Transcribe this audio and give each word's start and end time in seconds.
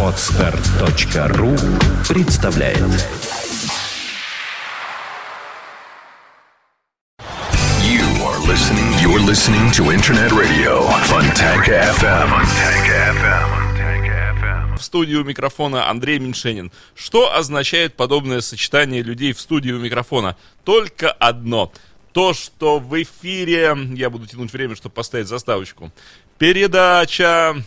Отстар.ру 0.00 1.56
представляет 2.08 2.78
You 7.82 8.04
are 8.22 8.38
listening. 8.46 8.92
You're 9.02 9.18
listening 9.18 9.72
to 9.72 9.90
Internet 9.90 10.30
Radio 10.30 10.86
Fontanka 11.08 11.90
FM. 11.98 12.28
Fontanka 12.28 13.10
FM. 13.18 14.76
В 14.76 14.82
студии 14.84 15.16
у 15.16 15.24
микрофона 15.24 15.90
Андрей 15.90 16.20
Меньшенин. 16.20 16.70
Что 16.94 17.34
означает 17.34 17.96
подобное 17.96 18.40
сочетание 18.40 19.02
людей 19.02 19.32
в 19.32 19.40
студии 19.40 19.72
у 19.72 19.80
микрофона? 19.80 20.36
Только 20.62 21.10
одно. 21.10 21.72
То, 22.12 22.32
что 22.32 22.78
в 22.78 23.02
эфире... 23.02 23.76
Я 23.96 24.08
буду 24.08 24.28
тянуть 24.28 24.52
время, 24.52 24.76
чтобы 24.76 24.94
поставить 24.94 25.26
заставочку. 25.26 25.90
Передача 26.38 27.62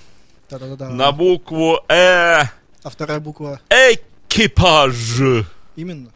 Да-да-да. 0.50 0.90
на 0.90 1.12
букву 1.12 1.80
Э. 1.88 2.44
А 2.84 2.90
вторая 2.90 3.20
буква 3.20 3.60
Экипаж. 3.70 4.96
именно. 5.76 6.10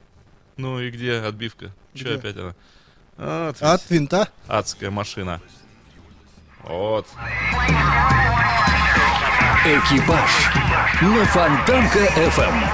Ну 0.58 0.80
и 0.80 0.90
где 0.92 1.18
отбивка? 1.20 1.72
Че 1.94 2.04
Где? 2.04 2.14
опять 2.16 2.36
она? 2.38 2.56
Вот, 3.18 3.62
От 3.62 3.90
винта. 3.90 4.30
адская 4.48 4.92
машина. 4.92 5.42
Вот. 6.64 7.08
Экипаж 9.66 10.30
на 11.02 11.26
Фонтанка 11.26 12.00
FM. 12.00 12.68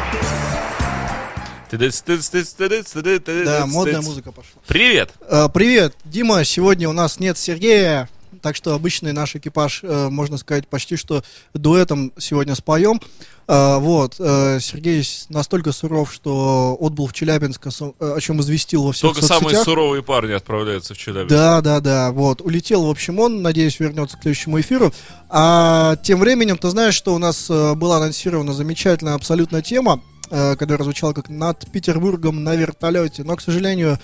Да, 1.70 3.44
Да, 3.46 3.66
модная 3.66 4.02
музыка 4.02 4.32
пошла. 4.32 4.62
Привет. 4.68 5.12
Э, 5.22 5.50
привет, 5.54 5.96
Дима. 6.06 6.44
Сегодня 6.46 6.88
у 6.88 6.94
нас 6.94 7.20
нет 7.20 7.38
Сергея, 7.38 8.08
так 8.42 8.56
что 8.56 8.74
обычный 8.74 9.14
наш 9.14 9.36
экипаж, 9.36 9.82
э, 9.84 10.10
можно 10.10 10.38
сказать, 10.38 10.68
почти 10.68 10.96
что 10.96 11.24
дуэтом 11.54 12.12
сегодня 12.18 12.56
споем. 12.56 13.02
Э, 13.48 13.78
вот, 13.78 14.16
э, 14.20 14.60
Сергей 14.60 15.08
настолько 15.30 15.72
суров, 15.72 16.14
что 16.14 16.78
отбыл 16.80 17.08
в 17.08 17.14
Челябинск, 17.14 17.68
о 17.68 18.20
чем 18.20 18.42
известил 18.42 18.84
во 18.84 18.92
всех 18.92 19.14
Только 19.14 19.26
самые 19.26 19.44
соцсетях. 19.44 19.66
суровые 19.66 20.04
парни 20.04 20.34
отправляются 20.34 20.94
в 20.94 20.98
Челябинск. 20.98 21.30
Да, 21.30 21.62
да, 21.62 21.80
да, 21.80 22.12
вот. 22.12 22.42
Улетел, 22.42 22.86
в 22.86 22.90
общем, 22.90 23.20
он, 23.20 23.42
надеюсь, 23.42 23.80
вернется 23.80 24.18
к 24.18 24.22
следующему 24.22 24.60
эфиру. 24.60 24.94
А 25.30 25.96
тем 25.98 26.20
временем, 26.20 26.58
ты 26.58 26.70
знаешь, 26.70 26.96
что 26.96 27.16
у 27.16 27.18
нас 27.18 27.48
была 27.50 27.98
анонсирована 27.98 28.54
замечательная 28.54 29.16
абсолютно 29.16 29.62
тема, 29.62 30.02
которая 30.30 30.84
звучала 30.84 31.14
как 31.14 31.30
«Над 31.30 31.72
Петербургом 31.72 32.44
на 32.44 32.56
вертолете». 32.56 33.24
Но, 33.24 33.36
к 33.36 33.42
сожалению, 33.42 33.98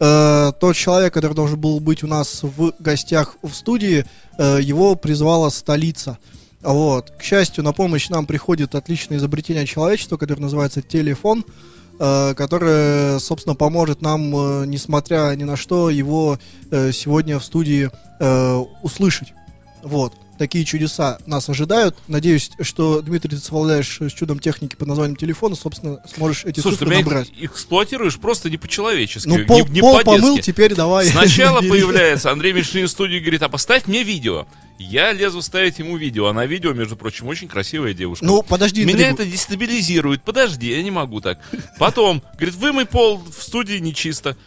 э, 0.00 0.52
тот 0.58 0.74
человек, 0.74 1.14
который 1.14 1.34
должен 1.34 1.60
был 1.60 1.78
быть 1.78 2.02
у 2.02 2.06
нас 2.06 2.42
в 2.42 2.72
гостях 2.78 3.36
в 3.42 3.52
студии, 3.52 4.04
э, 4.38 4.58
его 4.60 4.96
призвала 4.96 5.50
столица. 5.50 6.18
Вот. 6.62 7.10
К 7.10 7.22
счастью, 7.22 7.64
на 7.64 7.72
помощь 7.72 8.08
нам 8.08 8.26
приходит 8.26 8.74
отличное 8.74 9.18
изобретение 9.18 9.66
человечества, 9.66 10.16
которое 10.16 10.42
называется 10.42 10.82
телефон, 10.82 11.44
э, 11.98 12.34
которое, 12.34 13.18
собственно, 13.18 13.54
поможет 13.54 14.02
нам, 14.02 14.34
э, 14.34 14.66
несмотря 14.66 15.34
ни 15.36 15.44
на 15.44 15.56
что, 15.56 15.90
его 15.90 16.38
э, 16.70 16.92
сегодня 16.92 17.38
в 17.38 17.44
студии 17.44 17.90
э, 18.18 18.64
услышать. 18.82 19.32
Вот. 19.82 20.14
Такие 20.40 20.64
чудеса 20.64 21.18
нас 21.26 21.50
ожидают. 21.50 21.94
Надеюсь, 22.08 22.52
что, 22.62 23.02
Дмитрий, 23.02 23.36
ты 23.36 23.36
совладаешь 23.36 23.98
с 24.00 24.10
чудом 24.10 24.38
техники 24.38 24.74
под 24.74 24.88
названием 24.88 25.14
телефона, 25.14 25.54
собственно, 25.54 26.00
сможешь 26.14 26.46
эти 26.46 26.60
Слушай, 26.60 26.76
ты 26.76 26.78
цифры 26.78 26.94
меня 26.96 27.04
набрать. 27.04 27.28
их 27.38 27.52
эксплуатируешь 27.52 28.18
просто 28.18 28.48
не 28.48 28.56
по-человечески, 28.56 29.28
Ну, 29.28 29.36
не, 29.36 29.44
пол, 29.44 29.66
не 29.68 29.82
пол 29.82 29.98
по-детски. 29.98 30.20
помыл, 30.22 30.38
теперь 30.38 30.74
давай. 30.74 31.04
Сначала 31.04 31.58
появляется 31.60 32.30
Андрей 32.30 32.54
Мишин 32.54 32.86
в 32.86 32.90
студии 32.90 33.16
и 33.18 33.20
говорит, 33.20 33.42
а 33.42 33.50
поставь 33.50 33.86
мне 33.86 34.02
видео. 34.02 34.46
Я 34.78 35.12
лезу 35.12 35.42
ставить 35.42 35.78
ему 35.78 35.98
видео, 35.98 36.28
а 36.28 36.32
на 36.32 36.46
видео, 36.46 36.72
между 36.72 36.96
прочим, 36.96 37.28
очень 37.28 37.46
красивая 37.46 37.92
девушка. 37.92 38.24
Ну, 38.24 38.42
подожди, 38.42 38.82
Меня 38.86 39.10
интригу. 39.10 39.14
это 39.24 39.26
дестабилизирует. 39.30 40.22
Подожди, 40.22 40.70
я 40.70 40.82
не 40.82 40.90
могу 40.90 41.20
так. 41.20 41.38
Потом, 41.78 42.22
говорит, 42.38 42.54
вымой 42.54 42.86
пол 42.86 43.18
в 43.18 43.42
студии 43.42 43.76
нечисто. 43.76 44.38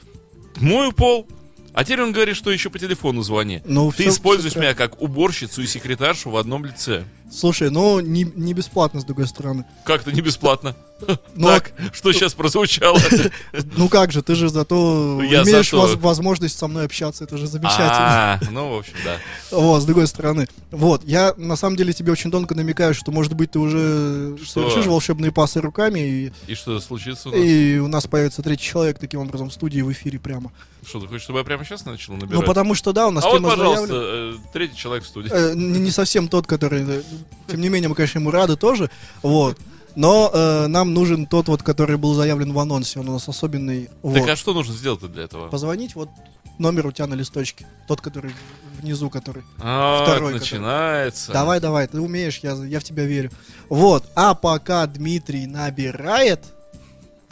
Мою 0.56 0.92
пол. 0.92 1.28
А 1.74 1.84
теперь 1.84 2.02
он 2.04 2.12
говорит, 2.12 2.36
что 2.36 2.52
еще 2.52 2.70
по 2.70 2.78
телефону 2.80 3.22
звони. 3.24 3.62
Ну, 3.66 3.92
Ты 3.92 4.04
всё- 4.04 4.12
используешь 4.12 4.52
всё 4.54 4.62
меня 4.62 4.74
как 4.76 5.02
уборщицу 5.02 5.62
и 5.64 5.68
секретаршу 5.68 6.30
в 6.30 6.38
одном 6.38 6.66
лице. 6.66 7.04
Слушай, 7.34 7.72
ну, 7.72 8.00
не, 8.00 8.24
не 8.36 8.54
бесплатно, 8.54 9.02
с 9.02 9.06
другой 9.06 9.28
стороны. 9.28 9.66
Как-то 9.86 10.12
не 10.12 10.22
бесплатно. 10.22 10.76
Ну, 11.36 11.48
так, 11.48 11.74
что 11.92 12.14
сейчас 12.14 12.34
прозвучало? 12.34 12.98
Ну 13.76 13.90
как 13.90 14.12
же, 14.12 14.22
ты 14.22 14.36
же 14.36 14.48
зато 14.48 15.20
имеешь 15.22 15.74
возможность 15.74 16.58
со 16.58 16.68
мной 16.68 16.86
общаться, 16.86 17.24
это 17.24 17.38
же 17.38 17.48
замечательно. 17.48 18.36
А, 18.36 18.40
ну, 18.52 18.70
в 18.70 18.80
общем, 18.80 18.94
да. 19.04 19.18
Вот, 19.52 19.82
с 19.82 19.86
другой 19.86 20.08
стороны. 20.08 20.48
Вот, 20.72 21.04
я 21.04 21.34
на 21.36 21.56
самом 21.56 21.76
деле 21.76 21.92
тебе 21.92 22.12
очень 22.12 22.32
тонко 22.32 22.56
намекаю, 22.56 22.94
что, 22.94 23.12
может 23.12 23.34
быть, 23.34 23.52
ты 23.52 23.60
уже 23.60 24.38
совершишь 24.46 24.86
волшебные 24.86 25.32
пасы 25.32 25.60
руками, 25.60 26.32
и, 26.48 26.56
что 26.56 26.80
случится 26.80 27.30
и 27.30 27.80
у 27.80 27.88
нас 27.88 28.08
появится 28.08 28.42
третий 28.42 28.64
человек 28.64 29.00
таким 29.00 29.22
образом 29.22 29.50
в 29.50 29.54
студии 29.54 29.82
в 29.82 29.92
эфире 29.92 30.20
прямо. 30.20 30.52
Что, 30.86 31.00
ты 31.00 31.08
хочешь, 31.08 31.24
чтобы 31.24 31.40
я 31.40 31.46
прямо 31.46 31.64
сейчас 31.64 31.86
начал 31.86 32.14
набирать? 32.14 32.34
Ну, 32.34 32.44
потому 32.44 32.76
что, 32.76 32.92
да, 32.92 33.08
у 33.08 33.12
нас 33.12 33.24
а 33.24 33.30
вот, 33.30 33.38
тема 33.38 33.50
пожалуйста, 33.52 33.88
заявлена. 33.88 34.36
э, 34.36 34.52
третий 34.52 34.76
человек 34.76 35.06
в 35.06 35.08
студии. 35.08 35.32
Э, 35.32 35.54
не, 35.56 35.80
не 35.80 35.92
совсем 35.92 36.28
тот, 36.28 36.46
который... 36.46 37.04
Тем 37.48 37.62
не 37.62 37.70
менее, 37.70 37.90
мы, 37.90 37.96
конечно, 37.96 38.20
ему 38.20 38.32
рады 38.32 38.56
тоже. 38.56 38.90
Вот. 39.22 39.58
Но 39.96 40.32
э, 40.34 40.68
нам 40.68 40.94
нужен 40.94 41.28
тот 41.28 41.48
вот, 41.48 41.62
который 41.62 41.98
был 41.98 42.14
заявлен 42.14 42.52
в 42.52 42.60
анонсе. 42.60 43.00
Он 43.00 43.10
у 43.10 43.14
нас 43.14 43.28
особенный. 43.30 43.90
Вот. 44.02 44.16
Так 44.16 44.30
а 44.30 44.36
что 44.36 44.54
нужно 44.54 44.74
сделать 44.74 45.02
для 45.12 45.24
этого? 45.24 45.50
Позвонить, 45.50 45.96
вот 45.96 46.10
номер 46.58 46.88
у 46.88 46.92
тебя 46.92 47.08
на 47.08 47.14
листочке. 47.14 47.68
Тот, 47.88 48.02
который 48.02 48.34
внизу, 48.82 49.10
который. 49.10 49.44
А, 49.60 50.04
второй, 50.04 50.34
начинается. 50.34 51.32
Давай, 51.32 51.60
давай, 51.60 51.88
ты 51.88 52.00
умеешь, 52.02 52.40
я, 52.40 52.54
я 52.54 52.80
в 52.80 52.84
тебя 52.84 53.06
верю. 53.06 53.32
Вот. 53.70 54.06
А 54.16 54.34
пока 54.34 54.86
Дмитрий 54.88 55.46
набирает, 55.46 56.42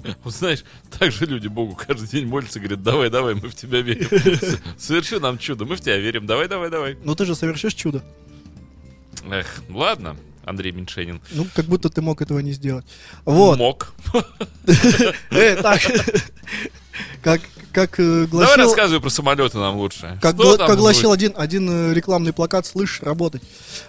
Вот 0.24 0.34
знаешь, 0.34 0.63
так 0.97 1.12
же 1.12 1.25
люди 1.25 1.47
Богу 1.47 1.75
каждый 1.75 2.07
день 2.07 2.28
молятся, 2.28 2.59
говорят, 2.59 2.84
давай, 2.84 3.09
давай, 3.09 3.35
мы 3.35 3.50
в 3.50 3.56
тебя 3.56 3.81
верим. 3.81 4.07
Соверши 4.78 5.19
нам 5.19 5.38
чудо, 5.38 5.66
мы 5.66 5.75
в 5.75 5.81
тебя 5.81 5.97
верим, 5.97 6.25
давай, 6.25 6.47
давай, 6.47 6.69
давай. 6.69 6.97
ну 7.03 7.16
ты 7.16 7.25
же 7.25 7.35
совершишь 7.35 7.74
чудо. 7.74 8.03
Эх, 9.29 9.61
ладно, 9.69 10.15
Андрей 10.45 10.71
Меньшенин. 10.71 11.21
Ну, 11.31 11.45
как 11.53 11.65
будто 11.65 11.89
ты 11.89 12.01
мог 12.01 12.21
этого 12.21 12.39
не 12.39 12.51
сделать. 12.51 12.85
Вот. 13.25 13.57
Мог. 13.57 13.93
Э, 15.31 15.55
так. 15.61 15.81
Как, 17.21 17.41
как 17.71 17.99
э, 17.99 18.03
Давай 18.03 18.27
гласил... 18.27 18.57
рассказывай 18.57 19.01
про 19.01 19.09
самолеты 19.09 19.57
нам 19.57 19.77
лучше. 19.77 20.17
Как, 20.21 20.35
гла- 20.35 20.57
как 20.57 20.77
гласил 20.77 21.11
один, 21.11 21.33
один 21.35 21.69
э, 21.69 21.93
рекламный 21.93 22.33
плакат, 22.33 22.65
слышь, 22.65 23.01
работать. 23.01 23.43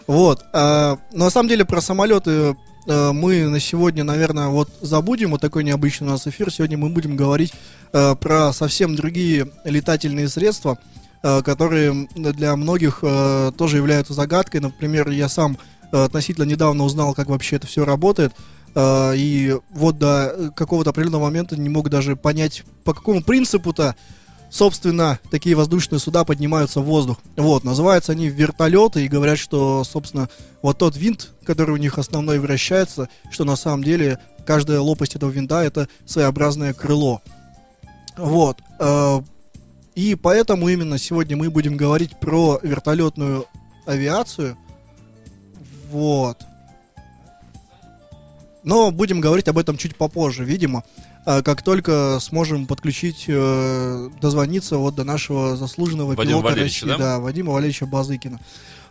Вот. 0.06 0.44
но 0.53 0.98
на 1.12 1.31
самом 1.31 1.49
деле 1.49 1.64
про 1.64 1.81
самолеты 1.81 2.56
э, 2.87 3.12
мы 3.12 3.49
на 3.49 3.59
сегодня, 3.60 4.04
наверное, 4.04 4.49
вот 4.49 4.69
забудем. 4.81 5.31
Вот 5.32 5.41
такой 5.41 5.64
необычный 5.64 6.09
у 6.09 6.10
нас 6.10 6.26
эфир. 6.26 6.53
Сегодня 6.53 6.76
мы 6.78 6.91
будем 6.91 7.16
говорить 7.16 7.53
э, 7.93 8.14
про 8.16 8.53
совсем 8.53 8.94
другие 8.94 9.49
летательные 9.64 10.28
средства, 10.28 10.78
э, 10.78 10.92
которые 11.22 12.09
для 12.15 12.56
многих 12.56 12.99
э, 13.03 13.53
тоже 13.56 13.77
являются 13.77 14.12
загадкой. 14.12 14.60
Например, 14.60 15.09
я 15.10 15.28
сам 15.28 15.56
э, 15.93 16.05
относительно 16.05 16.44
недавно 16.44 16.84
узнал, 16.84 17.15
как 17.15 17.28
вообще 17.28 17.56
это 17.56 17.66
все 17.66 17.84
работает. 17.84 18.33
Э, 18.75 19.12
И 19.16 19.56
вот 19.71 19.99
до 19.99 20.34
э, 20.37 20.50
какого-то 20.55 20.91
определенного 20.91 21.22
момента 21.22 21.56
не 21.56 21.69
мог 21.69 21.88
даже 21.91 22.16
понять, 22.16 22.65
по 22.84 22.94
какому 22.94 23.22
принципу-то 23.22 23.94
собственно, 24.50 25.19
такие 25.31 25.56
воздушные 25.56 25.99
суда 25.99 26.25
поднимаются 26.25 26.81
в 26.81 26.84
воздух. 26.84 27.16
Вот, 27.37 27.65
называются 27.65 28.12
они 28.12 28.28
вертолеты 28.28 29.03
и 29.03 29.09
говорят, 29.09 29.38
что, 29.38 29.82
собственно, 29.82 30.28
вот 30.61 30.77
тот 30.77 30.94
винт, 30.94 31.32
который 31.44 31.71
у 31.71 31.78
них 31.78 31.99
основной 31.99 32.38
вращается, 32.38 33.09
что 33.31 33.44
на 33.44 33.56
самом 33.56 33.82
деле 33.82 34.19
каждая 34.44 34.81
лопасть 34.81 35.16
этого 35.16 35.31
винта 35.31 35.62
это 35.62 35.88
своеобразное 36.05 36.75
крыло. 36.75 37.22
Вот. 38.19 38.59
Э, 39.95 40.01
И 40.01 40.15
поэтому 40.15 40.69
именно 40.69 40.99
сегодня 40.99 41.37
мы 41.37 41.51
будем 41.51 41.77
говорить 41.77 42.19
про 42.19 42.59
вертолетную 42.63 43.47
авиацию. 43.87 44.57
Вот. 45.91 46.39
Но 48.65 48.91
будем 48.91 49.21
говорить 49.21 49.49
об 49.49 49.59
этом 49.59 49.77
чуть 49.77 49.97
попозже, 49.97 50.44
видимо. 50.44 50.85
А, 51.25 51.43
Как 51.43 51.62
только 51.62 52.19
сможем 52.21 52.67
подключить, 52.67 53.25
э, 53.29 54.09
дозвониться 54.21 54.77
вот 54.79 54.94
до 54.94 55.05
нашего 55.05 55.56
заслуженного 55.56 56.15
Вадима 56.15 56.25
пилота 56.25 56.45
Валерьевича, 56.47 56.87
России, 56.87 56.99
да? 56.99 57.17
да, 57.17 57.21
Вадима 57.21 57.53
Валерьевича 57.53 57.87
Базыкина. 57.87 58.41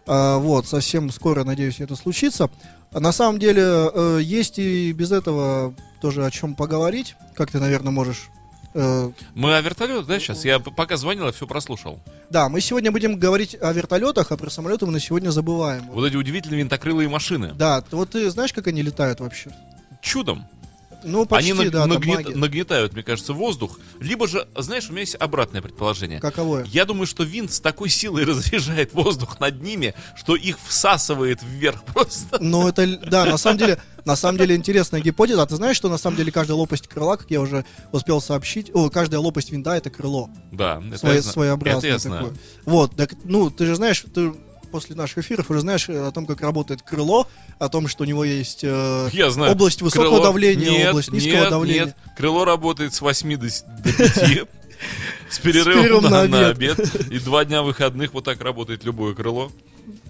А, 0.07 0.37
вот, 0.37 0.67
совсем 0.67 1.09
скоро, 1.11 1.43
надеюсь, 1.43 1.79
это 1.79 1.95
случится. 1.95 2.49
На 2.91 3.11
самом 3.11 3.39
деле, 3.39 3.63
э, 3.63 4.19
есть 4.21 4.59
и 4.59 4.91
без 4.91 5.11
этого 5.11 5.73
тоже 6.01 6.25
о 6.25 6.31
чем 6.31 6.55
поговорить, 6.55 7.15
как 7.35 7.51
ты, 7.51 7.59
наверное, 7.59 7.91
можешь. 7.91 8.29
Э, 8.73 9.11
Мы 9.35 9.55
о 9.55 9.61
вертолете, 9.61 10.05
да, 10.07 10.19
сейчас? 10.19 10.45
Я 10.45 10.59
пока 10.59 10.97
звонил, 10.97 11.25
я 11.25 11.31
все 11.31 11.45
прослушал. 11.47 11.99
Да, 12.29 12.47
мы 12.49 12.61
сегодня 12.61 12.91
будем 12.91 13.17
говорить 13.19 13.55
о 13.59 13.71
вертолетах, 13.73 14.31
а 14.31 14.37
про 14.37 14.49
самолеты 14.49 14.85
мы 14.85 14.93
на 14.93 14.99
сегодня 14.99 15.29
забываем. 15.31 15.89
Вот 15.91 16.05
эти 16.05 16.15
удивительные 16.15 16.59
винтокрылые 16.59 17.09
машины. 17.09 17.53
Да, 17.53 17.83
вот 17.91 18.11
ты 18.11 18.29
знаешь, 18.29 18.53
как 18.53 18.67
они 18.67 18.81
летают 18.81 19.19
вообще? 19.19 19.51
Чудом. 20.01 20.45
Ну, 21.03 21.25
почти, 21.25 21.51
Они 21.51 21.69
да, 21.69 21.85
нагнет- 21.85 22.35
нагнетают, 22.35 22.93
мне 22.93 23.03
кажется, 23.03 23.33
воздух. 23.33 23.79
Либо 23.99 24.27
же, 24.27 24.47
знаешь, 24.57 24.87
у 24.89 24.91
меня 24.91 25.01
есть 25.01 25.15
обратное 25.15 25.61
предположение. 25.61 26.19
Каковое? 26.19 26.63
Я 26.65 26.85
думаю, 26.85 27.07
что 27.07 27.23
винт 27.23 27.51
с 27.51 27.59
такой 27.59 27.89
силой 27.89 28.23
разряжает 28.25 28.93
воздух 28.93 29.39
над 29.39 29.61
ними, 29.61 29.93
что 30.15 30.35
их 30.35 30.57
всасывает 30.65 31.39
вверх 31.43 31.83
просто. 31.93 32.37
Ну, 32.39 32.67
это, 32.67 32.85
да, 32.97 33.25
на 33.25 33.37
самом 33.37 33.57
деле, 33.57 33.79
на 34.05 34.15
самом 34.15 34.37
деле 34.37 34.55
интересная 34.55 35.01
гипотеза. 35.01 35.41
А 35.43 35.45
ты 35.45 35.55
знаешь, 35.55 35.75
что 35.77 35.89
на 35.89 35.97
самом 35.97 36.17
деле 36.17 36.31
каждая 36.31 36.57
лопасть 36.57 36.87
крыла, 36.87 37.17
как 37.17 37.29
я 37.31 37.41
уже 37.41 37.65
успел 37.91 38.21
сообщить, 38.21 38.71
о, 38.73 38.89
каждая 38.89 39.19
лопасть 39.19 39.51
винта 39.51 39.75
это 39.75 39.89
крыло. 39.89 40.29
Да, 40.51 40.81
это 40.87 40.97
Свое- 40.97 41.15
я 41.15 41.21
зна- 41.21 41.31
своеобразное 41.31 41.79
Это 41.79 41.87
я 41.87 41.97
такое. 41.99 42.19
знаю. 42.19 42.37
Вот, 42.65 42.95
так, 42.95 43.13
ну, 43.23 43.49
ты 43.49 43.65
же 43.65 43.75
знаешь, 43.75 44.03
ты 44.13 44.33
после 44.71 44.95
наших 44.95 45.19
эфиров 45.19 45.49
уже 45.51 45.59
знаешь 45.61 45.87
э, 45.89 46.07
о 46.07 46.11
том, 46.11 46.25
как 46.25 46.41
работает 46.41 46.81
крыло, 46.81 47.27
о 47.59 47.69
том, 47.69 47.87
что 47.87 48.03
у 48.03 48.07
него 48.07 48.23
есть 48.23 48.61
э, 48.63 49.09
Я 49.11 49.29
знаю. 49.29 49.51
область 49.51 49.81
высокого 49.81 50.17
Крыло- 50.19 50.23
давления, 50.23 50.69
Нет, 50.71 50.89
область 50.89 51.11
низкого 51.11 51.31
нет, 51.41 51.49
давления. 51.49 51.85
Нет, 51.85 51.95
крыло 52.17 52.45
работает 52.45 52.93
с 52.93 53.01
8 53.01 53.37
до, 53.37 53.47
до 53.83 53.93
5. 53.93 54.47
С 55.29 55.39
перерывом, 55.39 55.83
перерывом 55.83 56.03
на, 56.05 56.23
на 56.23 56.27
на 56.27 56.47
обед. 56.49 56.79
И 57.11 57.19
два 57.19 57.45
дня 57.45 57.61
выходных 57.61 58.13
вот 58.13 58.23
так 58.25 58.41
работает 58.41 58.83
любое 58.83 59.13
крыло. 59.13 59.51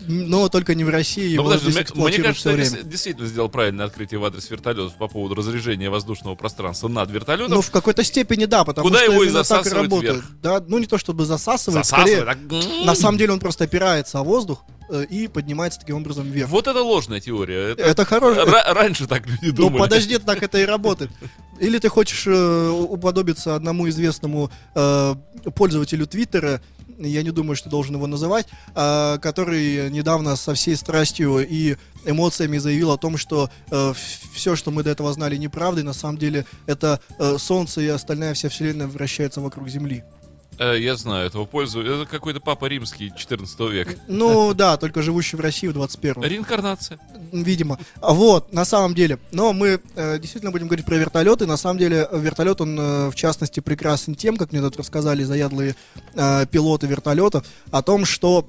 Но 0.08 0.50
только 0.50 0.74
не 0.76 0.84
в 0.84 0.90
России, 0.90 1.28
Ну, 1.28 1.34
его 1.34 1.44
подожди, 1.46 1.72
здесь 1.72 1.94
мне, 1.96 2.04
мне 2.08 2.18
кажется, 2.18 2.50
я 2.50 2.56
время. 2.56 2.70
дес- 2.72 2.84
действительно 2.84 3.28
сделал 3.28 3.50
правильное 3.50 3.86
открытие 3.86 4.20
в 4.20 4.26
адрес 4.26 4.50
вертолетов 4.50 4.96
по 4.96 5.08
поводу 5.08 5.36
разряжения 5.36 5.90
воздушного 5.90 6.36
пространства 6.36 6.88
над 6.88 7.10
вертолетом. 7.12 7.54
Ну, 7.54 7.62
в 7.62 7.70
какой-то 7.72 8.04
степени 8.04 8.46
да, 8.46 8.64
потому 8.66 8.88
Куда 8.88 9.00
что 9.04 9.12
его 9.12 9.24
и 9.24 9.30
так 9.32 9.66
и 9.66 9.70
работает. 9.70 10.14
вверх. 10.16 10.26
Да, 10.42 10.64
ну 10.68 10.80
не 10.80 10.88
то 10.88 10.98
чтобы 10.98 11.26
засасывает, 11.26 11.86
Засасывает, 11.86 12.28
скорее, 12.40 12.62
так. 12.70 12.86
на 12.86 12.96
самом 12.96 13.18
деле 13.18 13.34
он 13.34 13.40
просто 13.40 13.64
опирается 13.66 14.20
о 14.20 14.24
воздух 14.24 14.64
и 15.10 15.28
поднимается 15.28 15.80
таким 15.80 15.98
образом 15.98 16.30
вверх. 16.30 16.50
Вот 16.50 16.68
это 16.68 16.82
ложная 16.82 17.20
теория. 17.20 17.72
Это- 17.72 17.84
Это 17.84 18.06
хорошо. 18.06 18.44
Ра- 18.44 18.74
раньше 18.74 19.08
так 19.08 19.26
люди 19.28 19.48
Ну 19.48 19.54
думали. 19.54 19.80
подожди, 19.80 20.18
так 20.18 20.44
это 20.44 20.58
и 20.60 20.66
работает. 20.66 21.12
Или 21.60 21.78
ты 21.78 21.90
хочешь 21.90 22.24
э, 22.28 22.70
уподобиться 22.70 23.56
одному 23.56 23.88
известному 23.88 24.50
э, 24.76 25.16
пользователю 25.56 26.08
Твиттера, 26.08 26.62
я 26.98 27.24
не 27.24 27.32
думаю, 27.32 27.56
что 27.56 27.70
должен 27.70 27.96
его 27.96 28.08
называть, 28.08 28.48
э, 28.76 29.18
который 29.22 29.90
недавно 29.92 30.36
со 30.36 30.54
всей 30.54 30.76
страстью 30.76 31.40
и 31.48 31.78
эмоциями 32.06 32.58
заявил 32.58 32.92
о 32.92 32.98
том, 32.98 33.16
что 33.18 33.50
все, 34.34 34.56
что 34.56 34.72
мы 34.72 34.82
до 34.84 34.90
этого 34.90 35.14
знали, 35.14 35.36
неправда, 35.38 35.82
и 35.82 35.84
на 35.84 35.94
самом 35.94 36.18
деле 36.18 36.46
это 36.66 37.00
э, 37.20 37.38
Солнце 37.38 37.82
и 37.82 37.88
остальная 37.88 38.34
вся 38.34 38.50
Вселенная 38.50 38.88
вращается 38.88 39.40
вокруг 39.42 39.70
Земли. 39.70 40.04
Э, 40.62 40.78
Я 40.80 40.96
знаю 40.96 41.26
этого 41.26 41.46
пользу. 41.46 41.82
Это 41.82 42.06
какой-то 42.06 42.40
папа 42.40 42.66
римский 42.66 43.12
14 43.16 43.60
века. 43.72 43.96
Ну 44.08 44.54
да, 44.54 44.78
только 44.78 45.02
живущий 45.02 45.36
в 45.36 45.40
России 45.40 45.66
в 45.68 45.74
21 45.74 46.22
Реинкарнация. 46.22 47.00
видимо. 47.32 47.80
Вот, 48.00 48.54
на 48.54 48.64
самом 48.64 48.94
деле. 48.94 49.18
Но 49.32 49.54
мы 49.54 49.80
э, 49.96 50.20
действительно 50.20 50.52
будем 50.52 50.68
говорить 50.68 50.86
про 50.86 50.98
вертолеты. 50.98 51.48
На 51.48 51.58
самом 51.58 51.80
деле, 51.80 52.08
вертолет, 52.14 52.62
он, 52.62 52.80
э, 52.80 53.10
в 53.10 53.16
частности, 53.16 53.60
прекрасен 53.60 54.14
тем, 54.14 54.38
как 54.38 54.52
мне 54.52 54.62
тут 54.62 54.78
рассказали 54.78 55.24
заядлые 55.24 55.76
э, 56.14 56.46
пилоты 56.46 56.86
вертолетов, 56.86 57.44
о 57.72 57.82
том, 57.82 58.06
что, 58.06 58.48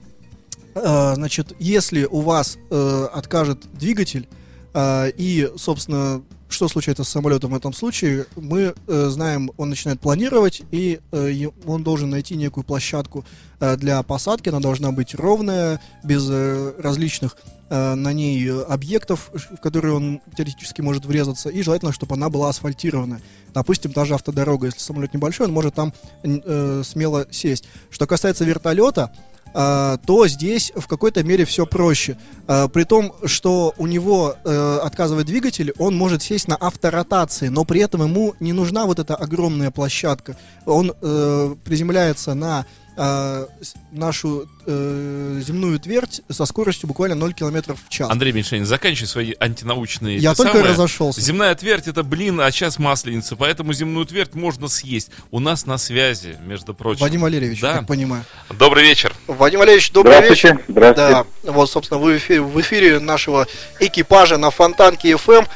э, 0.74 1.14
значит, 1.14 1.54
если 1.58 2.04
у 2.04 2.20
вас 2.20 2.58
э, 2.70 3.08
откажет 3.10 3.72
двигатель, 3.72 4.28
э, 4.74 5.10
и, 5.16 5.50
собственно, 5.56 6.22
что 6.52 6.68
случается 6.68 7.04
с 7.04 7.08
самолетом 7.08 7.52
в 7.52 7.54
этом 7.54 7.72
случае, 7.72 8.26
мы 8.36 8.74
э, 8.86 9.06
знаем, 9.08 9.50
он 9.56 9.70
начинает 9.70 10.00
планировать, 10.00 10.62
и 10.70 11.00
э, 11.10 11.46
он 11.66 11.82
должен 11.82 12.10
найти 12.10 12.36
некую 12.36 12.64
площадку 12.64 13.24
э, 13.60 13.76
для 13.76 14.02
посадки. 14.02 14.48
Она 14.48 14.60
должна 14.60 14.92
быть 14.92 15.14
ровная, 15.14 15.80
без 16.04 16.28
э, 16.30 16.74
различных 16.78 17.36
э, 17.70 17.94
на 17.94 18.12
ней 18.12 18.50
объектов, 18.50 19.30
в 19.32 19.56
которые 19.60 19.94
он 19.94 20.20
теоретически 20.36 20.80
может 20.80 21.04
врезаться, 21.04 21.48
и 21.48 21.62
желательно, 21.62 21.92
чтобы 21.92 22.14
она 22.14 22.28
была 22.28 22.48
асфальтированная. 22.48 23.20
Допустим, 23.54 23.92
та 23.92 24.04
же 24.04 24.14
автодорога, 24.14 24.66
если 24.66 24.80
самолет 24.80 25.12
небольшой, 25.14 25.46
он 25.46 25.52
может 25.52 25.74
там 25.74 25.92
э, 26.22 26.82
смело 26.84 27.26
сесть. 27.30 27.64
Что 27.90 28.06
касается 28.06 28.44
вертолета, 28.44 29.12
то 29.52 30.26
здесь 30.26 30.72
в 30.74 30.86
какой-то 30.86 31.22
мере 31.22 31.44
все 31.44 31.66
проще. 31.66 32.16
Э, 32.48 32.68
При 32.68 32.84
том, 32.84 33.12
что 33.24 33.74
у 33.76 33.86
него 33.86 34.34
э, 34.44 34.78
отказывает 34.82 35.26
двигатель, 35.26 35.72
он 35.78 35.94
может 35.96 36.22
сесть 36.22 36.48
на 36.48 36.56
авторотации, 36.56 37.48
но 37.48 37.64
при 37.64 37.80
этом 37.80 38.02
ему 38.02 38.34
не 38.40 38.52
нужна 38.52 38.86
вот 38.86 38.98
эта 38.98 39.14
огромная 39.14 39.70
площадка. 39.70 40.36
Он 40.66 40.92
э, 41.00 41.54
приземляется 41.64 42.34
на 42.34 42.66
э, 42.96 43.46
нашу 43.92 44.46
э, 44.66 45.40
земную 45.46 45.78
твердь 45.78 46.22
со 46.30 46.44
скоростью 46.46 46.88
буквально 46.88 47.14
0 47.16 47.32
км 47.34 47.74
в 47.74 47.88
час. 47.88 48.10
Андрей 48.10 48.32
Меньшенин, 48.32 48.64
заканчивай 48.66 49.08
свои 49.08 49.34
антинаучные 49.40 50.18
Я 50.18 50.34
только 50.34 50.52
самые. 50.52 50.70
разошелся. 50.70 51.20
Земная 51.20 51.54
твердь 51.54 51.88
это 51.88 52.02
блин, 52.02 52.40
а 52.40 52.50
сейчас 52.50 52.78
масленица, 52.78 53.36
поэтому 53.36 53.72
земную 53.72 54.06
твердь 54.06 54.34
можно 54.34 54.68
съесть. 54.68 55.10
У 55.30 55.40
нас 55.40 55.66
на 55.66 55.78
связи, 55.78 56.36
между 56.44 56.74
прочим. 56.74 57.00
Вадим 57.02 57.22
Валерьевич, 57.22 57.60
Да. 57.60 57.70
я 57.72 57.78
так 57.78 57.86
понимаю. 57.86 58.24
Добрый 58.50 58.84
вечер. 58.84 59.14
Вадим 59.26 59.60
Валерьевич, 59.60 59.90
добрый 59.92 60.20
вечер. 60.20 60.60
Здравствуйте. 60.68 60.72
Здравствуйте. 60.72 61.26
Да, 61.44 61.52
вот, 61.52 61.70
собственно, 61.70 61.98
вы 62.00 62.14
в 62.14 62.18
эфире, 62.18 62.40
в 62.40 62.60
эфире 62.60 62.98
нашего 62.98 63.46
экипажа 63.80 64.36
на 64.38 64.50
Фонтанке 64.50 65.12
FM. 65.12 65.46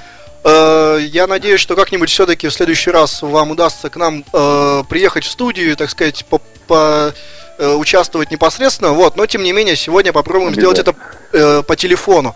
Э, 0.45 0.99
Я 1.11 1.27
надеюсь, 1.27 1.61
что 1.61 1.75
как-нибудь 1.77 2.09
все-таки 2.11 2.49
в 2.49 2.53
следующий 2.53 2.91
раз 2.91 3.23
вам 3.23 3.51
удастся 3.51 3.91
к 3.91 3.97
нам 3.97 4.25
э, 4.33 4.83
приехать 4.89 5.25
в 5.25 5.31
студию, 5.31 5.77
так 5.77 5.91
сказать, 5.91 6.25
по, 6.27 6.41
по- 6.67 7.13
э, 7.59 7.75
участвовать 7.75 8.31
непосредственно. 8.31 8.93
Вот, 8.93 9.17
но 9.17 9.27
тем 9.27 9.43
не 9.43 9.53
менее, 9.53 9.77
сегодня 9.77 10.13
попробуем 10.13 10.55
сделать 10.55 10.79
это 10.79 10.95
э, 11.33 11.63
по 11.63 11.77
телефону. 11.77 12.35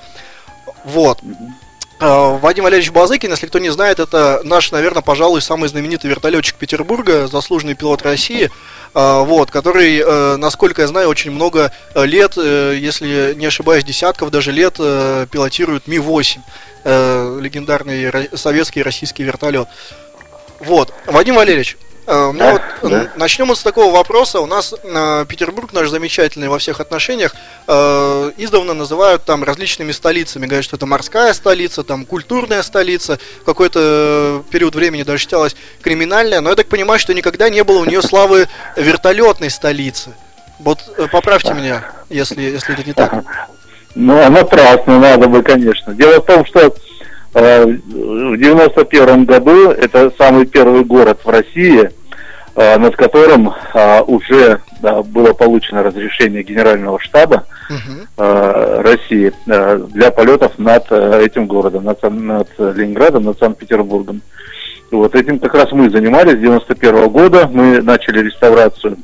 Вот. 0.84 1.18
Э, 2.00 2.38
Вадим 2.38 2.64
Валерьевич 2.64 2.90
Базыкин, 2.92 3.30
если 3.30 3.46
кто 3.46 3.58
не 3.58 3.70
знает, 3.70 4.00
это 4.00 4.40
наш, 4.44 4.72
наверное, 4.72 5.02
пожалуй, 5.02 5.42
самый 5.42 5.68
знаменитый 5.68 6.08
вертолетчик 6.08 6.56
Петербурга, 6.56 7.26
заслуженный 7.26 7.74
пилот 7.74 8.00
России, 8.02 8.50
э, 8.94 9.22
вот, 9.24 9.50
который, 9.50 9.98
э, 10.02 10.36
насколько 10.36 10.80
я 10.82 10.88
знаю, 10.88 11.08
очень 11.08 11.30
много 11.30 11.70
э, 11.94 12.06
лет, 12.06 12.34
э, 12.38 12.76
если 12.80 13.34
не 13.36 13.44
ошибаюсь, 13.46 13.84
десятков 13.84 14.30
даже 14.30 14.50
лет 14.52 14.76
э, 14.78 15.26
пилотирует 15.30 15.86
Ми-8, 15.86 16.38
э, 16.84 17.38
легендарный 17.42 18.30
советский 18.34 18.80
и 18.80 18.82
российский 18.82 19.22
вертолет. 19.22 19.68
Вот, 20.60 20.94
Вадим 21.06 21.34
Валерьевич, 21.34 21.76
э, 22.10 22.32
ну 22.32 22.38
Да, 22.38 22.52
вот, 22.82 22.90
да. 22.90 23.00
н- 23.04 23.10
начнем 23.16 23.54
с 23.54 23.62
такого 23.62 23.92
вопроса. 23.92 24.40
У 24.40 24.46
нас 24.46 24.74
э, 24.82 25.24
Петербург 25.28 25.72
наш 25.72 25.88
замечательный 25.88 26.48
во 26.48 26.58
всех 26.58 26.80
отношениях 26.80 27.34
э, 27.66 28.32
издавна 28.36 28.74
называют 28.74 29.24
там 29.24 29.44
различными 29.44 29.92
столицами. 29.92 30.46
Говорят, 30.46 30.64
что 30.64 30.76
это 30.76 30.86
морская 30.86 31.32
столица, 31.32 31.82
там 31.84 32.04
культурная 32.04 32.62
столица. 32.62 33.18
В 33.42 33.44
какой-то 33.44 33.80
э, 34.46 34.52
период 34.52 34.74
времени 34.74 35.02
даже 35.02 35.18
считалась 35.22 35.56
криминальная. 35.82 36.40
Но 36.40 36.50
я 36.50 36.56
так 36.56 36.66
понимаю, 36.66 36.98
что 36.98 37.14
никогда 37.14 37.48
не 37.48 37.64
было 37.64 37.78
у 37.78 37.84
нее 37.84 38.02
славы 38.02 38.48
вертолетной 38.76 39.50
столицы. 39.50 40.10
Вот 40.58 40.78
э, 40.98 41.06
поправьте 41.10 41.54
меня, 41.54 41.90
если, 42.10 42.42
если 42.42 42.74
это 42.74 42.84
не 42.84 42.92
так. 42.92 43.14
Ну, 43.96 44.30
напрасно 44.30 45.00
надо 45.00 45.26
бы, 45.26 45.42
конечно. 45.42 45.92
Дело 45.94 46.20
в 46.20 46.24
том, 46.24 46.46
что 46.46 46.76
э, 47.34 47.64
в 47.64 48.36
91 48.38 49.24
году 49.24 49.70
это 49.70 50.12
самый 50.16 50.46
первый 50.46 50.84
город 50.84 51.22
в 51.24 51.28
России, 51.28 51.86
э, 51.86 51.90
над 52.56 52.96
которым 52.96 53.52
э, 53.74 54.00
уже 54.02 54.60
было 54.80 55.32
получено 55.34 55.82
разрешение 55.82 56.42
Генерального 56.42 56.98
штаба 57.00 57.44
э, 58.16 58.80
России 58.82 59.32
э, 59.46 59.76
для 59.92 60.10
полетов 60.10 60.58
над 60.58 60.86
э, 60.90 61.22
этим 61.24 61.46
городом, 61.46 61.84
над, 61.84 62.02
над 62.02 62.48
Ленинградом, 62.58 63.24
над 63.24 63.38
Санкт-Петербургом. 63.38 64.22
Вот 64.90 65.14
этим 65.14 65.38
как 65.38 65.54
раз 65.54 65.70
мы 65.72 65.88
занимались 65.90 66.34
с 66.38 66.40
91 66.40 67.08
года. 67.10 67.48
Мы 67.52 67.80
начали 67.82 68.22
реставрацию 68.22 68.96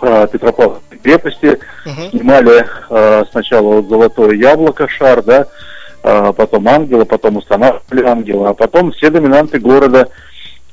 э, 0.00 0.26
Петропавловской 0.30 0.98
крепости, 0.98 1.58
Мгм. 1.84 2.10
снимали 2.10 2.66
э, 2.90 3.24
сначала 3.32 3.74
вот 3.80 3.88
золотое 3.88 4.34
яблоко, 4.34 4.86
шар, 4.88 5.22
да, 5.22 5.46
э, 6.04 6.32
потом 6.36 6.68
ангела, 6.68 7.04
потом 7.04 7.38
устанавливали 7.38 8.04
ангела, 8.06 8.50
а 8.50 8.54
потом 8.54 8.92
все 8.92 9.10
доминанты 9.10 9.58
города 9.58 10.08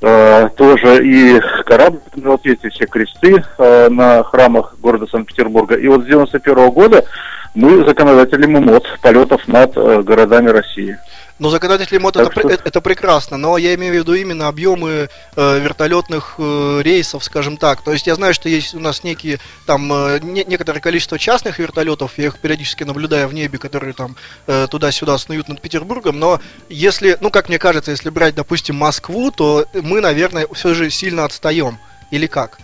э, 0.01 0.49
тоже 0.55 1.05
и 1.05 1.39
корабль, 1.65 1.99
вот 2.15 2.45
эти 2.45 2.69
все 2.69 2.85
кресты 2.85 3.43
э, 3.57 3.89
на 3.89 4.23
храмах 4.23 4.75
города 4.79 5.07
Санкт-Петербурга. 5.07 5.75
И 5.75 5.87
вот 5.87 6.03
с 6.03 6.05
91 6.05 6.69
года 6.71 7.05
мы 7.53 7.85
законодатели 7.85 8.45
МОД 8.45 8.99
полетов 9.01 9.47
над 9.47 9.75
э, 9.77 10.01
городами 10.01 10.49
России. 10.49 10.97
Ну, 11.37 11.49
законодатель 11.49 11.99
МОД 11.99 12.15
это, 12.15 12.31
что- 12.31 12.49
это, 12.49 12.63
это 12.69 12.81
прекрасно, 12.81 13.35
но 13.35 13.57
я 13.57 13.75
имею 13.75 13.91
в 13.93 13.95
виду 13.97 14.13
именно 14.13 14.47
объемы 14.47 15.09
э, 15.35 15.59
вертолетных 15.59 16.35
э, 16.37 16.79
рейсов, 16.81 17.25
скажем 17.25 17.57
так. 17.57 17.81
То 17.81 17.91
есть 17.91 18.07
я 18.07 18.15
знаю, 18.15 18.33
что 18.33 18.47
есть 18.47 18.73
у 18.73 18.79
нас 18.79 19.03
некие 19.03 19.39
там 19.65 19.91
э, 19.91 20.19
не- 20.21 20.45
некоторое 20.45 20.79
количество 20.79 21.19
частных 21.19 21.59
вертолетов, 21.59 22.13
я 22.17 22.27
их 22.27 22.39
периодически 22.39 22.85
наблюдаю 22.85 23.27
в 23.27 23.33
небе, 23.33 23.57
которые 23.57 23.93
там 23.93 24.15
э, 24.47 24.67
туда-сюда 24.71 25.17
снуют 25.17 25.49
над 25.49 25.59
Петербургом, 25.59 26.17
но 26.19 26.39
если, 26.69 27.17
ну, 27.19 27.29
как 27.29 27.49
мне 27.49 27.59
кажется, 27.59 27.91
если 27.91 28.09
брать, 28.09 28.35
допустим, 28.35 28.77
Москву, 28.77 29.29
то 29.31 29.65
мы, 29.73 29.99
наверное, 29.99 30.47
все 30.53 30.73
же 30.73 30.89
сильно 30.89 31.25
отстаем. 31.25 31.79
Или 32.11 32.27
как? 32.27 32.59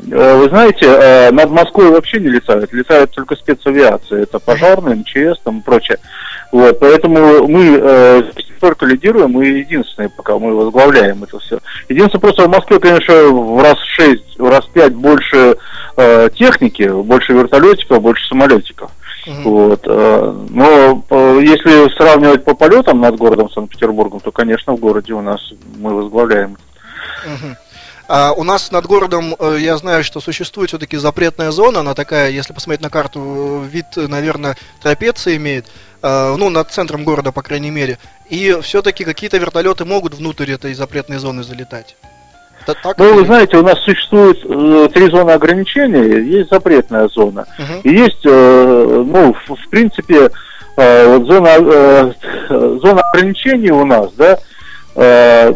Э, 0.00 0.34
Вы 0.36 0.48
знаете, 0.48 0.84
э, 0.86 1.30
над 1.30 1.50
Москвой 1.50 1.90
вообще 1.90 2.18
не 2.18 2.28
летают, 2.28 2.72
летают 2.72 3.12
только 3.12 3.36
спецавиация, 3.36 4.22
это 4.22 4.40
пожарные, 4.40 4.96
МЧС 4.96 5.38
там 5.44 5.60
и 5.60 5.62
прочее. 5.62 5.98
Вот, 6.54 6.78
поэтому 6.78 7.48
мы 7.48 7.80
э, 7.82 8.22
только 8.60 8.86
лидируем, 8.86 9.32
мы 9.32 9.46
единственные, 9.46 10.08
пока 10.08 10.38
мы 10.38 10.54
возглавляем 10.54 11.24
это 11.24 11.40
все. 11.40 11.58
Единственное, 11.88 12.20
просто 12.20 12.44
в 12.44 12.48
Москве, 12.48 12.78
конечно, 12.78 13.12
в 13.24 13.60
раз 13.60 13.76
шесть, 13.80 14.38
в 14.38 14.48
раз 14.48 14.64
пять 14.66 14.94
больше 14.94 15.56
э, 15.96 16.30
техники, 16.32 16.88
больше 17.02 17.32
вертолетиков, 17.32 18.00
больше 18.00 18.28
самолетиков. 18.28 18.88
Uh-huh. 19.26 19.42
Вот, 19.42 19.80
э, 19.84 20.34
но 20.50 21.02
э, 21.10 21.40
если 21.42 21.92
сравнивать 21.96 22.44
по 22.44 22.54
полетам 22.54 23.00
над 23.00 23.16
городом 23.16 23.50
Санкт-Петербургом, 23.50 24.20
то, 24.20 24.30
конечно, 24.30 24.74
в 24.74 24.78
городе 24.78 25.12
у 25.12 25.22
нас 25.22 25.40
мы 25.78 25.92
возглавляем. 25.92 26.56
Uh-huh. 27.26 27.56
А 28.06 28.32
у 28.32 28.44
нас 28.44 28.70
над 28.70 28.86
городом, 28.86 29.34
э, 29.38 29.56
я 29.60 29.76
знаю, 29.78 30.04
что 30.04 30.20
существует 30.20 30.68
все-таки 30.68 30.96
запретная 30.98 31.50
зона, 31.50 31.80
она 31.80 31.94
такая, 31.94 32.30
если 32.30 32.52
посмотреть 32.52 32.82
на 32.82 32.90
карту, 32.90 33.64
вид, 33.70 33.86
наверное, 33.96 34.56
трапеции 34.82 35.36
имеет, 35.36 35.66
э, 36.02 36.34
ну, 36.36 36.50
над 36.50 36.70
центром 36.70 37.04
города, 37.04 37.32
по 37.32 37.42
крайней 37.42 37.70
мере. 37.70 37.98
И 38.28 38.58
все-таки 38.62 39.04
какие-то 39.04 39.38
вертолеты 39.38 39.84
могут 39.86 40.14
внутрь 40.14 40.52
этой 40.52 40.74
запретной 40.74 41.16
зоны 41.18 41.42
залетать. 41.42 41.96
Так, 42.66 42.98
ну, 42.98 43.14
вы 43.14 43.26
знаете, 43.26 43.58
у 43.58 43.62
нас 43.62 43.78
существует 43.80 44.38
э, 44.44 44.88
три 44.92 45.10
зоны 45.10 45.32
ограничения, 45.32 46.18
есть 46.18 46.50
запретная 46.50 47.08
зона. 47.08 47.46
Uh-huh. 47.58 47.82
И 47.82 47.90
есть, 47.90 48.24
э, 48.24 49.04
ну, 49.06 49.34
в, 49.46 49.54
в 49.54 49.68
принципе, 49.68 50.30
э, 50.76 51.16
вот 51.16 51.26
зона, 51.26 51.48
э, 51.58 52.12
зона 52.48 53.02
ограничений 53.12 53.70
у 53.70 53.84
нас, 53.84 54.10
да, 54.16 54.38
э, 54.94 55.54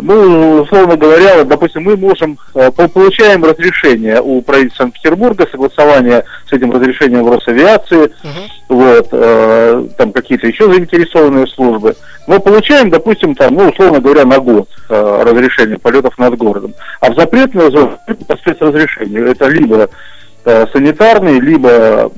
ну, 0.00 0.62
условно 0.62 0.96
говоря, 0.96 1.44
допустим, 1.44 1.82
мы 1.82 1.96
можем, 1.96 2.38
э, 2.54 2.70
получаем 2.70 3.44
разрешение 3.44 4.20
у 4.20 4.40
правительства 4.42 4.84
Санкт-Петербурга, 4.84 5.46
согласование 5.50 6.24
с 6.48 6.52
этим 6.52 6.72
разрешением 6.72 7.24
в 7.24 7.32
Росавиации, 7.32 8.04
uh-huh. 8.04 8.48
вот, 8.68 9.08
э, 9.12 9.88
там 9.98 10.12
какие-то 10.12 10.46
еще 10.46 10.72
заинтересованные 10.72 11.46
службы. 11.46 11.94
Мы 12.26 12.38
получаем, 12.40 12.90
допустим, 12.90 13.34
там, 13.34 13.54
ну, 13.54 13.68
условно 13.68 14.00
говоря, 14.00 14.24
на 14.24 14.38
год 14.38 14.68
э, 14.88 15.22
разрешение 15.24 15.78
полетов 15.78 16.16
над 16.18 16.36
городом. 16.36 16.74
А 17.00 17.10
в 17.10 17.16
запретную 17.16 17.70
зону 17.70 17.98
по 18.28 18.36
спецразрешению 18.36 19.26
это 19.26 19.48
либо 19.48 19.88
э, 20.44 20.66
санитарные, 20.72 21.40
либо 21.40 21.68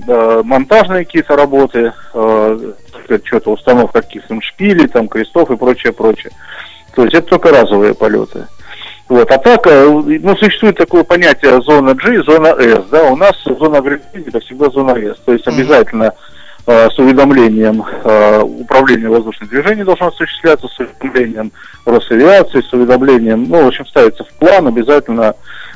э, 0.07 0.43
монтажные 0.45 1.05
какие-то 1.05 1.37
работы, 1.37 1.93
э, 2.13 2.73
что-то 3.25 3.53
установка 3.53 4.03
каких-то 4.03 4.39
шпилей, 4.41 4.89
там, 4.89 5.09
крестов 5.09 5.51
и 5.51 5.57
прочее, 5.57 5.93
прочее. 5.93 6.33
То 6.95 7.03
есть 7.03 7.15
это 7.15 7.29
только 7.29 7.51
разовые 7.51 7.95
полеты. 7.95 8.47
Вот. 9.09 9.31
А 9.31 9.39
так, 9.39 9.67
э, 9.67 9.87
ну, 9.87 10.37
существует 10.37 10.77
такое 10.77 11.05
понятие 11.05 11.61
зона 11.63 11.95
G, 11.95 12.23
зона 12.23 12.49
S, 12.59 12.85
да, 12.91 13.05
у 13.11 13.17
нас 13.17 13.35
зона 13.45 13.79
ограничения 13.79 14.29
это 14.29 14.41
всегда 14.41 14.71
зона 14.71 14.93
S, 14.93 15.19
то 15.27 15.33
есть 15.33 15.47
обязательно 15.47 16.15
э, 16.67 16.89
с 16.89 16.99
уведомлением 16.99 17.85
э, 18.03 18.41
управления 18.41 19.09
воздушным 19.09 19.51
движением 19.51 19.85
должно 19.85 20.07
осуществляться, 20.07 20.69
с 20.69 20.81
уведомлением 20.81 21.53
Росавиации, 21.85 22.63
с 22.63 22.73
уведомлением, 22.73 23.45
ну, 23.47 23.65
в 23.65 23.69
общем, 23.69 23.85
ставится 23.87 24.25
в 24.25 24.33
план 24.39 24.69
обязательно 24.69 25.35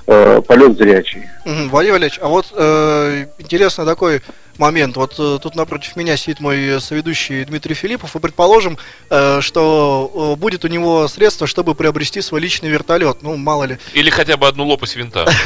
э, 0.08 0.42
полет 0.42 0.76
зрячий. 0.76 1.28
Угу, 1.44 1.68
Валерий 1.70 1.92
Валерьевич, 1.92 2.18
а 2.20 2.28
вот 2.28 2.46
э, 2.52 3.26
интересно 3.38 3.84
такой 3.84 4.22
момент. 4.58 4.96
Вот 4.96 5.14
э, 5.18 5.38
тут 5.40 5.54
напротив 5.54 5.96
меня 5.96 6.16
сидит 6.16 6.40
мой 6.40 6.80
соведущий 6.80 7.44
Дмитрий 7.44 7.74
Филиппов, 7.74 8.14
и 8.16 8.18
предположим, 8.18 8.78
э, 9.10 9.40
что 9.40 10.34
э, 10.34 10.40
будет 10.40 10.64
у 10.64 10.68
него 10.68 11.08
средства, 11.08 11.46
чтобы 11.46 11.74
приобрести 11.74 12.20
свой 12.20 12.40
личный 12.40 12.68
вертолет. 12.68 13.18
Ну, 13.22 13.36
мало 13.36 13.64
ли. 13.64 13.78
Или 13.94 14.10
хотя 14.10 14.36
бы 14.36 14.46
одну 14.46 14.66
лопасть 14.66 14.96
винта. 14.96 15.28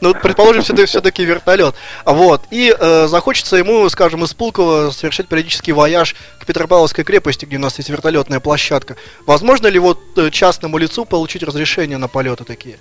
Ну, 0.00 0.14
предположим, 0.14 0.62
все-таки 0.62 1.24
вертолет. 1.24 1.76
Вот. 2.04 2.42
И 2.50 2.74
захочется 3.06 3.56
ему, 3.56 3.88
скажем, 3.88 4.24
из 4.24 4.34
Пулково 4.34 4.90
совершать 4.90 5.28
периодический 5.28 5.72
вояж 5.72 6.16
к 6.40 6.46
Петропавловской 6.46 7.04
крепости, 7.04 7.44
где 7.44 7.56
у 7.56 7.60
нас 7.60 7.78
есть 7.78 7.88
вертолетная 7.88 8.40
площадка. 8.40 8.96
Возможно 9.26 9.68
ли 9.68 9.78
вот 9.78 10.00
частному 10.32 10.78
лицу 10.78 11.04
получить 11.04 11.44
разрешение 11.44 11.98
на 11.98 12.08
полеты 12.08 12.42
такие? 12.42 12.78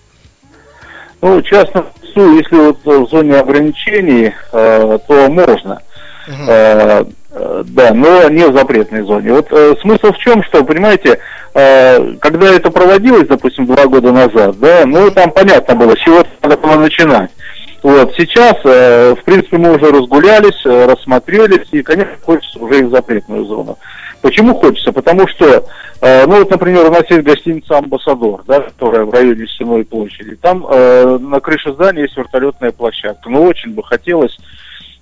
Ну, 1.22 1.42
частному 1.42 1.88
лицу, 2.02 2.36
если 2.36 2.56
вот 2.56 2.78
в 2.84 3.10
зоне 3.10 3.36
ограничений, 3.38 4.34
э, 4.52 5.00
то 5.08 5.30
можно. 5.30 5.82
Э, 6.48 7.04
э, 7.32 7.64
да, 7.66 7.94
но 7.94 8.30
не 8.30 8.48
в 8.48 8.56
запретной 8.56 9.02
зоне. 9.04 9.34
Вот 9.34 9.48
э, 9.52 9.76
смысл 9.82 10.12
в 10.12 10.18
чем, 10.18 10.44
что, 10.44 10.64
понимаете, 10.64 11.20
э, 11.54 12.16
когда 12.20 12.54
это 12.54 12.72
проводилось, 12.72 13.28
допустим, 13.28 13.66
два 13.66 13.86
года 13.86 14.12
назад, 14.12 14.60
да, 14.60 14.84
ну 14.86 15.12
там 15.12 15.32
понятно 15.32 15.76
было, 15.76 15.96
с 15.96 16.00
чего 16.00 16.24
надо 16.42 16.58
было 16.58 16.76
начинать. 16.76 17.32
Вот, 17.84 18.14
сейчас, 18.16 18.56
э, 18.64 19.16
в 19.20 19.24
принципе, 19.24 19.58
мы 19.58 19.76
уже 19.76 19.92
разгулялись, 19.92 20.64
рассмотрелись, 20.66 21.68
и, 21.72 21.82
конечно, 21.82 22.14
хочется 22.24 22.60
уже 22.60 22.80
и 22.80 22.84
в 22.84 22.92
запретную 22.92 23.46
зону. 23.46 23.78
Почему 24.22 24.54
хочется? 24.54 24.92
Потому 24.92 25.28
что, 25.28 25.66
ну 26.02 26.40
вот, 26.40 26.50
например, 26.50 26.88
у 26.88 26.92
нас 26.92 27.10
есть 27.10 27.24
гостиница 27.24 27.78
«Амбассадор», 27.78 28.44
да, 28.48 28.62
которая 28.62 29.06
в 29.06 29.12
районе 29.12 29.46
Стеной 29.48 29.86
площади. 29.86 30.36
Там 30.36 30.66
э, 30.68 31.18
на 31.20 31.40
крыше 31.40 31.74
здания 31.74 32.04
есть 32.04 32.18
вертолетная 32.18 32.72
площадка. 32.72 33.30
Ну, 33.30 33.44
очень 33.44 33.76
бы 33.76 33.84
хотелось 33.84 34.36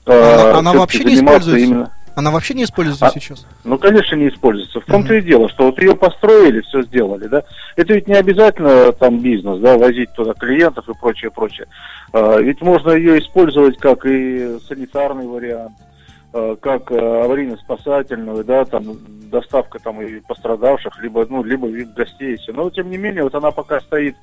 э, 0.06 0.12
Она, 0.12 0.60
она 0.60 0.74
вообще 0.74 1.06
не 1.06 1.16
используется? 1.16 1.66
Именно... 1.66 1.94
Она 2.16 2.32
вообще 2.32 2.54
не 2.54 2.66
используется 2.66 3.08
а, 3.08 3.12
сейчас? 3.12 3.48
Ну, 3.64 3.78
конечно, 3.78 4.18
не 4.18 4.28
используется. 4.28 4.82
В 4.82 4.86
том-то 4.86 5.16
mm-hmm. 5.16 5.20
и 5.20 5.26
дело, 5.26 5.48
что 5.48 5.68
вот 5.68 5.80
ее 5.80 5.96
построили, 5.96 6.60
все 6.62 6.82
сделали, 6.82 7.28
да. 7.28 7.44
Это 7.78 7.94
ведь 7.94 8.10
не 8.10 8.16
обязательно 8.16 8.92
там 8.92 9.20
бизнес, 9.20 9.62
да, 9.62 9.78
возить 9.78 10.12
туда 10.14 10.34
клиентов 10.34 10.90
и 10.90 10.94
прочее, 11.00 11.32
прочее. 11.32 11.68
А, 12.12 12.40
ведь 12.40 12.60
можно 12.62 12.92
ее 12.92 13.20
использовать 13.20 13.78
как 13.78 14.06
и 14.06 14.58
санитарный 14.68 15.28
вариант, 15.28 15.78
Э, 15.78 15.89
как 16.32 16.92
э, 16.92 16.96
аварийно-спасательную, 16.96 18.44
да, 18.44 18.66
там 18.66 18.84
доставка 19.32 19.80
там 19.80 20.02
и 20.02 20.20
пострадавших, 20.22 21.02
либо, 21.02 21.26
ну, 21.28 21.44
либо 21.44 21.68
вид 21.68 21.94
гостей. 21.94 22.38
Но, 22.50 22.70
тем 22.70 22.90
не 22.90 22.98
менее, 22.98 23.24
вот 23.24 23.36
она 23.36 23.52
пока 23.52 23.80
стоит 23.80 24.16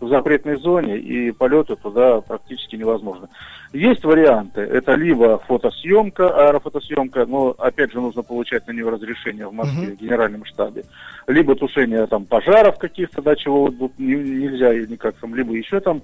в 0.00 0.08
запретной 0.08 0.56
зоне, 0.56 0.98
и 0.98 1.30
полеты 1.30 1.76
туда 1.76 2.20
практически 2.20 2.74
невозможно. 2.74 3.28
Есть 3.72 4.04
варианты. 4.04 4.60
Это 4.60 4.94
либо 4.94 5.38
фотосъемка, 5.38 6.48
аэрофотосъемка, 6.48 7.24
но, 7.26 7.54
опять 7.56 7.92
же, 7.92 8.00
нужно 8.00 8.22
получать 8.22 8.66
на 8.66 8.72
нее 8.72 8.88
разрешение 8.88 9.46
в 9.46 9.52
Москве, 9.52 9.88
uh-huh. 9.88 9.96
в 9.96 10.00
генеральном 10.00 10.44
штабе. 10.44 10.84
Либо 11.28 11.54
тушение 11.54 12.06
там 12.06 12.24
пожаров 12.24 12.78
каких-то, 12.78 13.22
да, 13.22 13.36
чего 13.36 13.66
вот, 13.66 13.92
нельзя 13.98 14.74
никак 14.74 15.14
там, 15.16 15.36
либо 15.36 15.54
еще 15.54 15.78
там 15.78 16.02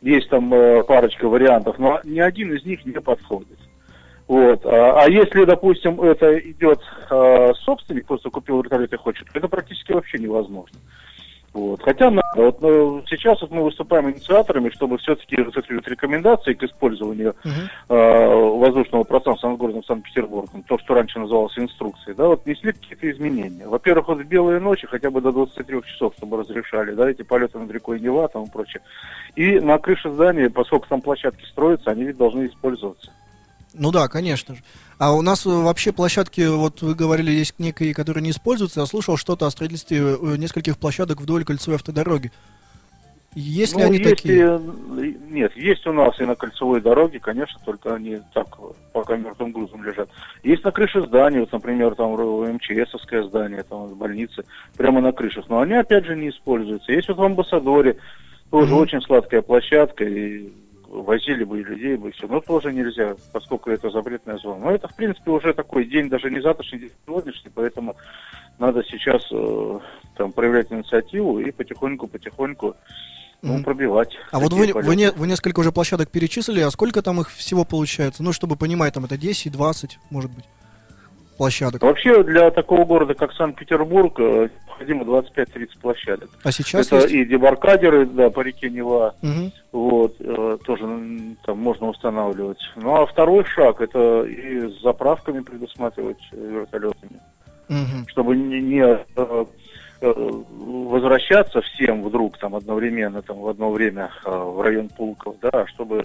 есть 0.00 0.28
там 0.30 0.52
э, 0.54 0.82
парочка 0.84 1.28
вариантов, 1.28 1.78
но 1.78 2.00
ни 2.04 2.20
один 2.20 2.54
из 2.54 2.64
них 2.64 2.84
не 2.86 3.00
подходит. 3.00 3.58
Вот. 4.28 4.64
А, 4.64 5.04
а 5.04 5.08
если, 5.08 5.44
допустим, 5.44 6.00
это 6.00 6.38
идет 6.38 6.80
а, 7.10 7.52
собственник, 7.54 8.06
просто 8.06 8.30
купил 8.30 8.60
вертолет 8.60 8.92
и 8.92 8.96
хочет, 8.96 9.28
это 9.34 9.48
практически 9.48 9.92
вообще 9.92 10.18
невозможно. 10.18 10.78
Вот. 11.56 11.80
Хотя 11.82 12.10
надо. 12.10 12.22
Вот, 12.34 12.60
ну, 12.60 13.02
сейчас 13.08 13.40
вот 13.40 13.50
мы 13.50 13.64
выступаем 13.64 14.10
инициаторами, 14.10 14.68
чтобы 14.68 14.98
все-таки 14.98 15.40
вот 15.40 15.56
эти 15.56 15.72
вот 15.72 15.88
рекомендации 15.88 16.52
к 16.52 16.62
использованию 16.62 17.34
uh-huh. 17.42 17.94
э, 17.96 18.58
воздушного 18.58 19.04
пространства 19.04 19.48
над 19.48 19.58
городом 19.58 19.82
Санкт-Петербургом, 19.84 20.64
то, 20.64 20.78
что 20.78 20.92
раньше 20.92 21.18
называлось 21.18 21.58
инструкцией, 21.58 22.14
да, 22.14 22.26
вот 22.26 22.44
несли 22.44 22.72
какие-то 22.72 23.10
изменения. 23.10 23.66
Во-первых, 23.66 24.08
вот 24.08 24.18
в 24.18 24.24
белые 24.24 24.60
ночи 24.60 24.86
хотя 24.86 25.10
бы 25.10 25.22
до 25.22 25.32
23 25.32 25.82
часов, 25.84 26.12
чтобы 26.18 26.36
разрешали, 26.36 26.92
да, 26.92 27.08
эти 27.08 27.22
полеты 27.22 27.58
над 27.58 27.70
рекой 27.70 28.00
Нева 28.00 28.28
там 28.28 28.44
и 28.44 28.50
прочее. 28.50 28.82
И 29.34 29.58
на 29.58 29.78
крыше 29.78 30.10
здания, 30.10 30.50
поскольку 30.50 30.86
там 30.88 31.00
площадки 31.00 31.46
строятся, 31.46 31.90
они 31.90 32.04
ведь 32.04 32.18
должны 32.18 32.48
использоваться. 32.48 33.10
Ну 33.78 33.90
да, 33.92 34.08
конечно 34.08 34.54
же. 34.54 34.62
А 34.98 35.12
у 35.12 35.22
нас 35.22 35.44
э, 35.46 35.50
вообще 35.50 35.92
площадки, 35.92 36.46
вот 36.46 36.82
вы 36.82 36.94
говорили, 36.94 37.30
есть 37.30 37.58
некие, 37.58 37.94
которые 37.94 38.22
не 38.22 38.30
используются. 38.30 38.80
Я 38.80 38.86
слышал 38.86 39.16
что-то 39.16 39.46
о 39.46 39.50
строительстве 39.50 39.98
э, 39.98 40.36
нескольких 40.36 40.78
площадок 40.78 41.20
вдоль 41.20 41.44
кольцевой 41.44 41.76
автодороги. 41.76 42.32
Есть 43.34 43.74
ну, 43.74 43.80
ли 43.80 43.84
они 43.84 43.98
есть 43.98 44.10
такие? 44.10 44.58
И, 44.98 45.18
нет, 45.30 45.54
есть 45.56 45.86
у 45.86 45.92
нас 45.92 46.18
и 46.18 46.24
на 46.24 46.36
кольцевой 46.36 46.80
дороге, 46.80 47.20
конечно, 47.20 47.60
только 47.66 47.94
они 47.94 48.20
так 48.32 48.46
пока 48.94 49.16
мертвым 49.16 49.52
грузом 49.52 49.84
лежат. 49.84 50.08
Есть 50.42 50.64
на 50.64 50.72
крыше 50.72 51.02
здания, 51.02 51.40
вот, 51.40 51.52
например, 51.52 51.94
там 51.94 52.12
МЧСовское 52.12 53.24
здание, 53.24 53.62
там 53.62 53.94
больницы, 53.94 54.44
прямо 54.78 55.02
на 55.02 55.12
крышах. 55.12 55.50
Но 55.50 55.60
они 55.60 55.74
опять 55.74 56.06
же 56.06 56.16
не 56.16 56.30
используются. 56.30 56.92
Есть 56.92 57.08
вот 57.08 57.18
в 57.18 57.22
амбассадоре 57.22 57.98
тоже 58.50 58.72
mm-hmm. 58.72 58.80
очень 58.80 59.02
сладкая 59.02 59.42
площадка, 59.42 60.04
и 60.04 60.50
возили 61.02 61.44
бы 61.44 61.60
и 61.60 61.64
людей 61.64 61.96
бы, 61.96 62.10
все. 62.12 62.26
Но 62.26 62.40
тоже 62.40 62.72
нельзя, 62.72 63.16
поскольку 63.32 63.70
это 63.70 63.90
запретная 63.90 64.38
зона. 64.38 64.66
Но 64.66 64.70
это, 64.70 64.88
в 64.88 64.96
принципе, 64.96 65.30
уже 65.30 65.52
такой 65.52 65.84
день, 65.86 66.08
даже 66.08 66.30
не 66.30 66.40
завтрашний, 66.40 66.80
день 66.80 66.90
сегодняшний, 67.06 67.50
поэтому 67.54 67.96
надо 68.58 68.82
сейчас 68.84 69.22
э, 69.32 69.78
там 70.16 70.32
проявлять 70.32 70.72
инициативу 70.72 71.38
и 71.40 71.50
потихоньку-потихоньку 71.50 72.76
ну, 73.42 73.62
пробивать. 73.62 74.16
А 74.32 74.38
вот 74.38 74.52
вы, 74.52 74.72
вы, 74.72 74.96
не, 74.96 75.10
вы 75.10 75.26
несколько 75.26 75.60
уже 75.60 75.70
площадок 75.70 76.10
перечислили, 76.10 76.60
а 76.60 76.70
сколько 76.70 77.02
там 77.02 77.20
их 77.20 77.30
всего 77.30 77.64
получается? 77.64 78.22
Ну, 78.22 78.32
чтобы 78.32 78.56
понимать, 78.56 78.94
там 78.94 79.04
это 79.04 79.16
10, 79.16 79.52
20, 79.52 79.98
может 80.10 80.30
быть 80.30 80.44
площадок? 81.36 81.82
Вообще 81.82 82.22
для 82.22 82.50
такого 82.50 82.84
города, 82.84 83.14
как 83.14 83.32
Санкт-Петербург, 83.32 84.14
э, 84.18 84.48
необходимо 84.66 85.04
25-30 85.04 85.78
площадок. 85.80 86.30
А 86.42 86.52
сейчас 86.52 86.86
Это 86.86 86.96
есть? 86.96 87.10
и 87.10 87.24
дебаркадеры, 87.24 88.06
да, 88.06 88.30
по 88.30 88.40
реке 88.40 88.70
Нева, 88.70 89.14
угу. 89.22 89.52
вот, 89.72 90.16
э, 90.20 90.58
тоже 90.64 90.82
там 91.44 91.58
можно 91.58 91.88
устанавливать. 91.88 92.60
Ну, 92.76 92.94
а 92.94 93.06
второй 93.06 93.44
шаг, 93.44 93.80
это 93.80 94.24
и 94.24 94.68
с 94.68 94.82
заправками 94.82 95.40
предусматривать 95.40 96.18
вертолетами. 96.32 97.20
Мгм. 97.68 98.06
чтобы 98.06 98.36
не, 98.36 98.60
не, 98.60 98.84
э, 98.84 99.44
э, 100.00 100.42
возвращаться 100.56 101.60
всем 101.62 102.04
вдруг 102.04 102.38
там 102.38 102.54
одновременно 102.54 103.22
там 103.22 103.38
в 103.38 103.48
одно 103.48 103.72
время 103.72 104.10
э, 104.24 104.30
в 104.30 104.60
район 104.60 104.88
Пулков, 104.88 105.34
да, 105.42 105.50
а 105.52 105.66
чтобы 105.66 106.04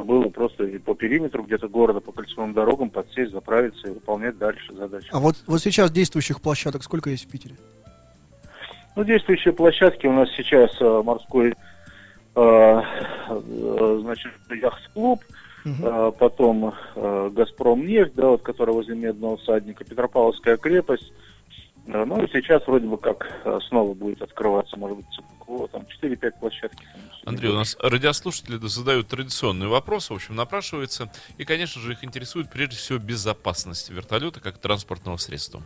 было 0.00 0.28
просто 0.28 0.66
по 0.84 0.94
периметру 0.94 1.42
где-то 1.42 1.68
города, 1.68 2.00
по 2.00 2.12
кольцевым 2.12 2.52
дорогам 2.52 2.90
подсесть, 2.90 3.32
заправиться 3.32 3.88
и 3.88 3.90
выполнять 3.90 4.38
дальше 4.38 4.72
задачи. 4.74 5.08
А 5.12 5.18
вот, 5.18 5.36
вот 5.46 5.60
сейчас 5.60 5.90
действующих 5.90 6.40
площадок 6.40 6.82
сколько 6.82 7.10
есть 7.10 7.26
в 7.26 7.30
Питере? 7.30 7.56
Ну, 8.96 9.04
действующие 9.04 9.54
площадки 9.54 10.06
у 10.06 10.12
нас 10.12 10.28
сейчас 10.36 10.70
э, 10.80 11.02
морской, 11.04 11.50
э, 11.50 11.54
э, 12.34 13.98
значит, 14.02 14.32
яхт-клуб, 14.50 15.20
э, 15.64 16.12
потом 16.18 16.74
э, 16.94 17.30
Газпром 17.32 17.86
нефть, 17.86 18.14
да, 18.14 18.28
вот, 18.28 18.42
которая 18.42 18.74
возле 18.74 18.94
Медного 18.94 19.36
всадника, 19.38 19.84
Петропавловская 19.84 20.56
крепость. 20.56 21.12
Э, 21.86 22.04
ну 22.04 22.22
и 22.22 22.28
сейчас 22.30 22.66
вроде 22.66 22.86
бы 22.86 22.98
как 22.98 23.26
э, 23.44 23.58
снова 23.68 23.94
будет 23.94 24.22
открываться, 24.22 24.76
может 24.76 24.98
быть, 24.98 25.06
Цыпкова, 25.14 25.68
там 25.68 25.82
4-5 26.02 26.32
площадки. 26.40 26.86
Андрей, 27.24 27.50
у 27.50 27.54
нас 27.54 27.76
радиослушатели 27.80 28.58
задают 28.66 29.08
традиционные 29.08 29.68
вопросы, 29.68 30.12
в 30.12 30.16
общем, 30.16 30.34
напрашивается. 30.36 31.10
И, 31.38 31.44
конечно 31.44 31.80
же, 31.80 31.92
их 31.92 32.04
интересует 32.04 32.50
прежде 32.50 32.76
всего 32.76 32.98
безопасность 32.98 33.90
вертолета 33.90 34.40
как 34.40 34.58
транспортного 34.58 35.16
средства. 35.16 35.62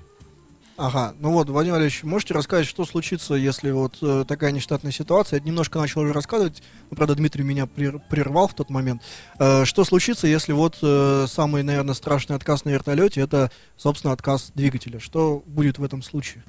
Ага, 0.78 1.14
ну 1.20 1.32
вот, 1.32 1.48
Владимир 1.48 1.76
Валерьевич, 1.76 2.04
можете 2.04 2.34
рассказать, 2.34 2.66
что 2.66 2.84
случится, 2.84 3.34
если 3.34 3.70
вот 3.70 3.96
э, 4.02 4.24
такая 4.28 4.52
нештатная 4.52 4.92
ситуация? 4.92 5.38
Я 5.38 5.46
немножко 5.46 5.78
начал 5.78 6.02
уже 6.02 6.12
рассказывать, 6.12 6.62
но, 6.90 6.96
правда, 6.96 7.14
Дмитрий 7.14 7.44
меня 7.44 7.64
прер- 7.64 7.98
прервал 8.10 8.46
в 8.46 8.52
тот 8.52 8.68
момент. 8.68 9.00
Э, 9.38 9.64
что 9.64 9.84
случится, 9.84 10.26
если 10.26 10.52
вот 10.52 10.78
э, 10.82 11.24
самый, 11.28 11.62
наверное, 11.62 11.94
страшный 11.94 12.36
отказ 12.36 12.66
на 12.66 12.70
вертолете, 12.70 13.22
это, 13.22 13.50
собственно, 13.78 14.12
отказ 14.12 14.52
двигателя? 14.54 15.00
Что 15.00 15.42
будет 15.46 15.78
в 15.78 15.84
этом 15.84 16.02
случае? 16.02 16.44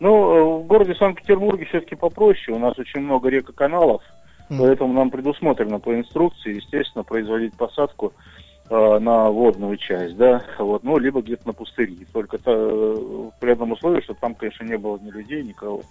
Ну, 0.00 0.34
э, 0.34 0.62
в 0.62 0.66
городе 0.66 0.94
Санкт-Петербурге 0.94 1.64
все-таки 1.64 1.94
попроще. 1.94 2.54
У 2.54 2.60
нас 2.60 2.78
очень 2.78 3.00
много 3.00 3.30
рек 3.30 3.48
и 3.48 3.54
каналов, 3.54 4.02
М. 4.50 4.58
поэтому 4.58 4.92
нам 4.92 5.10
предусмотрено 5.10 5.78
по 5.78 5.98
инструкции, 5.98 6.56
естественно, 6.56 7.04
производить 7.04 7.54
посадку 7.56 8.12
на 8.70 9.30
водную 9.30 9.76
часть, 9.76 10.16
да, 10.16 10.42
вот, 10.58 10.84
ну, 10.84 10.98
либо 10.98 11.20
где-то 11.20 11.48
на 11.48 11.52
пустыри. 11.52 12.06
Только 12.12 12.38
то, 12.38 12.52
э, 12.52 13.30
при 13.40 13.50
одном 13.50 13.72
условии, 13.72 14.00
что 14.00 14.14
там, 14.14 14.34
конечно, 14.34 14.64
не 14.64 14.78
было 14.78 14.98
ни 14.98 15.10
людей, 15.10 15.42
никого. 15.42 15.82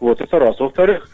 Вот, 0.00 0.20
это 0.20 0.38
раз. 0.38 0.58
Во-вторых, 0.60 1.08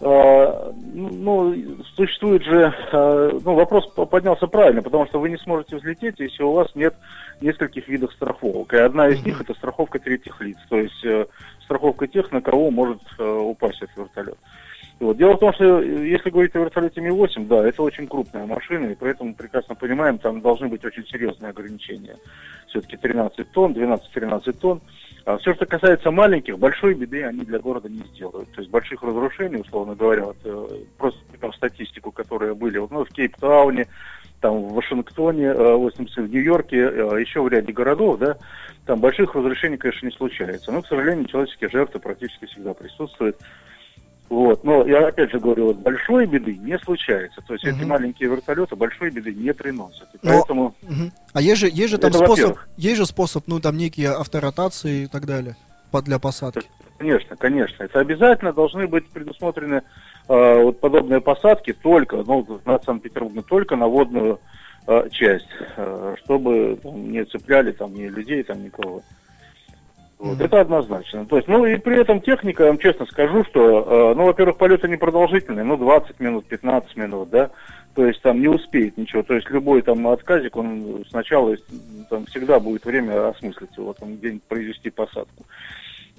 э, 0.00 0.72
ну, 0.92 1.54
существует 1.94 2.42
же, 2.42 2.74
э, 2.92 3.38
ну, 3.44 3.54
вопрос 3.54 3.86
по- 3.94 4.06
поднялся 4.06 4.46
правильно, 4.46 4.82
потому 4.82 5.06
что 5.06 5.20
вы 5.20 5.30
не 5.30 5.36
сможете 5.38 5.76
взлететь, 5.76 6.18
если 6.18 6.42
у 6.42 6.52
вас 6.52 6.74
нет 6.74 6.94
нескольких 7.40 7.86
видов 7.88 8.12
страховок. 8.12 8.72
И 8.72 8.78
одна 8.78 9.08
из 9.08 9.24
них 9.24 9.40
это 9.40 9.54
страховка 9.54 9.98
третьих 9.98 10.40
лиц, 10.40 10.58
то 10.68 10.78
есть 10.80 11.04
э, 11.04 11.26
страховка 11.64 12.06
тех, 12.08 12.32
на 12.32 12.40
кого 12.40 12.70
может 12.70 13.00
э, 13.18 13.24
упасть 13.24 13.82
этот 13.82 13.96
вертолет. 13.96 14.38
Вот. 15.00 15.16
Дело 15.16 15.36
в 15.36 15.38
том, 15.38 15.52
что 15.54 15.80
э, 15.80 16.08
если 16.08 16.28
говорить 16.28 16.54
о 16.54 16.58
вертолете 16.58 17.00
Ми-8, 17.00 17.46
да, 17.46 17.66
это 17.66 17.82
очень 17.82 18.06
крупная 18.06 18.44
машина, 18.44 18.86
и 18.86 18.94
поэтому 18.94 19.34
прекрасно 19.34 19.74
понимаем, 19.74 20.18
там 20.18 20.42
должны 20.42 20.68
быть 20.68 20.84
очень 20.84 21.06
серьезные 21.06 21.50
ограничения. 21.50 22.16
Все-таки 22.68 22.98
13 22.98 23.50
тонн, 23.50 23.72
12-13 23.72 24.52
тонн. 24.60 24.82
А 25.24 25.38
все, 25.38 25.54
что 25.54 25.64
касается 25.64 26.10
маленьких, 26.10 26.58
большой 26.58 26.94
беды 26.94 27.24
они 27.24 27.46
для 27.46 27.58
города 27.58 27.88
не 27.88 28.02
сделают. 28.12 28.52
То 28.52 28.60
есть 28.60 28.70
больших 28.70 29.02
разрушений, 29.02 29.62
условно 29.62 29.94
говоря, 29.94 30.26
вот, 30.26 30.36
э, 30.44 30.68
просто 30.98 31.18
там 31.40 31.54
статистику, 31.54 32.12
которые 32.12 32.54
были 32.54 32.76
вот, 32.76 32.90
ну, 32.90 33.04
в 33.06 33.08
Кейптауне, 33.08 33.86
там 34.42 34.68
в 34.68 34.74
Вашингтоне, 34.74 35.46
э, 35.46 35.76
в 35.76 36.28
Нью-Йорке, 36.28 36.76
еще 36.76 37.40
в 37.40 37.48
ряде 37.48 37.72
городов, 37.72 38.18
да, 38.18 38.36
там 38.84 39.00
больших 39.00 39.34
разрушений, 39.34 39.78
конечно, 39.78 40.04
не 40.04 40.12
случается. 40.12 40.70
Но, 40.72 40.82
к 40.82 40.86
сожалению, 40.86 41.24
человеческие 41.24 41.70
жертвы 41.70 42.00
практически 42.00 42.44
всегда 42.44 42.74
присутствуют. 42.74 43.38
Вот. 44.30 44.62
Но 44.62 44.86
я 44.86 45.08
опять 45.08 45.32
же 45.32 45.40
говорю, 45.40 45.66
вот 45.66 45.78
большой 45.78 46.24
беды 46.24 46.56
не 46.56 46.78
случается. 46.78 47.42
То 47.42 47.54
есть 47.54 47.64
эти 47.64 47.80
Мгм. 47.80 47.88
маленькие 47.88 48.30
вертолеты 48.30 48.76
большой 48.76 49.10
беды 49.10 49.34
не 49.34 49.52
приносят. 49.52 50.08
И 50.14 50.18
Но- 50.22 50.30
поэтому 50.30 50.74
Мгм. 50.82 51.12
А 51.32 51.42
есть 51.42 51.60
же, 51.60 51.66
есть 51.68 51.90
же 51.90 51.98
там 51.98 52.10
Это 52.10 52.24
способ, 52.24 52.58
есть 52.76 52.96
же 52.96 53.06
способ, 53.06 53.44
ну, 53.48 53.60
там 53.60 53.76
некие 53.76 54.10
авторотации 54.10 55.02
и 55.02 55.06
так 55.08 55.26
далее 55.26 55.56
для 56.04 56.20
посадки. 56.20 56.62
Конечно, 56.98 57.34
конечно. 57.36 57.82
Это 57.82 57.98
обязательно 57.98 58.52
должны 58.52 58.86
быть 58.86 59.08
предусмотрены 59.10 59.82
э, 60.28 60.62
вот 60.62 60.78
подобные 60.78 61.20
посадки 61.20 61.72
только, 61.72 62.18
ну, 62.18 62.60
над 62.64 62.84
Санкт-Петербургом, 62.84 63.42
только 63.42 63.74
на 63.74 63.88
водную 63.88 64.38
э, 64.86 65.08
часть, 65.10 65.48
э, 65.76 66.14
чтобы 66.22 66.78
там, 66.80 67.10
не 67.10 67.24
цепляли 67.24 67.72
там 67.72 67.94
ни 67.94 68.04
людей, 68.04 68.44
там 68.44 68.62
никого. 68.62 69.02
Вот. 70.20 70.38
Это 70.38 70.60
однозначно. 70.60 71.24
То 71.24 71.36
есть, 71.36 71.48
ну 71.48 71.64
и 71.64 71.76
при 71.76 71.98
этом 71.98 72.20
техника, 72.20 72.64
я 72.64 72.68
вам 72.68 72.78
честно 72.78 73.06
скажу, 73.06 73.42
что, 73.44 74.10
э, 74.10 74.14
ну, 74.14 74.26
во-первых, 74.26 74.58
полеты 74.58 74.86
непродолжительные, 74.86 75.64
ну, 75.64 75.78
20 75.78 76.20
минут, 76.20 76.44
15 76.44 76.94
минут, 76.96 77.30
да, 77.30 77.50
то 77.94 78.04
есть 78.04 78.20
там 78.20 78.38
не 78.38 78.48
успеет 78.48 78.98
ничего. 78.98 79.22
То 79.22 79.34
есть 79.34 79.48
любой 79.48 79.80
там 79.80 80.06
отказик, 80.06 80.56
он 80.56 81.06
сначала 81.08 81.56
там 82.10 82.26
всегда 82.26 82.60
будет 82.60 82.84
время 82.84 83.30
осмыслить 83.30 83.74
его, 83.78 83.94
там 83.94 84.16
где-нибудь 84.16 84.42
произвести 84.42 84.90
посадку. 84.90 85.46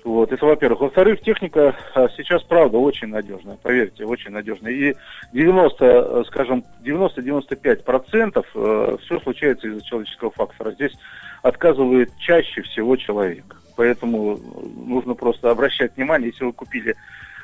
Вот, 0.03 0.31
это 0.31 0.47
во-первых. 0.47 0.81
Во-вторых, 0.81 1.21
техника 1.21 1.75
а, 1.93 2.07
сейчас, 2.17 2.41
правда, 2.41 2.79
очень 2.79 3.09
надежная, 3.09 3.57
поверьте, 3.61 4.03
очень 4.03 4.31
надежная. 4.31 4.71
И 4.71 4.95
90, 5.31 5.85
э, 5.85 6.23
скажем, 6.25 6.63
90-95% 6.83 8.45
э, 8.55 8.97
все 9.03 9.19
случается 9.19 9.67
из-за 9.67 9.83
человеческого 9.83 10.31
фактора. 10.31 10.71
Здесь 10.71 10.93
отказывает 11.41 12.11
чаще 12.19 12.61
всего 12.61 12.95
человек. 12.95 13.55
Поэтому 13.75 14.37
нужно 14.85 15.15
просто 15.15 15.49
обращать 15.49 15.95
внимание, 15.95 16.29
если 16.29 16.45
вы 16.45 16.53
купили 16.53 16.95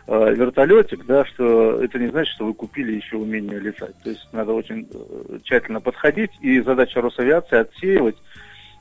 э, 0.08 0.34
вертолетик, 0.36 1.06
да, 1.06 1.26
что 1.26 1.82
это 1.82 1.98
не 1.98 2.10
значит, 2.10 2.34
что 2.36 2.46
вы 2.46 2.54
купили 2.54 2.94
еще 2.94 3.18
умение 3.18 3.60
летать. 3.60 3.96
То 4.04 4.10
есть 4.10 4.28
надо 4.32 4.54
очень 4.54 4.88
э, 4.92 5.40
тщательно 5.44 5.82
подходить, 5.82 6.32
и 6.42 6.62
задача 6.62 7.02
Росавиации 7.02 7.58
отсеивать 7.58 8.18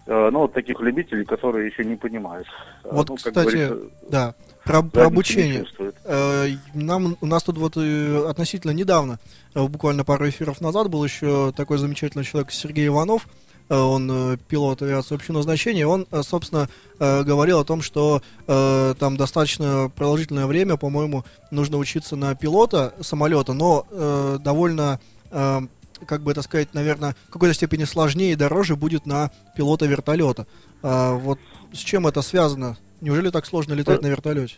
э, 0.06 0.28
ну, 0.30 0.40
вот 0.40 0.52
таких 0.52 0.80
любителей, 0.80 1.24
которые 1.24 1.68
еще 1.68 1.84
не 1.84 1.96
понимают. 1.96 2.46
Э, 2.84 2.88
Вот, 2.92 3.08
ну, 3.08 3.16
кстати, 3.16 3.72
Да, 4.10 4.34
про, 4.64 4.82
про 4.82 5.06
обучение. 5.06 5.64
Э, 6.04 6.48
Нам, 6.74 7.16
у 7.20 7.26
нас 7.26 7.42
тут 7.44 7.56
вот 7.56 7.76
относительно 7.76 8.72
недавно, 8.72 9.18
буквально 9.54 10.04
пару 10.04 10.28
эфиров 10.28 10.60
назад, 10.60 10.90
был 10.90 11.02
еще 11.02 11.52
такой 11.56 11.78
замечательный 11.78 12.24
человек 12.24 12.50
Сергей 12.50 12.88
Иванов, 12.88 13.26
он 13.74 14.10
э, 14.10 14.36
пилот 14.48 14.82
авиации 14.82 15.14
общего 15.14 15.34
назначения, 15.34 15.86
он, 15.86 16.06
э, 16.10 16.22
собственно, 16.22 16.68
э, 16.98 17.22
говорил 17.22 17.60
о 17.60 17.64
том, 17.64 17.82
что 17.82 18.22
э, 18.46 18.94
там 18.98 19.16
достаточно 19.16 19.90
продолжительное 19.94 20.46
время, 20.46 20.76
по-моему, 20.76 21.24
нужно 21.50 21.78
учиться 21.78 22.16
на 22.16 22.34
пилота 22.34 22.94
самолета, 23.00 23.52
но 23.52 23.86
э, 23.90 24.38
довольно, 24.40 25.00
э, 25.30 25.60
как 26.06 26.22
бы 26.22 26.30
это 26.30 26.42
сказать, 26.42 26.74
наверное, 26.74 27.16
в 27.28 27.32
какой-то 27.32 27.54
степени 27.54 27.84
сложнее 27.84 28.32
и 28.32 28.36
дороже 28.36 28.76
будет 28.76 29.06
на 29.06 29.30
пилота 29.56 29.86
вертолета. 29.86 30.46
А 30.82 31.12
вот 31.14 31.38
с 31.72 31.78
чем 31.78 32.06
это 32.06 32.22
связано? 32.22 32.76
Неужели 33.00 33.30
так 33.30 33.46
сложно 33.46 33.74
летать 33.74 34.02
на 34.02 34.06
вертолете? 34.06 34.56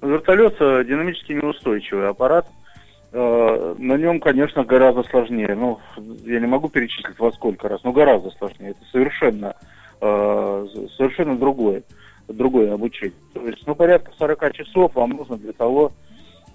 Вертолет 0.00 0.56
э, 0.58 0.84
динамически 0.84 1.32
неустойчивый 1.32 2.08
аппарат. 2.08 2.48
Э, 3.12 3.74
На 3.78 3.94
нем, 3.96 4.20
конечно, 4.20 4.64
гораздо 4.64 5.02
сложнее. 5.04 5.54
Ну, 5.54 5.78
я 6.24 6.40
не 6.40 6.46
могу 6.46 6.68
перечислить 6.68 7.18
во 7.18 7.30
сколько 7.32 7.68
раз, 7.68 7.82
но 7.84 7.92
гораздо 7.92 8.30
сложнее. 8.30 8.70
Это 8.70 8.80
совершенно, 8.90 9.54
э, 10.00 10.66
совершенно 10.96 11.36
другое, 11.36 11.82
другое 12.28 12.72
обучение. 12.72 13.14
То 13.34 13.46
есть, 13.46 13.66
ну, 13.66 13.74
порядка 13.74 14.12
40 14.18 14.52
часов 14.54 14.94
вам 14.94 15.10
нужно 15.10 15.36
для 15.36 15.52
того, 15.52 15.92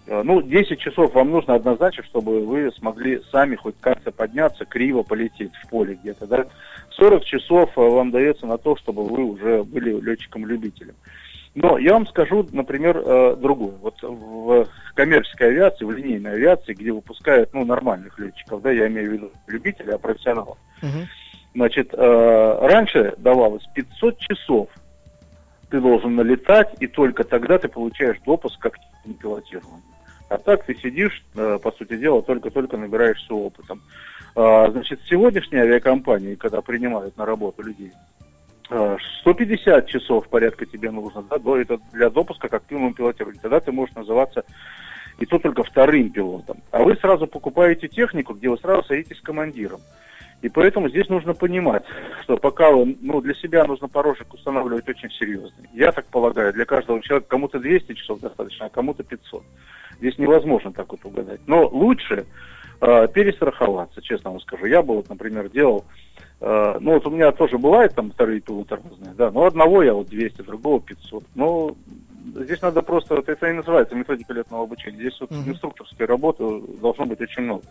э, 0.08 0.22
ну, 0.24 0.42
10 0.42 0.80
часов 0.80 1.14
вам 1.14 1.30
нужно 1.30 1.54
однозначно, 1.54 2.04
чтобы 2.06 2.44
вы 2.44 2.72
смогли 2.72 3.22
сами 3.32 3.56
хоть 3.56 3.76
как-то 3.80 4.12
подняться, 4.12 4.66
криво 4.66 5.04
полететь 5.04 5.54
в 5.64 5.70
поле 5.70 6.00
где-то, 6.02 6.26
да. 6.26 6.48
40 6.92 7.24
часов 7.24 7.70
вам 7.76 8.10
дается 8.10 8.48
на 8.48 8.58
то, 8.58 8.76
чтобы 8.78 9.04
вы 9.04 9.24
уже 9.24 9.64
были 9.64 10.00
летчиком-любителем. 10.02 10.96
Но 11.60 11.80
я 11.80 11.94
вам 11.94 12.06
скажу, 12.06 12.48
например, 12.52 13.02
э, 13.04 13.36
другое. 13.36 13.74
Вот 13.82 13.96
в 14.04 14.68
коммерческой 14.94 15.48
авиации, 15.48 15.86
в 15.86 15.92
линейной 15.92 16.34
авиации, 16.34 16.74
где 16.74 16.92
выпускают 16.92 17.52
ну, 17.52 17.66
нормальных 17.66 18.20
летчиков, 18.20 18.62
да, 18.62 18.70
я 18.70 18.86
имею 18.86 19.10
в 19.10 19.14
виду 19.14 19.32
любителей, 19.48 19.94
а 19.94 19.98
профессионалов, 19.98 20.58
Мгм. 20.84 21.08
Значит, 21.56 21.92
э, 21.92 22.58
раньше 22.62 23.16
давалось 23.18 23.64
500 23.74 24.20
часов. 24.20 24.70
Ты 25.72 25.82
должен 25.82 26.16
налетать, 26.16 26.76
и 26.80 26.86
только 26.86 27.24
тогда 27.24 27.58
ты 27.58 27.68
получаешь 27.68 28.18
допуск 28.24 28.60
к 28.60 28.66
активному 28.68 29.16
пилотированию. 29.20 29.82
А 30.30 30.38
так 30.38 30.64
ты 30.66 30.76
сидишь, 30.76 31.24
э, 31.34 31.58
по 31.64 31.72
сути 31.72 31.98
дела, 31.98 32.22
только-только 32.22 32.78
набираешься 32.78 33.34
опытом. 33.34 33.82
А, 34.36 34.70
Значит, 34.70 35.00
сегодняшние 35.10 35.64
авиакомпании, 35.64 36.36
когда 36.36 36.62
принимают 36.62 37.18
на 37.18 37.26
работу 37.26 37.64
людей, 37.64 37.94
150 38.70 39.88
часов 39.88 40.28
порядка 40.28 40.66
тебе 40.66 40.92
нужно 40.92 41.24
да, 41.24 41.38
это 41.60 41.80
для 41.94 42.10
допуска 42.10 42.50
к 42.50 42.54
активному 42.54 42.94
пилотированию. 42.94 43.42
Тогда 43.42 43.60
ты 43.60 43.72
можешь 43.72 43.96
называться 43.96 44.44
и 45.20 45.26
то 45.26 45.40
только 45.40 45.64
вторым 45.64 46.10
пилотом. 46.12 46.62
А 46.72 46.84
вы 46.84 46.96
сразу 46.98 47.28
покупаете 47.28 47.88
технику, 47.88 48.34
где 48.34 48.50
вы 48.50 48.58
сразу 48.58 48.84
садитесь 48.84 49.18
с 49.18 49.22
командиром. 49.22 49.80
И 50.42 50.50
поэтому 50.50 50.88
здесь 50.90 51.10
нужно 51.10 51.34
понимать, 51.34 51.84
что 52.22 52.38
пока 52.38 52.70
вы, 52.70 52.96
ну, 53.02 53.22
для 53.22 53.34
себя 53.34 53.66
нужно 53.66 53.88
порожек 53.88 54.32
устанавливать 54.32 54.88
очень 54.88 55.10
серьезный. 55.10 55.68
Я 55.74 55.92
так 55.92 56.06
полагаю, 56.06 56.54
для 56.54 56.66
каждого 56.66 57.02
человека 57.02 57.30
кому-то 57.30 57.60
200 57.60 57.94
часов 57.94 58.20
достаточно, 58.20 58.68
а 58.68 58.70
кому-то 58.70 59.04
500. 59.04 59.44
Здесь 59.98 60.18
невозможно 60.20 60.72
так 60.72 60.92
вот 60.92 61.04
угадать. 61.06 61.40
Но 61.48 61.68
лучше 61.68 62.28
э, 62.82 63.08
перестраховаться, 63.14 64.02
честно 64.02 64.32
вам 64.32 64.40
скажу. 64.42 64.66
Я 64.66 64.82
бы 64.82 64.96
вот, 64.96 65.10
например, 65.10 65.50
делал, 65.50 65.86
э, 66.42 66.78
ну 66.80 66.94
вот 66.94 67.06
у 67.08 67.10
меня 67.10 67.32
тоже 67.32 67.58
бывает 67.58 67.96
там 67.96 68.12
вторые 68.12 68.42
полутормозные, 68.42 69.14
да, 69.14 69.32
но 69.32 69.46
одного 69.46 69.84
я 69.84 69.94
вот 69.94 70.08
200, 70.08 70.42
другого 70.42 70.80
500. 70.82 71.24
Но 71.36 71.76
здесь 72.36 72.62
надо 72.62 72.82
просто, 72.82 73.16
вот 73.16 73.30
это 73.30 73.48
и 73.48 73.54
называется 73.54 73.96
методика 73.96 74.34
летного 74.34 74.64
обучения. 74.64 74.98
Здесь 74.98 75.20
вот 75.22 75.32
Мгм. 75.32 75.52
инструкторской 75.52 76.06
работы 76.06 76.44
должно 76.82 77.06
быть 77.06 77.22
очень 77.22 77.44
много. 77.44 77.64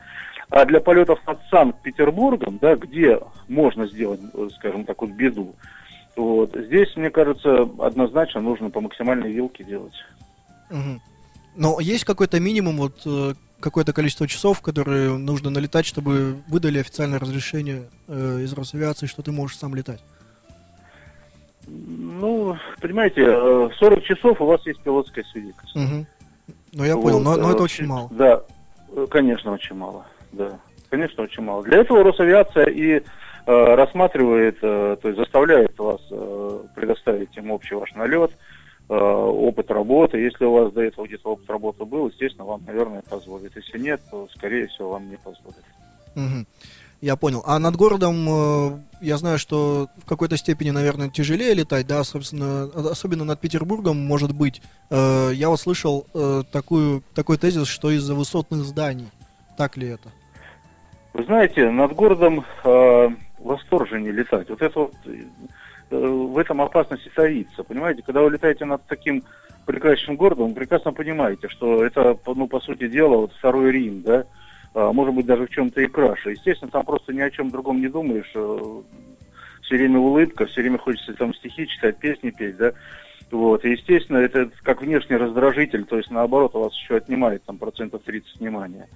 А 0.51 0.65
для 0.65 0.81
полетов 0.81 1.19
над 1.27 1.39
Санкт-Петербургом, 1.51 2.59
да, 2.61 2.77
где 2.77 3.21
можно 3.49 3.87
сделать, 3.87 4.21
э, 4.35 4.49
скажем 4.57 4.85
так, 4.85 5.01
вот 5.01 5.11
беду, 5.11 5.55
вот, 6.17 6.55
здесь, 6.55 6.97
мне 6.97 7.11
кажется, 7.11 7.69
однозначно 7.79 8.41
нужно 8.41 8.71
по 8.71 8.81
максимальной 8.81 9.31
вилке 9.31 9.65
делать. 9.65 9.93
Мгм. 10.71 11.01
Но 11.57 11.79
есть 11.81 12.05
какой-то 12.05 12.41
минимум, 12.41 12.77
вот 12.79 13.03
э, 13.07 13.35
какое-то 13.61 13.93
количество 13.93 14.27
часов, 14.27 14.61
которые 14.61 15.17
нужно 15.17 15.51
налетать, 15.51 15.87
чтобы 15.87 16.39
выдали 16.49 16.79
официальное 16.79 17.19
разрешение 17.19 17.89
э, 18.09 18.41
из 18.43 18.53
Росавиации, 18.53 19.07
что 19.07 19.23
ты 19.23 19.33
можешь 19.33 19.59
сам 19.59 19.75
летать? 19.75 20.01
Ну, 21.67 22.57
понимаете, 22.81 23.23
э, 23.27 23.69
40 23.79 24.03
часов 24.05 24.41
у 24.41 24.47
вас 24.47 24.65
есть 24.67 24.81
пилотское 24.83 25.25
свидетельство. 25.25 25.79
Мгм. 25.79 26.07
Ну, 26.73 26.85
я 26.85 26.95
понял, 26.95 27.21
но, 27.21 27.31
Вот, 27.31 27.41
но 27.41 27.51
э, 27.51 27.53
это 27.55 27.63
очень 27.63 27.87
мало. 27.87 28.09
Да, 28.13 28.43
э, 28.95 29.07
конечно, 29.11 29.53
очень 29.53 29.75
мало. 29.75 30.07
Да, 30.33 30.59
конечно, 30.91 31.25
очень 31.25 31.43
мало. 31.43 31.63
Для 31.65 31.79
этого 31.79 32.05
Росавиация 32.05 32.67
и 32.67 33.01
э, 33.01 33.03
рассматривает, 33.47 34.59
э, 34.63 34.97
то 35.01 35.09
есть 35.09 35.19
заставляет 35.19 35.77
вас 35.79 36.01
э, 36.11 36.61
предоставить 36.75 37.37
им 37.37 37.51
общий 37.51 37.75
ваш 37.75 37.93
налет, 37.95 38.31
э, 38.31 38.56
опыт 38.89 39.71
работы. 39.71 40.19
Если 40.19 40.45
у 40.45 40.53
вас 40.53 40.73
до 40.73 40.83
этого 40.83 41.07
где-то 41.07 41.31
опыт 41.33 41.49
работы 41.51 41.85
был, 41.85 42.09
естественно, 42.09 42.45
вам, 42.45 42.63
наверное, 42.67 43.03
позволит. 43.03 43.57
Если 43.57 43.79
нет, 43.79 44.01
то, 44.11 44.29
скорее 44.35 44.69
всего, 44.69 44.91
вам 44.91 45.11
не 45.11 45.17
позволит. 45.17 45.65
Мгм. 46.15 46.47
Я 47.03 47.17
понял. 47.17 47.43
А 47.47 47.59
над 47.59 47.77
городом 47.77 48.27
э, 48.29 48.79
я 49.03 49.19
знаю, 49.19 49.39
что 49.39 49.89
в 50.03 50.07
какой-то 50.07 50.37
степени, 50.39 50.71
наверное, 50.71 51.11
тяжелее 51.11 51.53
летать, 51.53 51.87
да, 51.87 52.03
собственно, 52.05 52.71
а- 52.75 52.89
особенно 52.91 53.25
над 53.25 53.39
Петербургом, 53.39 53.99
может 53.99 54.33
быть. 54.33 54.63
Э, 54.91 55.31
я 55.35 55.51
вот 55.51 55.61
слышал 55.61 56.07
э, 56.15 56.43
такую, 56.51 57.03
такой 57.15 57.37
тезис, 57.37 57.69
что 57.69 57.91
из-за 57.91 58.15
высотных 58.15 58.61
зданий. 58.61 59.09
Так 59.59 59.77
ли 59.77 59.89
это? 59.89 60.09
Вы 61.13 61.25
знаете, 61.25 61.71
над 61.71 61.93
городом 61.95 62.45
э, 62.65 63.09
восторженнее 63.41 64.13
летать. 64.13 64.49
Вот 64.49 64.63
это 64.63 64.81
вот, 64.81 64.95
э, 65.05 65.25
в 65.91 66.39
этом 66.39 66.61
опасность 66.61 67.07
и 67.07 67.11
таится. 67.11 67.63
Понимаете, 67.63 68.03
когда 68.03 68.23
вы 68.23 68.31
летаете 68.31 68.65
над 68.65 68.85
таким 68.87 69.23
прекрасным 69.67 70.17
городом, 70.17 70.49
вы 70.49 70.55
прекрасно 70.55 70.93
понимаете, 70.93 71.49
что 71.49 71.85
это, 71.85 72.17
ну, 72.27 72.47
по 72.47 72.61
сути 72.61 72.89
дела, 72.89 73.17
вот 73.17 73.33
второй 73.33 73.73
Рим, 73.73 74.03
да, 74.03 74.25
А, 74.75 74.93
может 74.93 75.15
быть, 75.15 75.25
даже 75.25 75.47
в 75.47 75.51
чем-то 75.51 75.81
и 75.81 75.87
краше. 75.87 76.33
Естественно, 76.33 76.71
там 76.71 76.85
просто 76.85 77.15
ни 77.15 77.21
о 77.21 77.31
чем 77.31 77.51
другом 77.51 77.81
не 77.81 77.89
думаешь. 77.89 78.31
Все 79.63 79.75
время 79.75 79.99
улыбка, 79.99 80.45
все 80.47 80.61
время 80.61 80.79
хочется 80.79 81.15
там 81.15 81.35
стихи 81.35 81.67
читать, 81.67 81.97
песни 81.97 82.31
петь, 82.31 82.59
да. 82.59 82.73
Вот, 83.31 83.65
и, 83.65 83.71
естественно, 83.71 84.19
это 84.19 84.51
как 84.63 84.83
внешний 84.83 85.17
раздражитель, 85.17 85.85
то 85.85 85.97
есть, 85.97 86.11
наоборот, 86.11 86.55
у 86.55 86.61
вас 86.61 86.75
еще 86.75 86.97
отнимает 86.97 87.43
там 87.45 87.59
процентов 87.59 88.03
30 88.05 88.39
внимания. 88.39 88.87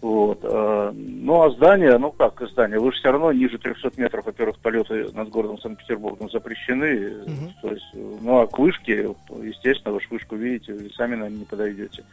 Вот. 0.00 0.40
э, 0.42 0.92
Ну, 0.94 1.42
а 1.42 1.50
здание, 1.50 1.98
ну 1.98 2.10
как 2.10 2.40
здание, 2.50 2.78
вы 2.78 2.92
же 2.92 2.98
все 2.98 3.10
равно 3.10 3.32
ниже 3.32 3.58
300 3.58 3.92
метров, 3.96 4.24
во-первых, 4.24 4.58
полеты 4.58 5.06
над 5.12 5.28
городом 5.28 5.58
Санкт-Петербургом 5.58 6.30
запрещены. 6.30 7.12
Мгм. 7.26 7.54
То 7.62 7.68
есть, 7.68 7.86
ну, 7.94 8.40
а 8.40 8.46
к 8.46 8.58
вышке, 8.58 9.14
естественно, 9.42 9.94
вы 9.94 10.00
же 10.00 10.06
вышку 10.10 10.36
видите, 10.36 10.72
вы 10.72 10.90
сами, 10.96 11.16
наверное, 11.16 11.38
не 11.38 11.44
подойдете. 11.44 12.04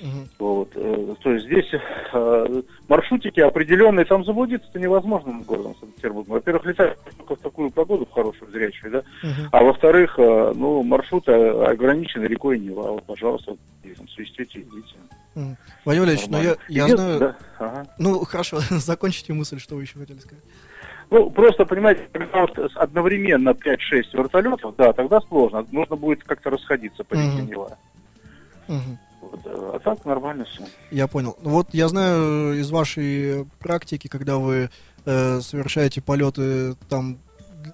Мгм. 0.00 0.28
Вот. 0.38 0.70
э, 0.74 1.14
То 1.22 1.32
есть 1.32 1.46
здесь 1.46 1.66
э, 2.12 2.62
маршрутики 2.88 3.40
определенные, 3.40 4.04
там 4.04 4.24
заблудиться-то 4.24 4.78
невозможно 4.78 5.32
над 5.32 5.46
городом 5.46 5.74
Санкт-Петербургом. 5.80 6.34
Во-первых, 6.34 6.64
летать 6.66 6.98
только 7.16 7.36
в 7.36 7.42
такую 7.42 7.70
погоду, 7.70 8.06
в 8.06 8.12
хорошую, 8.12 8.50
зрячую, 8.50 8.92
да, 8.92 9.02
Мгм. 9.22 9.48
а 9.52 9.64
во-вторых, 9.64 10.14
э, 10.18 10.52
ну, 10.54 10.82
маршруты 10.82 11.32
ограничены 11.32 12.24
рекой 12.24 12.58
Нева. 12.58 12.92
Вот, 12.92 13.04
пожалуйста, 13.04 13.56
свистите, 14.14 14.60
идите. 14.60 14.94
Мгм. 15.34 15.56
Владимир 15.84 16.06
Валерьевич, 16.06 16.30
ну 16.30 16.42
я, 16.42 16.56
я 16.68 16.86
Идет, 16.86 16.98
знаю... 16.98 17.18
да, 17.20 17.36
ага. 17.58 17.86
Ну, 17.98 18.24
хорошо, 18.24 18.58
закончите 18.70 19.32
мысль, 19.32 19.58
что 19.58 19.74
вы 19.76 19.82
еще 19.82 19.98
хотели 19.98 20.18
сказать. 20.18 20.44
Ну, 21.10 21.30
просто, 21.30 21.64
понимаете, 21.64 22.06
когда 22.12 22.42
вот 22.42 22.58
одновременно 22.74 23.50
5-6 23.50 23.78
вертолетов, 24.12 24.74
да, 24.76 24.92
тогда 24.92 25.20
сложно. 25.22 25.66
Нужно 25.72 25.96
будет 25.96 26.22
как-то 26.24 26.50
расходиться 26.50 27.02
по 27.02 27.14
реке 27.14 27.24
Мгм. 27.42 27.46
Нева. 27.46 27.78
Мгм. 28.68 28.98
Вот, 29.30 29.40
э, 29.44 29.70
а 29.74 29.78
так 29.78 30.04
нормально 30.04 30.44
все. 30.44 30.64
Я 30.90 31.06
понял. 31.06 31.36
Ну 31.42 31.50
Вот 31.50 31.68
я 31.72 31.88
знаю 31.88 32.58
из 32.58 32.70
вашей 32.70 33.46
практики, 33.58 34.08
когда 34.08 34.36
вы 34.36 34.70
э, 35.04 35.40
совершаете 35.40 36.00
полеты 36.00 36.74
там, 36.88 37.18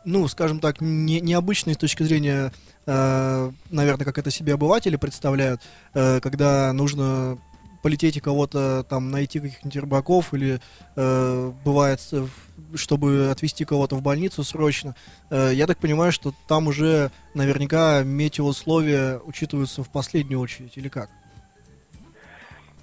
ну, 0.04 0.26
скажем 0.28 0.60
так, 0.60 0.80
не, 0.80 1.20
необычные 1.20 1.74
с 1.74 1.78
точки 1.78 2.02
зрения, 2.02 2.52
э, 2.86 3.50
наверное, 3.70 4.04
как 4.04 4.18
это 4.18 4.30
себе 4.30 4.54
обыватели 4.54 4.96
представляют, 4.96 5.60
э, 5.94 6.20
когда 6.20 6.72
нужно 6.72 7.38
полететь 7.84 8.16
и 8.16 8.20
кого-то 8.20 8.82
там 8.88 9.10
найти 9.10 9.40
каких-нибудь 9.40 9.76
рыбаков 9.76 10.32
или 10.32 10.58
э, 10.96 11.52
бывает, 11.66 12.00
э, 12.12 12.26
чтобы 12.74 13.28
отвезти 13.30 13.66
кого-то 13.66 13.94
в 13.96 14.00
больницу 14.00 14.42
срочно. 14.42 14.96
Э, 15.28 15.50
я 15.52 15.66
так 15.66 15.76
понимаю, 15.76 16.10
что 16.10 16.32
там 16.48 16.66
уже 16.68 17.10
наверняка 17.34 18.02
метеоусловия 18.02 19.18
учитываются 19.18 19.82
в 19.82 19.90
последнюю 19.90 20.40
очередь, 20.40 20.78
или 20.78 20.88
как? 20.88 21.10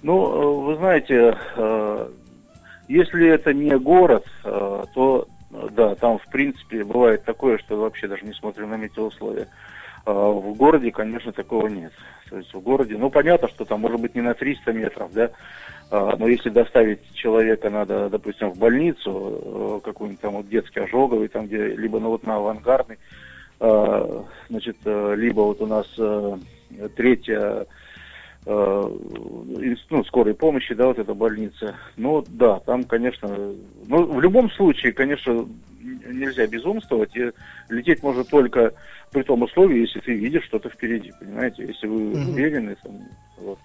Ну, 0.02 0.26
э, 0.26 0.66
вы 0.66 0.76
знаете, 0.76 1.36
э, 1.56 2.08
если 2.88 3.28
это 3.28 3.54
не 3.54 3.78
город, 3.78 4.26
э, 4.44 4.84
то 4.94 5.28
да, 5.72 5.94
там 5.94 6.18
в 6.18 6.26
принципе 6.30 6.82
бывает 6.82 7.24
такое, 7.24 7.58
что 7.58 7.76
вообще 7.76 8.08
даже 8.08 8.24
не 8.24 8.32
смотрим 8.32 8.70
на 8.70 8.76
метеоусловия. 8.76 9.48
В 10.04 10.54
городе, 10.54 10.90
конечно, 10.90 11.30
такого 11.30 11.68
нет. 11.68 11.92
То 12.28 12.38
есть 12.38 12.52
в 12.52 12.60
городе, 12.60 12.96
ну 12.96 13.10
понятно, 13.10 13.48
что 13.48 13.64
там 13.64 13.82
может 13.82 14.00
быть 14.00 14.14
не 14.14 14.22
на 14.22 14.34
300 14.34 14.72
метров, 14.72 15.12
да, 15.12 15.30
но 15.90 16.26
если 16.26 16.48
доставить 16.48 17.14
человека 17.14 17.70
надо, 17.70 18.08
допустим, 18.08 18.48
в 18.48 18.58
больницу, 18.58 19.80
какую-нибудь 19.84 20.20
там 20.20 20.32
вот 20.32 20.48
детский 20.48 20.80
ожоговый, 20.80 21.28
там 21.28 21.46
где, 21.46 21.68
либо 21.68 22.00
ну 22.00 22.08
вот 22.08 22.26
на 22.26 22.36
авангардный, 22.36 22.96
значит, 24.48 24.78
либо 24.84 25.42
вот 25.42 25.60
у 25.60 25.66
нас 25.66 25.86
третья 26.96 27.66
ну, 28.44 30.04
скорой 30.06 30.34
помощи, 30.34 30.74
да, 30.74 30.86
вот 30.86 30.98
эта 30.98 31.14
больница. 31.14 31.76
Ну, 31.96 32.24
да, 32.28 32.58
там, 32.60 32.84
конечно, 32.84 33.28
ну, 33.86 34.04
в 34.04 34.20
любом 34.20 34.50
случае, 34.52 34.92
конечно, 34.92 35.46
нельзя 35.80 36.46
безумствовать, 36.46 37.14
и 37.16 37.30
лететь 37.68 38.02
можно 38.02 38.24
только 38.24 38.72
при 39.10 39.22
том 39.22 39.42
условии, 39.42 39.80
если 39.80 40.00
ты 40.00 40.14
видишь 40.14 40.44
что-то 40.44 40.70
впереди, 40.70 41.12
понимаете, 41.20 41.66
если 41.66 41.86
вы 41.86 42.10
уверены, 42.12 42.76
там, 42.82 42.92
вот. 43.38 43.58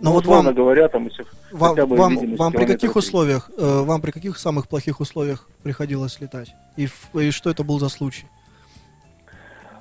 Но 0.00 0.10
Ну, 0.10 0.16
вот 0.16 0.26
вам- 0.26 0.52
говоря, 0.52 0.88
там, 0.88 1.06
если 1.06 1.24
Вам, 1.52 1.70
хотя 1.70 1.86
бы 1.86 1.96
вам, 1.96 2.36
вам 2.36 2.52
при 2.52 2.66
каких 2.66 2.96
условиях, 2.96 3.50
э, 3.56 3.82
вам 3.82 4.00
при 4.02 4.10
каких 4.10 4.36
самых 4.38 4.68
плохих 4.68 4.98
условиях 5.00 5.48
приходилось 5.62 6.20
летать? 6.20 6.52
И, 6.76 6.88
и 7.14 7.30
что 7.30 7.50
это 7.50 7.62
был 7.62 7.78
за 7.78 7.88
случай? 7.88 8.26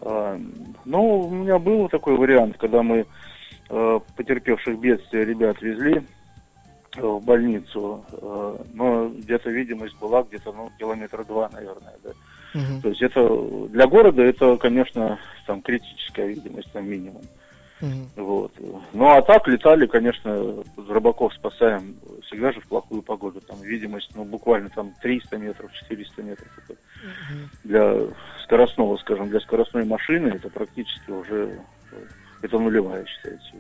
А, 0.02 0.40
Ну, 0.86 1.28
у 1.28 1.30
меня 1.32 1.58
был 1.58 1.90
такой 1.90 2.16
вариант, 2.16 2.58
когда 2.60 2.84
мы 2.84 2.98
э, 3.00 3.06
потерпевших 4.16 4.80
бедствия 4.80 5.26
ребят 5.26 5.62
везли 5.62 6.04
э, 6.96 7.02
в 7.02 7.24
больницу, 7.24 8.06
э, 8.12 8.58
но 8.74 9.10
где-то 9.10 9.50
видимость 9.50 9.98
была 10.00 10.24
где-то, 10.24 10.52
ну, 10.52 10.72
километра 10.78 11.24
два, 11.24 11.50
наверное, 11.50 11.96
да. 12.04 12.12
Мгм. 12.54 12.82
То 12.82 12.90
есть 12.90 13.02
это 13.02 13.68
для 13.70 13.88
города 13.88 14.22
это, 14.22 14.58
конечно, 14.58 15.20
там 15.48 15.62
критическая 15.62 16.28
видимость, 16.28 16.72
там 16.72 16.88
минимум. 16.88 17.24
Мгм. 17.82 18.08
Вот. 18.16 18.54
Ну 18.94 19.10
а 19.10 19.22
так 19.22 19.48
летали, 19.48 19.88
конечно, 19.88 20.64
рыбаков 20.78 21.34
спасаем 21.34 21.98
всегда 22.26 22.54
же 22.54 22.62
в 22.62 22.68
плохую 22.68 23.02
погоду. 23.02 23.42
Там 23.42 23.60
видимость, 23.62 24.12
ну, 24.16 24.24
буквально 24.24 24.70
там 24.70 24.94
300 25.02 25.38
метров, 25.38 25.74
400 25.74 26.24
метров. 26.24 26.48
Это 26.58 26.80
Мгм. 27.04 27.50
для 27.64 27.96
скоростного, 28.44 28.96
скажем, 28.98 29.30
для 29.30 29.40
скоростной 29.42 29.84
машины 29.84 30.30
это 30.30 30.50
практически 30.50 31.12
уже 31.12 31.46
э, 31.46 31.58
это 32.44 32.60
нулевая 32.60 33.06
считается. 33.06 33.52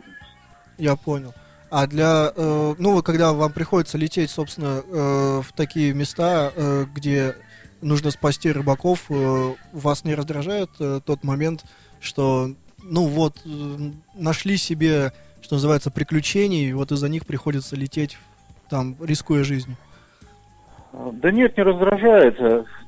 Я 0.77 0.95
понял. 0.95 1.33
А 1.71 1.87
для, 1.87 2.31
э, 2.35 2.75
ну, 2.77 3.01
когда 3.01 3.33
вам 3.33 3.51
приходится 3.51 3.97
лететь, 3.97 4.29
собственно, 4.29 4.83
э, 4.85 5.41
в 5.41 5.51
такие 5.55 5.93
места, 5.93 6.51
э, 6.55 6.85
где 6.93 7.35
нужно 7.81 8.11
спасти 8.11 8.51
рыбаков, 8.51 9.05
э, 9.09 9.53
вас 9.71 10.03
не 10.03 10.13
раздражает 10.13 10.69
э, 10.79 10.99
тот 11.03 11.23
момент, 11.23 11.65
что, 11.99 12.53
ну 12.77 13.07
вот, 13.07 13.41
э, 13.45 13.91
нашли 14.13 14.57
себе, 14.57 15.13
что 15.41 15.55
называется, 15.55 15.89
приключений, 15.89 16.69
и 16.69 16.73
вот 16.73 16.91
из-за 16.91 17.09
них 17.09 17.25
приходится 17.25 17.75
лететь, 17.75 18.17
там, 18.69 18.95
рискуя 18.99 19.43
жизнью? 19.43 19.77
Да 20.93 21.31
нет, 21.31 21.57
не 21.57 21.63
раздражает. 21.63 22.37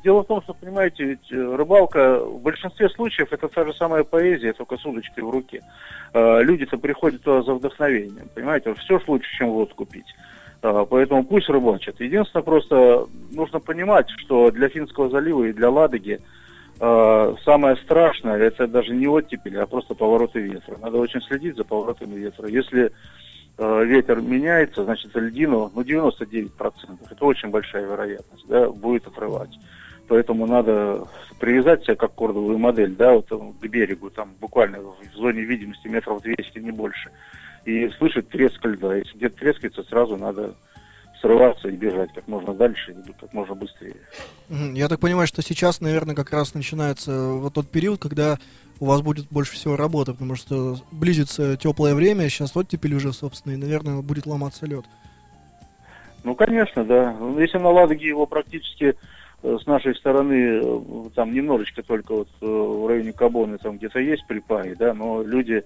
Дело 0.04 0.22
в 0.22 0.28
том, 0.28 0.40
что, 0.44 0.54
понимаете, 0.54 1.04
ведь 1.04 1.32
э, 1.32 1.56
рыбалка 1.56 2.20
в 2.20 2.40
большинстве 2.40 2.88
случаев 2.90 3.34
это 3.34 3.48
та 3.48 3.66
же 3.66 3.74
самая 3.74 4.04
поэзия, 4.04 4.54
только 4.54 4.78
с 4.78 4.86
удочкой 4.86 5.24
в 5.24 5.32
руке. 5.32 5.62
Э, 6.14 6.44
люди-то 6.44 6.78
приходят 6.78 7.24
туда 7.24 7.42
за 7.42 7.56
вдохновением, 7.56 8.30
понимаете, 8.36 8.76
все 8.76 9.00
ж 9.00 9.04
лучше, 9.08 9.36
чем 9.36 9.50
вот 9.50 9.74
купить. 9.74 10.06
Э, 10.62 10.86
поэтому 10.88 11.24
пусть 11.24 11.50
рыбачат. 11.50 12.00
Единственное, 12.00 12.44
просто 12.44 13.08
нужно 13.32 13.60
понимать, 13.60 14.08
что 14.18 14.52
для 14.52 14.70
Финского 14.70 15.10
залива 15.10 15.46
и 15.46 15.54
для 15.54 15.72
Ладоги 15.72 16.22
самое 16.78 17.78
страшное, 17.78 18.38
это 18.38 18.68
даже 18.68 18.94
не 18.94 19.08
оттепель, 19.08 19.58
а 19.60 19.66
просто 19.66 19.96
повороты 19.96 20.42
ветра. 20.42 20.78
Надо 20.82 20.98
очень 20.98 21.22
следить 21.22 21.56
за 21.56 21.64
поворотами 21.64 22.16
ветра. 22.16 22.50
Если 22.50 22.92
ветер 23.58 24.22
меняется, 24.22 24.84
значит, 24.84 25.16
льдину, 25.16 25.72
ну, 25.74 25.82
99%, 25.82 26.50
это 27.10 27.26
очень 27.26 27.50
большая 27.50 27.86
вероятность, 27.86 28.46
да, 28.48 28.70
будет 28.70 29.08
отрывать. 29.08 29.58
Поэтому 30.08 30.46
надо 30.46 31.08
привязать 31.40 31.84
себя 31.84 31.96
как 31.96 32.14
кордовую 32.14 32.58
модель, 32.58 32.96
да, 32.96 33.14
вот 33.14 33.28
к 33.28 33.68
берегу, 33.68 34.10
там 34.10 34.34
буквально 34.40 34.80
в 34.80 34.96
зоне 35.16 35.42
видимости 35.42 35.88
метров 35.88 36.22
200, 36.22 36.60
не 36.60 36.72
больше. 36.72 37.10
И 37.66 37.90
слышать 37.98 38.30
треск 38.30 38.64
льда. 38.64 38.96
Если 38.96 39.18
где-то 39.18 39.38
трескается, 39.38 39.84
сразу 39.84 40.16
надо 40.18 40.54
срываться 41.22 41.70
и 41.70 41.76
бежать 41.76 42.14
как 42.14 42.28
можно 42.28 42.54
дальше 42.54 42.96
как 43.20 43.34
можно 43.34 43.56
быстрее. 43.56 43.96
Я 44.50 44.88
так 44.88 45.00
понимаю, 45.00 45.26
что 45.26 45.42
сейчас, 45.42 45.82
наверное, 45.82 46.14
как 46.14 46.32
раз 46.32 46.54
начинается 46.54 47.30
вот 47.30 47.54
тот 47.54 47.68
период, 47.68 48.00
когда 48.00 48.38
у 48.80 48.86
вас 48.86 49.02
будет 49.02 49.28
больше 49.30 49.54
всего 49.54 49.76
работы, 49.76 50.14
потому 50.14 50.36
что 50.36 50.78
близится 50.92 51.58
теплое 51.58 51.96
время, 51.96 52.30
сейчас 52.30 52.56
оттепель 52.56 52.96
уже, 52.96 53.14
собственно, 53.14 53.54
и, 53.54 53.58
наверное, 53.58 54.02
будет 54.02 54.26
ломаться 54.26 54.66
лед. 54.66 54.86
Ну, 56.24 56.34
конечно, 56.36 56.84
да. 56.84 57.16
Если 57.38 57.60
на 57.60 57.70
Ладоге 57.70 58.08
его 58.08 58.26
практически 58.26 58.96
э, 59.44 59.58
с 59.62 59.66
нашей 59.68 59.96
стороны, 59.96 60.34
э, 60.34 61.10
там 61.14 61.34
немножечко 61.34 61.84
только 61.84 62.16
вот 62.16 62.28
э, 62.42 62.46
в 62.46 62.88
районе 62.88 63.14
Кабоны 63.14 63.60
там 63.60 63.78
где-то 63.78 64.00
есть 64.00 64.26
припаи, 64.28 64.74
да, 64.74 64.94
но 64.94 65.22
люди 65.24 65.64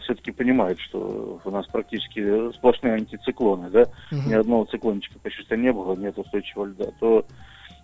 все-таки 0.00 0.30
понимают, 0.30 0.80
что 0.80 1.38
у 1.44 1.50
нас 1.50 1.66
практически 1.66 2.50
сплошные 2.54 2.94
антициклоны, 2.94 3.68
да, 3.68 3.82
угу. 4.10 4.22
ни 4.26 4.32
одного 4.32 4.64
циклончика 4.64 5.18
почти 5.18 5.44
не 5.54 5.70
было, 5.70 5.94
нет 5.94 6.16
устойчивого 6.16 6.68
льда, 6.68 6.86
то 6.98 7.26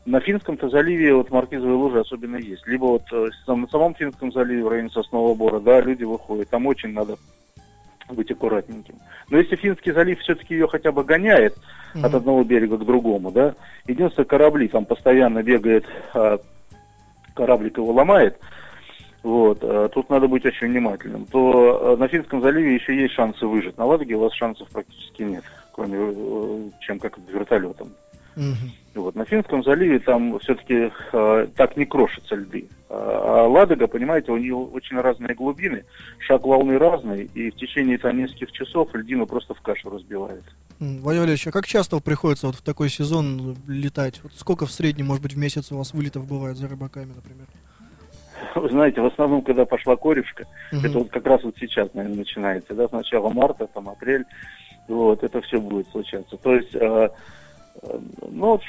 на 0.04 0.20
Финском-то 0.20 0.68
заливе 0.68 1.14
вот 1.14 1.30
маркизовые 1.30 1.76
лужи 1.76 2.00
особенно 2.00 2.36
есть. 2.36 2.66
Либо 2.66 2.84
вот 2.84 3.04
э, 3.12 3.28
на 3.46 3.68
самом 3.68 3.94
Финском 3.94 4.32
заливе 4.32 4.64
в 4.64 4.68
районе 4.68 4.90
Соснового 4.90 5.34
Бора, 5.34 5.60
да, 5.60 5.80
люди 5.80 6.04
выходят. 6.04 6.48
Там 6.50 6.66
очень 6.66 6.92
надо 6.92 7.16
быть 8.08 8.30
аккуратненьким. 8.30 8.96
Но 9.30 9.38
если 9.38 9.56
Финский 9.56 9.92
залив 9.92 10.18
все-таки 10.20 10.54
ее 10.54 10.66
хотя 10.66 10.92
бы 10.92 11.04
гоняет 11.04 11.56
mm-hmm. 11.94 12.04
от 12.04 12.14
одного 12.14 12.42
берега 12.42 12.76
к 12.76 12.84
другому, 12.84 13.30
да, 13.30 13.54
единственное, 13.86 14.26
корабли 14.26 14.68
там 14.68 14.84
постоянно 14.84 15.42
бегает, 15.42 15.86
а 16.14 16.38
кораблик 17.34 17.78
его 17.78 17.92
ломает, 17.92 18.38
вот, 19.22 19.58
а 19.62 19.88
тут 19.88 20.10
надо 20.10 20.26
быть 20.26 20.44
очень 20.44 20.66
внимательным, 20.68 21.26
то 21.26 21.94
э, 21.94 21.96
на 21.96 22.08
Финском 22.08 22.42
заливе 22.42 22.74
еще 22.74 22.94
есть 22.94 23.14
шансы 23.14 23.46
выжить. 23.46 23.78
На 23.78 23.84
Ладоге 23.84 24.16
у 24.16 24.20
вас 24.20 24.34
шансов 24.34 24.68
практически 24.70 25.22
нет, 25.22 25.44
кроме 25.72 25.96
э, 25.96 26.70
чем 26.80 26.98
как 26.98 27.18
вертолетом. 27.32 27.92
Угу. 28.36 28.81
Вот. 28.94 29.14
На 29.14 29.24
Финском 29.24 29.64
заливе 29.64 30.00
там 30.00 30.38
все-таки 30.40 30.90
э, 31.12 31.46
так 31.56 31.76
не 31.76 31.86
крошатся 31.86 32.34
льды. 32.34 32.66
А, 32.90 33.44
а 33.44 33.48
Ладога, 33.48 33.86
понимаете, 33.86 34.32
у 34.32 34.36
нее 34.36 34.54
очень 34.54 35.00
разные 35.00 35.34
глубины, 35.34 35.84
шаг 36.18 36.44
волны 36.44 36.78
разный, 36.78 37.30
и 37.34 37.50
в 37.50 37.56
течение 37.56 37.96
там 37.96 38.18
нескольких 38.18 38.52
часов 38.52 38.94
льдину 38.94 39.26
просто 39.26 39.54
в 39.54 39.62
кашу 39.62 39.88
разбивает. 39.88 40.44
Владимир 40.78 41.22
Валерьевич, 41.22 41.46
а 41.46 41.52
как 41.52 41.66
часто 41.66 42.00
приходится 42.00 42.48
вот 42.48 42.56
в 42.56 42.62
такой 42.62 42.90
сезон 42.90 43.56
летать? 43.66 44.20
Вот 44.22 44.32
сколько 44.36 44.66
в 44.66 44.72
среднем, 44.72 45.06
может 45.06 45.22
быть, 45.22 45.32
в 45.32 45.38
месяц 45.38 45.72
у 45.72 45.78
вас 45.78 45.94
вылетов 45.94 46.26
бывает 46.26 46.58
за 46.58 46.68
рыбаками, 46.68 47.12
например? 47.14 47.46
Вы 48.56 48.68
знаете, 48.68 49.00
в 49.00 49.06
основном, 49.06 49.40
когда 49.40 49.64
пошла 49.64 49.96
корюшка, 49.96 50.44
угу. 50.70 50.84
это 50.84 50.98
вот 50.98 51.08
как 51.08 51.24
раз 51.26 51.42
вот 51.44 51.54
сейчас, 51.58 51.94
наверное, 51.94 52.18
начинается, 52.18 52.74
да, 52.74 52.88
с 52.88 52.92
начала 52.92 53.30
марта, 53.30 53.66
там, 53.68 53.88
апрель, 53.88 54.24
вот, 54.88 55.22
это 55.22 55.40
все 55.40 55.58
будет 55.58 55.88
случаться. 55.88 56.36
То 56.36 56.54
есть... 56.54 56.74
Э, 56.74 57.08
ну, 58.30 58.60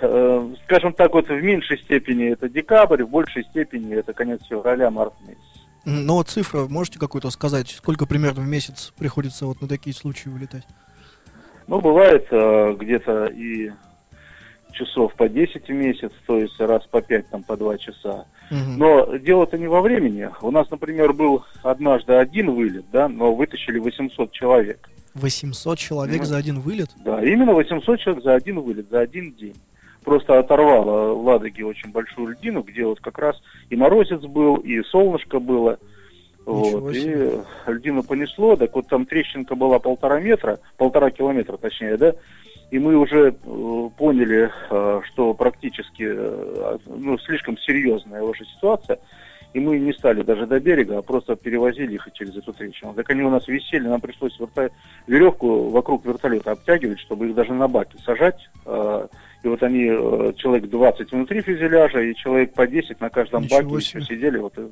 э, 0.00 0.54
скажем 0.64 0.92
так, 0.92 1.12
вот 1.12 1.28
в 1.28 1.42
меньшей 1.42 1.78
степени 1.78 2.32
это 2.32 2.48
декабрь, 2.48 3.04
в 3.04 3.10
большей 3.10 3.44
степени 3.44 3.94
это 3.94 4.12
конец 4.12 4.40
февраля, 4.48 4.90
март 4.90 5.14
месяц. 5.26 5.40
Ну 5.84 6.20
цифра, 6.24 6.66
можете 6.68 6.98
какую-то 6.98 7.30
сказать, 7.30 7.68
сколько 7.68 8.06
примерно 8.06 8.42
в 8.42 8.48
месяц 8.48 8.92
приходится 8.98 9.46
вот 9.46 9.60
на 9.60 9.68
такие 9.68 9.94
случаи 9.94 10.28
вылетать? 10.28 10.66
Ну, 11.68 11.80
бывает 11.80 12.26
э, 12.30 12.76
где-то 12.78 13.26
и 13.26 13.70
часов 14.72 15.14
по 15.14 15.28
10 15.28 15.66
в 15.66 15.72
месяц, 15.72 16.12
то 16.26 16.38
есть 16.38 16.58
раз 16.60 16.86
по 16.86 17.00
5, 17.00 17.30
там, 17.30 17.42
по 17.42 17.56
2 17.56 17.78
часа. 17.78 18.26
Угу. 18.50 18.70
Но 18.76 19.16
дело-то 19.16 19.58
не 19.58 19.66
во 19.66 19.80
времени. 19.80 20.28
У 20.42 20.50
нас, 20.50 20.70
например, 20.70 21.12
был 21.12 21.44
однажды 21.62 22.14
один 22.14 22.50
вылет, 22.50 22.84
да, 22.92 23.08
но 23.08 23.34
вытащили 23.34 23.78
800 23.78 24.32
человек. 24.32 24.88
800 25.16 25.78
человек 25.78 26.20
ну, 26.20 26.24
за 26.24 26.36
один 26.36 26.60
вылет? 26.60 26.90
Да, 27.04 27.22
именно 27.22 27.52
800 27.54 28.00
человек 28.00 28.24
за 28.24 28.34
один 28.34 28.60
вылет, 28.60 28.88
за 28.90 29.00
один 29.00 29.32
день. 29.32 29.56
Просто 30.04 30.38
оторвало 30.38 31.14
в 31.14 31.24
Ладоге 31.24 31.64
очень 31.64 31.90
большую 31.90 32.28
льдину, 32.28 32.62
где 32.62 32.84
вот 32.84 33.00
как 33.00 33.18
раз 33.18 33.36
и 33.70 33.76
морозец 33.76 34.20
был, 34.20 34.56
и 34.56 34.80
солнышко 34.82 35.40
было. 35.40 35.78
Вот, 36.44 36.94
и 36.94 37.40
льдину 37.66 38.04
понесло, 38.04 38.54
так 38.54 38.72
вот 38.76 38.86
там 38.86 39.04
трещинка 39.04 39.56
была 39.56 39.80
полтора 39.80 40.20
метра, 40.20 40.60
полтора 40.76 41.10
километра 41.10 41.56
точнее, 41.56 41.96
да, 41.96 42.14
и 42.70 42.78
мы 42.78 42.96
уже 42.96 43.28
э, 43.30 43.88
поняли, 43.96 44.50
э, 44.70 45.00
что 45.06 45.34
практически 45.34 46.04
э, 46.08 46.78
ну, 46.86 47.18
слишком 47.18 47.58
серьезная 47.58 48.22
уже 48.22 48.44
ситуация, 48.44 48.98
и 49.56 49.60
мы 49.60 49.78
не 49.78 49.94
стали 49.94 50.22
даже 50.22 50.46
до 50.46 50.60
берега, 50.60 50.98
а 50.98 51.02
просто 51.02 51.34
перевозили 51.34 51.94
их 51.94 52.06
через 52.12 52.36
эту 52.36 52.52
трещину. 52.52 52.92
Так 52.92 53.08
они 53.08 53.22
у 53.22 53.30
нас 53.30 53.48
висели, 53.48 53.88
нам 53.88 54.02
пришлось 54.02 54.38
верта... 54.38 54.70
веревку 55.06 55.70
вокруг 55.70 56.04
вертолета 56.04 56.50
обтягивать, 56.50 57.00
чтобы 57.00 57.28
их 57.28 57.34
даже 57.34 57.54
на 57.54 57.66
баке 57.66 57.96
сажать. 58.04 58.38
А, 58.66 59.08
и 59.42 59.48
вот 59.48 59.62
они, 59.62 59.86
э, 59.88 60.32
человек 60.36 60.68
20 60.68 61.10
внутри 61.10 61.40
фюзеляжа, 61.40 62.02
и 62.02 62.14
человек 62.14 62.52
по 62.52 62.66
10 62.66 63.00
на 63.00 63.08
каждом 63.08 63.44
Ничего 63.44 63.62
баке 63.62 63.76
еще 63.76 64.02
сидели, 64.02 64.36
вот, 64.36 64.52
э, 64.58 64.68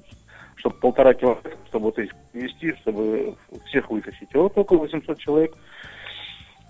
чтобы 0.57 0.77
полтора 0.77 1.15
километра, 1.15 1.53
чтобы 1.69 1.87
вот 1.87 1.99
их 1.99 2.11
вести, 2.35 2.75
чтобы 2.83 3.37
всех 3.65 3.89
вытащить. 3.91 4.29
И 4.35 4.37
вот 4.37 4.53
около 4.55 4.81
800 4.81 5.19
человек 5.19 5.55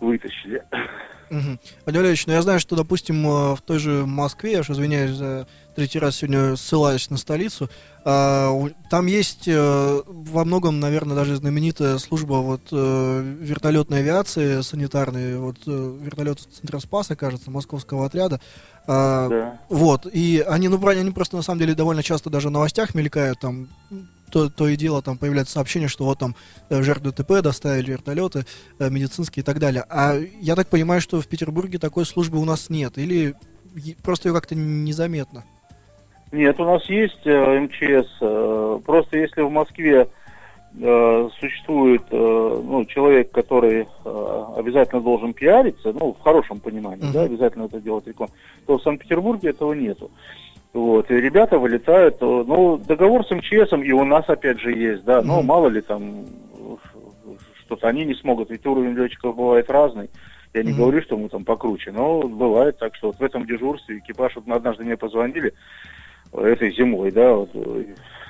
вытащили. 0.01 0.63
Угу. 1.31 1.59
Владимир 1.87 2.17
ну 2.27 2.33
я 2.33 2.43
знаю, 2.43 2.61
что, 2.61 2.77
допустим, 2.77 3.27
э, 3.27 3.55
в 3.55 3.63
той 3.63 3.79
же 3.79 4.07
Москве, 4.07 4.53
я 4.53 4.61
уж 4.61 4.71
извиняюсь 4.71 5.17
за 5.17 5.49
третий 5.75 5.99
раз 5.99 6.17
сегодня 6.17 6.55
ссылаюсь 6.57 7.11
на 7.11 7.17
столицу, 7.17 7.69
а, 8.05 8.53
там 8.91 9.07
есть 9.07 9.49
э, 9.49 10.03
во 10.07 10.45
многом, 10.45 10.79
наверное, 10.79 11.17
даже 11.17 11.37
знаменитая 11.37 11.99
служба 11.99 12.35
вот 12.35 12.61
э, 12.71 13.37
вертолетной 13.41 14.01
авиации 14.01 14.61
санитарной, 14.61 15.39
вот 15.39 15.57
вертолет 15.67 16.39
Центроспаса, 16.39 17.17
кажется, 17.17 17.51
московского 17.51 18.07
отряда. 18.07 18.41
Да. 18.87 19.59
Вот, 19.71 20.07
и 20.07 20.45
они, 20.47 20.69
ну, 20.69 20.87
они 20.87 21.11
просто 21.11 21.37
на 21.37 21.43
самом 21.43 21.61
деле 21.61 21.75
довольно 21.75 22.03
часто 22.03 22.29
даже 22.29 22.49
в 22.49 22.53
новостях 22.53 22.95
мелькают, 22.95 23.41
там 23.41 23.69
то, 24.31 24.49
то 24.49 24.69
и 24.69 24.77
дело 24.77 25.03
там 25.03 25.17
появляется 25.17 25.55
сообщение, 25.55 25.89
что 25.89 26.05
вот 26.05 26.19
там 26.19 26.35
э, 26.71 26.83
жертв 26.83 27.03
ДТП 27.03 27.43
доставили 27.43 27.93
вертолеты 27.93 28.45
э, 28.79 28.91
медицинские 28.91 29.43
и 29.43 29.45
так 29.45 29.59
далее. 29.59 29.85
А 29.89 30.15
я 30.41 30.57
так 30.57 30.69
понимаю, 30.69 31.01
что 31.01 31.21
в 31.21 31.27
Петербурге 31.29 31.79
такой 31.79 32.05
службы 32.05 32.39
у 32.39 32.45
нас 32.45 32.71
нет, 32.71 32.99
или 32.99 33.35
просто 34.03 34.29
ее 34.29 34.35
как-то 34.35 34.55
незаметно? 34.55 35.45
Нет, 36.33 36.59
у 36.59 36.65
нас 36.65 36.85
есть 36.89 37.25
э, 37.25 37.61
МЧС. 37.61 38.85
Просто 38.85 39.19
если 39.19 39.43
в 39.43 39.51
Москве 39.51 40.09
существует 41.39 42.03
ну, 42.11 42.85
человек, 42.87 43.31
который 43.31 43.87
обязательно 44.03 45.01
должен 45.01 45.33
пиариться, 45.33 45.93
ну, 45.93 46.15
в 46.15 46.21
хорошем 46.21 46.59
понимании, 46.59 47.05
uh-huh. 47.05 47.13
да, 47.13 47.23
обязательно 47.23 47.67
это 47.67 47.81
делать 47.81 48.09
рекламу, 48.09 48.33
то 48.67 48.79
в 48.79 48.83
Санкт-Петербурге 48.83 49.51
этого 49.51 49.73
нету. 49.73 50.11
Вот, 50.75 51.09
и 51.09 51.15
ребята 51.15 51.57
вылетают, 51.57 52.21
ну, 52.21 52.79
договор 52.79 53.25
с 53.25 53.31
МЧСом 53.31 53.85
и 53.85 53.93
у 53.93 54.05
нас 54.05 54.29
опять 54.29 54.59
же 54.59 54.73
есть, 54.73 55.05
да, 55.05 55.23
но 55.23 55.39
mm-hmm. 55.39 55.45
мало 55.45 55.69
ли 55.69 55.81
там 55.81 56.27
что-то 57.61 57.87
они 57.87 58.05
не 58.05 58.15
смогут, 58.15 58.51
ведь 58.51 58.67
уровень 58.67 58.95
летчиков 58.95 59.37
бывает 59.37 59.71
разный. 59.71 60.11
Я 60.53 60.65
не 60.65 60.73
mm-hmm. 60.73 60.77
говорю, 60.77 61.03
что 61.03 61.17
мы 61.17 61.29
там 61.29 61.45
покруче, 61.45 61.93
но 61.93 62.23
бывает 62.23 62.77
так, 62.79 62.97
что 62.97 63.09
вот 63.09 63.21
в 63.21 63.23
этом 63.23 63.47
дежурстве 63.47 63.99
экипаж, 63.99 64.35
вот 64.35 64.49
однажды 64.49 64.83
мне 64.83 64.97
позвонили 64.97 65.55
этой 66.33 66.73
зимой, 66.73 67.13
да, 67.13 67.35
вот, 67.35 67.51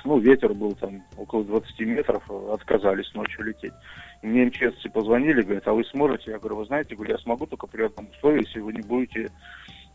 ну, 0.05 0.19
ветер 0.19 0.53
был 0.53 0.73
там 0.75 1.01
около 1.17 1.43
20 1.43 1.79
метров, 1.79 2.23
отказались 2.51 3.11
ночью 3.15 3.43
лететь. 3.43 3.73
И 4.21 4.27
мне 4.27 4.45
МЧСцы 4.45 4.87
позвонили, 4.89 5.41
говорят, 5.41 5.67
а 5.67 5.73
вы 5.73 5.83
сможете? 5.85 6.29
Я 6.29 6.37
говорю, 6.37 6.57
вы 6.57 6.65
знаете, 6.65 6.95
говорю, 6.95 7.13
я 7.13 7.17
смогу 7.17 7.47
только 7.47 7.65
при 7.65 7.83
одном 7.83 8.07
условии, 8.15 8.45
если 8.45 8.59
вы 8.59 8.73
не 8.73 8.81
будете 8.81 9.23
э, 9.23 9.29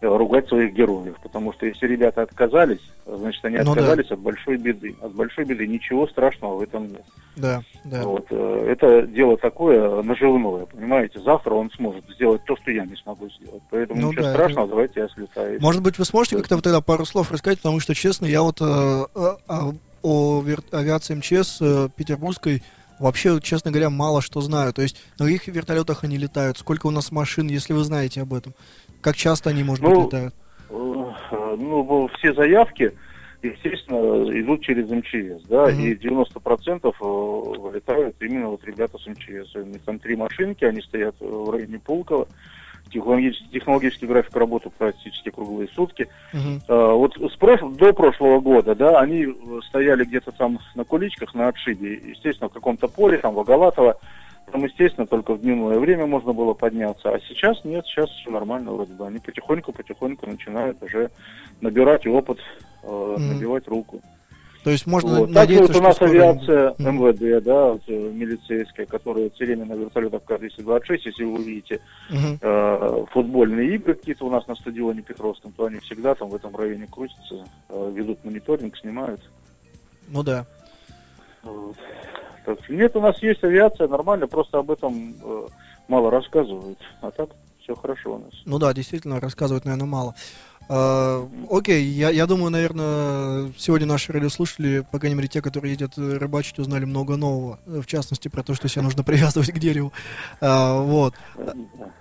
ругать 0.01 0.49
своих 0.49 0.73
героев, 0.73 1.17
потому 1.23 1.53
что 1.53 1.67
если 1.67 1.87
ребята 1.87 2.23
отказались, 2.23 2.81
значит 3.07 3.45
они 3.45 3.59
Ну 3.59 3.65
да. 3.65 3.71
отказались 3.73 4.11
от 4.11 4.19
большой 4.21 4.57
беды. 4.57 4.97
От 5.01 5.13
большой 5.15 5.45
беды 5.45 5.67
ничего 5.67 6.07
страшного 6.07 6.57
в 6.57 6.63
этом 6.63 6.89
нет. 6.89 7.05
Да, 7.37 7.63
да. 7.85 8.03
Вот, 8.03 8.27
э, 8.31 8.67
это 8.69 9.03
дело 9.03 9.37
такое 9.37 10.03
наживное, 10.03 10.67
понимаете. 10.67 11.21
Завтра 11.21 11.55
он 11.55 11.71
сможет 11.73 12.05
сделать 12.15 12.45
то, 12.45 12.57
что 12.57 12.71
я 12.71 12.85
не 12.85 12.97
смогу 12.97 13.29
сделать. 13.31 13.63
Поэтому 13.71 14.01
Ну 14.01 14.11
ничего 14.11 14.25
да, 14.25 14.33
страшного, 14.33 14.69
давайте 14.69 15.01
я 15.01 15.09
слетаю. 15.09 15.61
Может 15.61 15.83
быть, 15.83 15.99
вы 15.99 16.05
сможете 16.05 16.37
как-то 16.37 16.57
вот 16.57 16.65
тогда 16.65 16.81
пару 16.81 17.05
слов 17.05 17.31
рассказать, 17.31 17.59
потому 17.59 17.81
что, 17.81 17.95
честно, 17.95 18.27
я 18.27 18.43
вот 18.43 18.61
э, 18.61 18.65
э, 19.15 19.37
а- 19.49 19.73
о 20.03 20.43
авиации 20.73 21.15
МЧС 21.15 21.59
э, 21.61 21.89
петербургской 21.95 22.63
вообще, 22.99 23.41
честно 23.43 23.71
говоря, 23.71 23.91
мало 23.91 24.23
что 24.23 24.41
знаю. 24.41 24.73
То 24.73 24.83
есть 24.83 24.97
на 25.19 25.27
каких 25.27 25.49
вертолетах 25.49 26.05
они 26.05 26.17
летают, 26.17 26.59
сколько 26.59 26.87
у 26.87 26.91
нас 26.91 27.11
машин, 27.11 27.49
если 27.49 27.73
вы 27.73 27.85
знаете 27.85 28.23
об 28.23 28.33
этом. 28.33 28.55
Как 29.01 29.17
часто 29.17 29.51
они, 29.51 29.63
может 29.65 29.85
быть, 29.85 29.95
Ну, 29.95 30.05
летают. 30.07 30.35
Э, 30.71 31.57
Ну, 31.59 32.09
все 32.19 32.33
заявки, 32.35 32.93
естественно, 33.43 34.23
идут 34.41 34.63
через 34.63 34.89
МЧС, 34.89 35.43
да, 35.49 35.67
Мгм. 35.67 35.81
и 35.81 35.95
90% 35.95 36.95
э, 37.01 37.05
вылетают 37.61 38.17
именно 38.21 38.49
вот 38.49 38.65
ребята 38.65 38.99
с 38.99 39.07
МЧС. 39.07 39.55
У 39.57 39.63
них 39.63 39.83
там 39.83 39.99
три 39.99 40.17
машинки, 40.17 40.65
они 40.65 40.81
стоят 40.83 41.17
э, 41.21 41.25
в 41.27 41.51
районе 41.51 41.79
Пулково. 41.79 42.29
Технологический, 42.93 43.49
технологический 43.53 44.07
график 44.07 44.35
работы 44.37 44.71
практически 44.77 45.31
круглые 45.31 45.69
сутки. 45.69 46.09
Мгм. 46.33 46.61
Э, 46.69 46.93
Вот 46.93 47.15
с 47.17 47.37
прош- 47.39 47.77
до 47.77 47.93
прошлого 47.93 48.41
года, 48.41 48.75
да, 48.75 49.01
они 49.01 49.27
стояли 49.69 50.05
где-то 50.05 50.33
там 50.33 50.59
на 50.75 50.85
куличках, 50.85 51.35
на 51.35 51.49
отшибе, 51.49 51.95
естественно, 51.95 52.49
в 52.49 52.53
каком-то 52.53 52.89
поле, 52.89 53.19
там, 53.19 53.35
Воголатово. 53.35 53.97
Там, 54.51 54.65
естественно, 54.65 55.07
только 55.07 55.35
в 55.35 55.41
дневное 55.43 55.79
время 55.79 56.07
можно 56.07 56.33
было 56.33 56.55
подняться. 56.55 57.11
А 57.11 57.21
сейчас 57.29 57.63
нет, 57.65 57.85
сейчас 57.87 58.11
все 58.11 58.31
нормально 58.31 58.73
вроде 58.73 58.93
бы. 58.95 59.07
Они 59.07 59.19
потихоньку-потихоньку 59.19 60.27
начинают 60.29 60.83
уже 60.83 61.11
набирать 61.61 62.07
опыт, 62.07 62.39
э, 62.83 62.87
Мгм. 63.19 63.29
набивать 63.35 63.69
руку. 63.69 64.01
То 64.65 64.69
есть 64.71 64.87
можно 64.87 65.21
Вот. 65.21 65.27
Так 65.29 65.35
надеяться, 65.37 65.73
вот 65.73 65.81
у 65.81 65.83
нас 65.85 65.97
скоро- 65.97 66.11
авиация. 66.11 66.75
МВД, 66.79 67.43
да, 67.45 67.73
вот, 67.73 67.83
э, 67.87 67.93
милицейская, 68.13 68.85
которая 68.87 69.31
все 69.31 69.47
время 69.47 69.65
на 69.65 69.73
вертолетах 69.75 70.23
КАЗ-226, 70.25 71.01
если 71.07 71.25
вы 71.25 71.33
увидите 71.35 71.81
Мгм. 72.11 72.39
э, 72.43 73.05
футбольные 73.13 73.75
игры 73.77 73.95
какие-то 73.95 74.27
у 74.27 74.31
нас 74.31 74.47
на 74.49 74.55
стадионе 74.57 75.01
Петровском, 75.01 75.53
то 75.53 75.65
они 75.67 75.79
всегда 75.79 76.15
там 76.15 76.29
в 76.29 76.35
этом 76.35 76.55
районе 76.57 76.87
крутятся, 76.91 77.47
э, 77.71 77.93
ведут 77.95 78.23
мониторинг, 78.25 78.77
снимают. 78.77 79.21
Ну 80.09 80.23
да. 80.23 80.45
Вот. 81.43 81.77
Нет, 82.69 82.97
у 82.97 83.01
нас 83.01 83.23
есть 83.23 83.43
авиация, 83.45 83.89
нормально, 83.89 84.27
просто 84.27 84.59
об 84.59 84.71
этом 84.71 85.15
э, 85.23 85.47
мало 85.89 86.11
рассказывают. 86.11 86.79
А 87.01 87.11
так 87.11 87.31
все 87.63 87.75
хорошо 87.75 88.15
у 88.15 88.19
нас. 88.19 88.33
Ну 88.45 88.59
да, 88.59 88.73
действительно, 88.73 89.21
рассказывать, 89.21 89.65
наверное, 89.65 89.87
мало. 89.87 90.15
А, 90.73 91.29
окей, 91.51 91.85
я, 91.85 92.11
я 92.11 92.27
думаю, 92.27 92.51
наверное, 92.51 93.53
сегодня 93.59 93.89
наши 93.89 94.13
радиослушатели, 94.13 94.87
по 94.93 95.01
крайней 95.01 95.17
мере, 95.17 95.27
те, 95.27 95.43
которые 95.43 95.73
едят 95.73 95.99
э, 95.99 96.17
рыбачить, 96.17 96.61
узнали 96.61 96.85
много 96.85 97.17
нового. 97.17 97.59
В 97.67 97.87
частности, 97.87 98.29
про 98.29 98.45
то, 98.45 98.55
что 98.55 98.69
себя 98.69 98.83
нужно 98.83 99.03
привязывать 99.05 99.51
к 99.51 99.59
дереву. 99.59 99.93
А, 100.41 100.81
вот. 100.81 101.15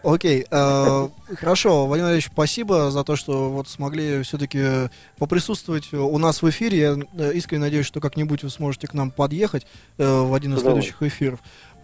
Окей, 0.04 0.46
а, 0.52 1.10
хорошо, 1.36 1.88
Владимир 1.88 2.10
Валерьевич, 2.10 2.30
спасибо 2.32 2.92
за 2.92 3.04
то, 3.04 3.16
что 3.16 3.50
вот 3.50 3.68
смогли 3.68 4.22
все-таки 4.22 4.92
поприсутствовать 5.18 5.92
у 5.92 6.18
нас 6.20 6.44
в 6.44 6.50
эфире. 6.52 6.78
Я 6.78 6.98
э, 7.14 7.34
искренне 7.34 7.62
надеюсь, 7.62 7.88
что 7.88 8.00
как-нибудь 8.00 8.44
вы 8.44 8.52
сможете 8.52 8.86
к 8.86 8.94
нам 8.94 9.10
подъехать 9.10 9.66
э, 9.98 10.22
в 10.22 10.32
один 10.32 10.54
из 10.54 10.62
следующих 10.62 11.02
эфиров. 11.02 11.40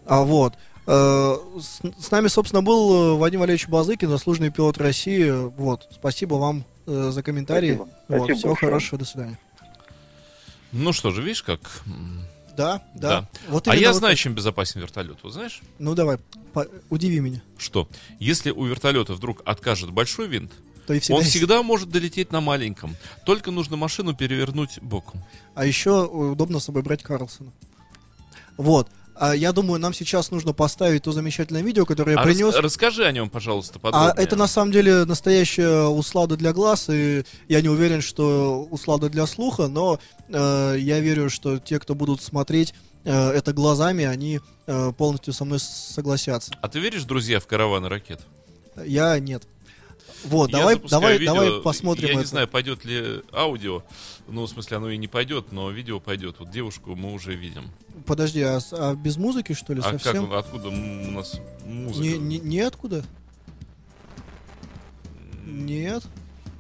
А 0.06 0.22
вот. 0.22 0.54
С, 0.86 1.82
с 2.00 2.12
нами, 2.12 2.28
собственно, 2.28 2.62
был 2.62 3.18
Вадим 3.18 3.40
Валерьевич 3.40 3.68
Базыкин, 3.68 4.08
заслуженный 4.08 4.52
пилот 4.52 4.78
России. 4.78 5.32
Вот. 5.58 5.88
Спасибо 5.92 6.36
вам 6.36 6.64
э, 6.88 7.10
за 7.12 7.24
комментарии. 7.24 7.76
Спасибо. 7.76 7.90
Вот. 8.08 8.18
Спасибо 8.18 8.38
Всего 8.38 8.50
большое. 8.52 8.70
хорошего, 8.72 9.00
до 9.00 9.06
свидания. 9.06 9.40
Ну 10.72 10.94
что 10.94 11.12
же, 11.12 11.22
видишь, 11.22 11.44
как... 11.44 11.60
Да, 12.58 12.82
да. 12.96 13.22
Да. 13.22 13.28
Вот 13.50 13.68
А 13.68 13.76
я 13.76 13.90
вот 13.92 13.98
знаю, 13.98 14.16
чем 14.16 14.34
безопасен 14.34 14.80
вертолет. 14.80 15.18
Вот 15.24 15.34
знаешь, 15.34 15.62
Ну 15.78 15.94
давай, 15.94 16.18
по- 16.54 16.68
удиви 16.90 17.20
меня. 17.20 17.42
что? 17.58 17.90
Если 18.20 18.50
у 18.52 18.64
вертолета 18.66 19.14
вдруг 19.14 19.42
откажет 19.46 19.92
большой 19.92 20.28
винт, 20.28 20.54
То 20.88 20.94
и 20.94 21.00
всегда 21.00 21.16
он 21.18 21.22
есть. 21.24 21.36
всегда 21.36 21.64
может 21.64 21.90
долететь 21.90 22.32
на 22.32 22.40
маленьком. 22.40 22.96
Только 23.26 23.52
нужно 23.52 23.76
машину 23.76 24.16
перевернуть 24.16 24.80
боком. 24.82 25.22
А 25.54 25.66
еще 25.66 26.06
удобно 26.06 26.60
с 26.60 26.66
собой 26.66 26.82
брать 26.82 27.04
Карлсона. 27.04 27.52
Вот. 28.58 28.88
А 29.18 29.34
я 29.34 29.52
думаю, 29.54 29.80
нам 29.80 29.94
сейчас 29.94 30.30
нужно 30.32 30.52
поставить 30.54 31.04
то 31.04 31.12
замечательное 31.14 31.62
видео, 31.62 31.86
которое 31.86 32.14
я 32.14 32.20
А 32.20 32.24
рас- 32.26 32.36
принес. 32.36 32.56
расскажи 32.56 33.06
о 33.06 33.12
нем, 33.12 33.30
пожалуйста, 33.30 33.76
А 33.76 33.80
подробнее. 33.80 34.14
это 34.18 34.36
на 34.36 34.48
самом 34.48 34.72
деле 34.74 35.06
настоящая 35.06 35.86
услада 35.88 36.36
для 36.36 36.52
глаз, 36.52 36.90
и 36.90 37.24
я 37.48 37.62
не 37.62 37.70
уверен, 37.70 38.02
что 38.02 38.68
услада 38.70 39.10
для 39.10 39.26
слуха, 39.26 39.68
но 39.68 40.00
э, 40.28 40.76
я 40.80 41.00
верю, 41.00 41.30
что 41.30 41.60
те, 41.60 41.80
кто 41.80 41.96
будут 41.96 42.22
смотреть 42.22 42.74
э, 43.06 43.30
это 43.32 43.54
глазами, 43.54 44.04
они 44.04 44.42
э, 44.68 44.92
полностью 44.98 45.34
со 45.34 45.46
мной 45.46 45.60
согласятся. 45.60 46.52
А 46.62 46.68
ты 46.68 46.80
веришь, 46.80 47.04
друзья, 47.06 47.40
в 47.40 47.48
караваны 47.48 47.88
ракет? 47.88 48.20
Я 48.86 49.18
нет. 49.20 49.44
Вот, 50.26 50.50
Я 50.50 50.60
давай, 50.60 50.80
давай, 50.90 51.18
видео, 51.18 51.34
давай 51.36 51.62
посмотрим 51.62 52.08
Я 52.08 52.14
не 52.16 52.20
это. 52.22 52.30
знаю, 52.30 52.48
пойдет 52.48 52.84
ли 52.84 53.22
аудио. 53.32 53.84
Ну, 54.28 54.44
в 54.44 54.50
смысле, 54.50 54.78
оно 54.78 54.90
и 54.90 54.98
не 54.98 55.08
пойдет, 55.08 55.52
но 55.52 55.70
видео 55.70 56.00
пойдет. 56.00 56.38
Вот 56.40 56.50
девушку 56.50 56.96
мы 56.96 57.14
уже 57.14 57.36
видим. 57.36 57.70
Подожди, 58.06 58.42
а, 58.42 58.60
а 58.72 58.96
без 58.96 59.18
музыки 59.18 59.54
что 59.54 59.74
ли 59.74 59.82
а 59.82 59.92
совсем? 59.92 60.28
как, 60.28 60.46
откуда 60.46 60.70
у 60.70 60.72
нас 60.72 61.40
музыка? 61.64 62.02
Не, 62.02 62.18
не, 62.18 62.40
неоткуда? 62.40 63.04
Нет. 65.46 66.04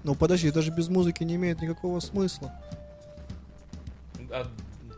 Ну 0.03 0.13
подожди, 0.13 0.51
даже 0.51 0.71
без 0.71 0.87
музыки 0.87 1.23
не 1.23 1.35
имеет 1.35 1.61
никакого 1.61 1.99
смысла. 1.99 2.53
А, 4.29 4.47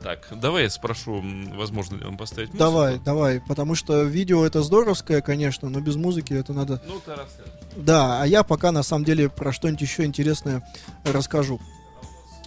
так, 0.02 0.28
давай 0.32 0.64
я 0.64 0.70
спрошу, 0.70 1.24
возможно 1.56 1.98
ли 1.98 2.06
вам 2.06 2.18
поставить 2.18 2.50
музыку. 2.50 2.64
Давай, 2.64 3.00
давай, 3.00 3.42
потому 3.42 3.76
что 3.76 4.04
видео 4.04 4.46
это 4.46 4.62
здоровское, 4.62 5.22
конечно, 5.22 5.70
но 5.70 5.80
без 5.80 5.96
музыки 5.96 6.34
это 6.34 6.54
надо. 6.54 6.82
Ну, 6.88 7.00
ты 7.00 7.12
расскажешь. 7.16 7.54
Да, 7.76 8.22
а 8.22 8.26
я 8.26 8.44
пока 8.44 8.72
на 8.72 8.84
самом 8.84 9.06
деле 9.06 9.30
про 9.30 9.52
что-нибудь 9.52 9.82
еще 9.82 10.06
интересное 10.06 10.64
расскажу. 11.04 11.60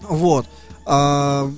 Вот. 0.02 0.46
А, 0.86 1.50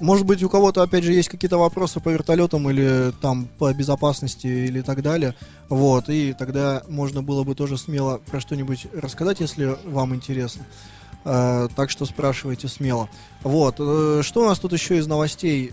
может 0.00 0.26
быть, 0.26 0.42
у 0.42 0.48
кого-то, 0.48 0.82
опять 0.82 1.04
же, 1.04 1.12
есть 1.12 1.28
какие-то 1.28 1.58
вопросы 1.58 1.98
по 2.00 2.08
вертолетам 2.08 2.70
или 2.70 3.12
там 3.20 3.48
по 3.58 3.72
безопасности 3.74 4.46
или 4.46 4.80
так 4.80 5.02
далее. 5.02 5.34
Вот, 5.68 6.08
и 6.08 6.32
тогда 6.32 6.82
можно 6.88 7.22
было 7.22 7.42
бы 7.42 7.54
тоже 7.54 7.76
смело 7.76 8.18
про 8.18 8.40
что-нибудь 8.40 8.86
рассказать, 8.94 9.40
если 9.40 9.76
вам 9.84 10.14
интересно. 10.14 10.64
А, 10.64 10.97
так 11.28 11.90
что 11.90 12.06
спрашивайте 12.06 12.68
смело. 12.68 13.08
Вот, 13.42 13.76
э, 13.78 14.22
что 14.22 14.42
у 14.42 14.46
нас 14.46 14.58
тут 14.58 14.72
еще 14.72 14.96
из 14.96 15.06
новостей? 15.06 15.72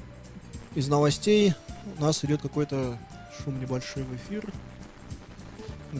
Из 0.76 0.88
новостей 0.88 1.54
у 1.98 2.02
нас 2.02 2.24
идет 2.26 2.42
какой-то 2.42 2.98
шум 3.38 3.60
небольшой 3.60 4.04
в 4.04 4.16
эфир. 4.16 4.52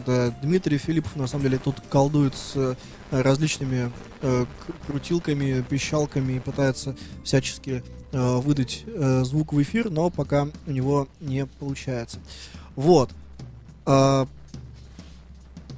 Да, 0.04 0.30
Дмитрий 0.42 0.76
Филиппов 0.76 1.16
на 1.16 1.26
самом 1.26 1.44
деле 1.44 1.58
тут 1.58 1.76
колдует 1.88 2.34
с 2.34 2.52
э, 2.54 2.74
различными 3.10 3.90
э, 4.20 4.44
крутилками, 4.86 5.62
пищалками 5.62 6.34
и 6.34 6.40
пытается 6.40 6.94
всячески 7.24 7.82
э, 8.12 8.36
выдать 8.36 8.84
э, 8.86 9.22
звук 9.24 9.54
в 9.54 9.62
эфир, 9.62 9.88
но 9.88 10.10
пока 10.10 10.48
у 10.66 10.70
него 10.70 11.08
не 11.20 11.46
получается. 11.46 12.18
Вот. 12.74 13.10
А, 13.86 14.28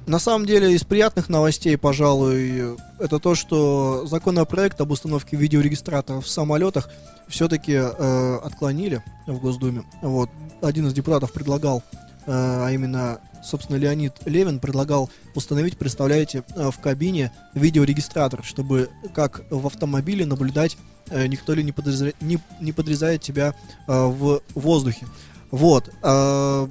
на 0.09 0.17
самом 0.17 0.47
деле, 0.47 0.73
из 0.73 0.83
приятных 0.83 1.29
новостей, 1.29 1.77
пожалуй, 1.77 2.75
это 2.97 3.19
то, 3.19 3.35
что 3.35 4.07
законопроект 4.07 4.81
об 4.81 4.89
установке 4.89 5.37
видеорегистраторов 5.37 6.25
в 6.25 6.29
самолетах 6.29 6.89
все-таки 7.27 7.73
э, 7.73 8.39
отклонили 8.43 9.03
в 9.27 9.39
Госдуме. 9.39 9.83
Вот. 10.01 10.31
Один 10.63 10.87
из 10.87 10.93
депутатов 10.93 11.31
предлагал, 11.31 11.83
э, 12.25 12.31
а 12.31 12.71
именно, 12.71 13.19
собственно, 13.43 13.77
Леонид 13.77 14.13
Левин 14.25 14.59
предлагал 14.59 15.11
установить, 15.35 15.77
представляете, 15.77 16.43
э, 16.55 16.71
в 16.71 16.79
кабине 16.79 17.31
видеорегистратор, 17.53 18.43
чтобы 18.43 18.89
как 19.13 19.43
в 19.51 19.67
автомобиле 19.67 20.25
наблюдать, 20.25 20.75
э, 21.11 21.27
никто 21.27 21.53
ли 21.53 21.63
не, 21.63 21.71
подозря- 21.71 22.15
не, 22.19 22.39
не 22.59 22.71
подрезает 22.71 23.21
тебя 23.21 23.53
э, 23.87 24.05
в 24.05 24.41
воздухе. 24.55 25.05
Вот. 25.51 25.91
э, 26.01 26.67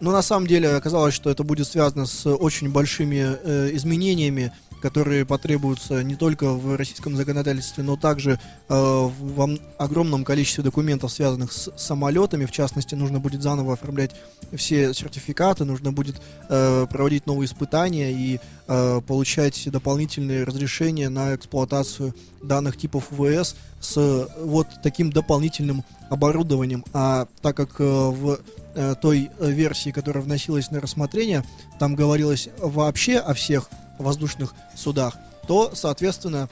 но 0.00 0.12
на 0.12 0.22
самом 0.22 0.46
деле 0.46 0.70
оказалось, 0.70 1.14
что 1.14 1.30
это 1.30 1.44
будет 1.44 1.66
связано 1.66 2.06
с 2.06 2.26
очень 2.26 2.70
большими 2.70 3.36
э, 3.42 3.70
изменениями, 3.72 4.52
которые 4.80 5.24
потребуются 5.24 6.02
не 6.02 6.16
только 6.16 6.52
в 6.52 6.76
российском 6.76 7.16
законодательстве, 7.16 7.84
но 7.84 7.96
также 7.96 8.32
э, 8.32 8.38
в 8.68 9.58
огромном 9.78 10.24
количестве 10.24 10.64
документов, 10.64 11.12
связанных 11.12 11.52
с 11.52 11.70
самолетами. 11.76 12.46
В 12.46 12.52
частности, 12.52 12.94
нужно 12.94 13.20
будет 13.20 13.42
заново 13.42 13.74
оформлять 13.74 14.14
все 14.52 14.94
сертификаты, 14.94 15.64
нужно 15.64 15.92
будет 15.92 16.20
э, 16.48 16.86
проводить 16.90 17.26
новые 17.26 17.46
испытания 17.46 18.12
и 18.12 18.40
э, 18.66 19.00
получать 19.06 19.70
дополнительные 19.70 20.44
разрешения 20.44 21.08
на 21.08 21.34
эксплуатацию 21.34 22.14
данных 22.42 22.76
типов 22.76 23.08
ВС 23.10 23.56
с 23.80 24.28
вот 24.40 24.66
таким 24.82 25.10
дополнительным 25.10 25.84
оборудованием. 26.10 26.84
А 26.92 27.26
так 27.42 27.56
как 27.56 27.80
э, 27.80 27.84
в 27.84 28.40
э, 28.74 28.94
той 29.00 29.30
версии, 29.40 29.90
которая 29.90 30.22
вносилась 30.22 30.70
на 30.70 30.80
рассмотрение, 30.80 31.44
там 31.78 31.94
говорилось 31.94 32.48
вообще 32.58 33.18
о 33.18 33.34
всех 33.34 33.68
воздушных 34.04 34.54
судах, 34.74 35.16
то, 35.46 35.72
соответственно, 35.74 36.48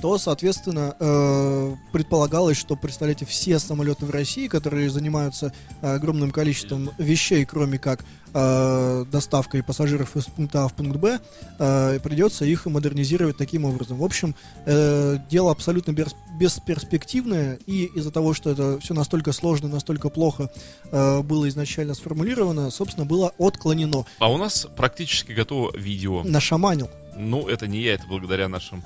то, 0.00 0.16
соответственно, 0.16 0.94
э, 0.98 1.74
предполагалось, 1.92 2.56
что, 2.56 2.76
представляете, 2.76 3.26
все 3.26 3.58
самолеты 3.58 4.06
в 4.06 4.10
России, 4.10 4.46
которые 4.46 4.90
занимаются 4.90 5.52
э, 5.82 5.94
огромным 5.96 6.30
количеством 6.30 6.90
вещей, 6.98 7.44
кроме 7.44 7.78
как 7.80 8.04
э, 8.32 9.04
доставкой 9.10 9.64
пассажиров 9.64 10.16
из 10.16 10.26
пункта 10.26 10.64
А 10.64 10.68
в 10.68 10.74
пункт 10.74 10.96
Б, 10.98 11.18
э, 11.58 11.98
придется 12.00 12.44
их 12.44 12.66
модернизировать 12.66 13.36
таким 13.36 13.64
образом. 13.64 13.98
В 13.98 14.04
общем, 14.04 14.36
э, 14.66 15.18
дело 15.28 15.50
абсолютно 15.50 15.90
бес- 15.90 16.14
бесперспективное, 16.38 17.58
и 17.66 17.86
из-за 17.96 18.12
того, 18.12 18.34
что 18.34 18.50
это 18.50 18.78
все 18.78 18.94
настолько 18.94 19.32
сложно, 19.32 19.68
настолько 19.68 20.10
плохо 20.10 20.48
э, 20.92 21.22
было 21.22 21.48
изначально 21.48 21.94
сформулировано, 21.94 22.70
собственно, 22.70 23.04
было 23.04 23.32
отклонено. 23.38 24.06
А 24.20 24.30
у 24.30 24.36
нас 24.36 24.68
практически 24.76 25.32
готово 25.32 25.76
видео. 25.76 26.22
Нашаманил. 26.22 26.88
Ну, 27.18 27.48
это 27.48 27.66
не 27.66 27.80
я, 27.82 27.94
это 27.94 28.04
благодаря 28.08 28.48
нашим 28.48 28.82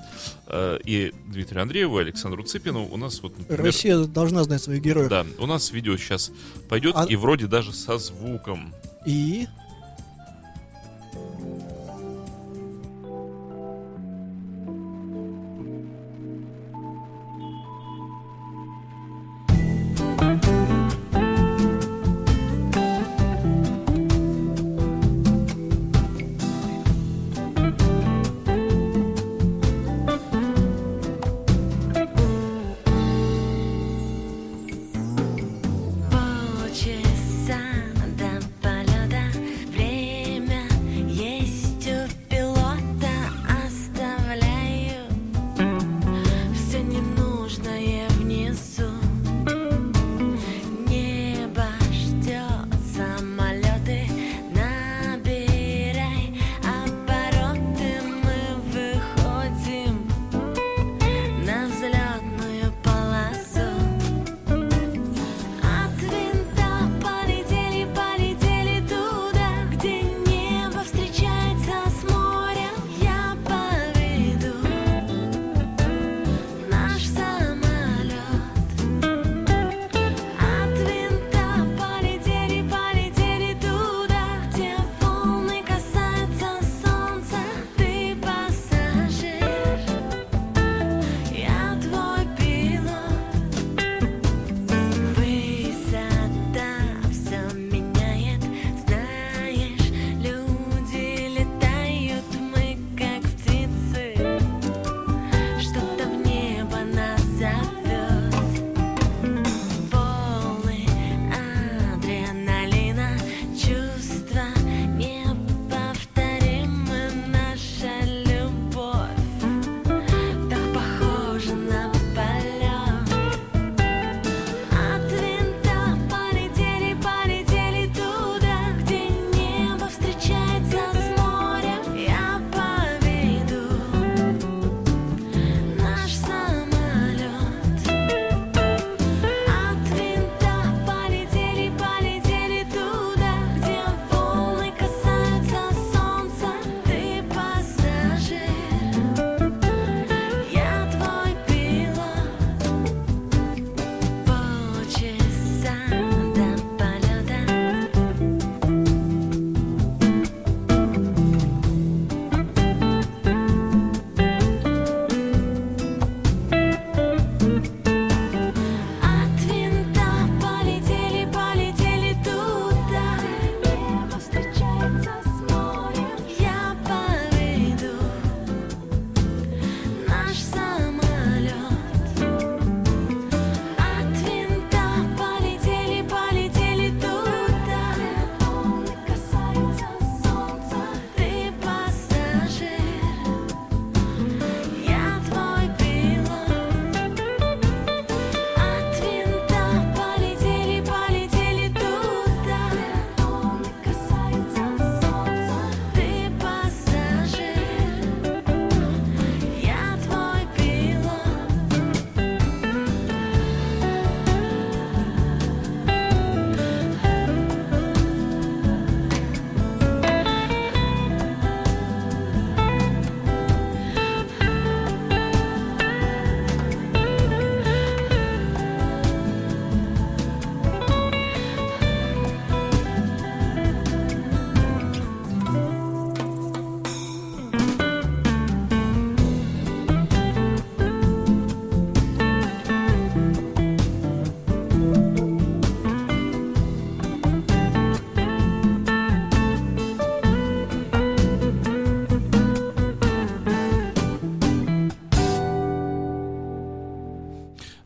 э, 0.46 0.78
и 0.84 1.12
Дмитрию 1.26 1.62
Андрееву, 1.62 1.98
и 1.98 2.02
Александру 2.02 2.42
Цыпину. 2.42 2.86
У 2.90 2.96
нас 2.96 3.22
вот, 3.22 3.38
например, 3.38 3.64
Россия 3.64 3.98
должна 3.98 4.42
знать 4.44 4.62
своих 4.62 4.82
героев. 4.82 5.08
да, 5.10 5.26
у 5.38 5.46
нас 5.46 5.70
видео 5.70 5.96
сейчас 5.98 6.32
пойдет 6.68 6.94
А- 6.96 7.04
и 7.04 7.14
вроде 7.16 7.46
даже 7.46 7.72
со 7.72 7.98
звуком. 7.98 8.74
И 9.04 9.46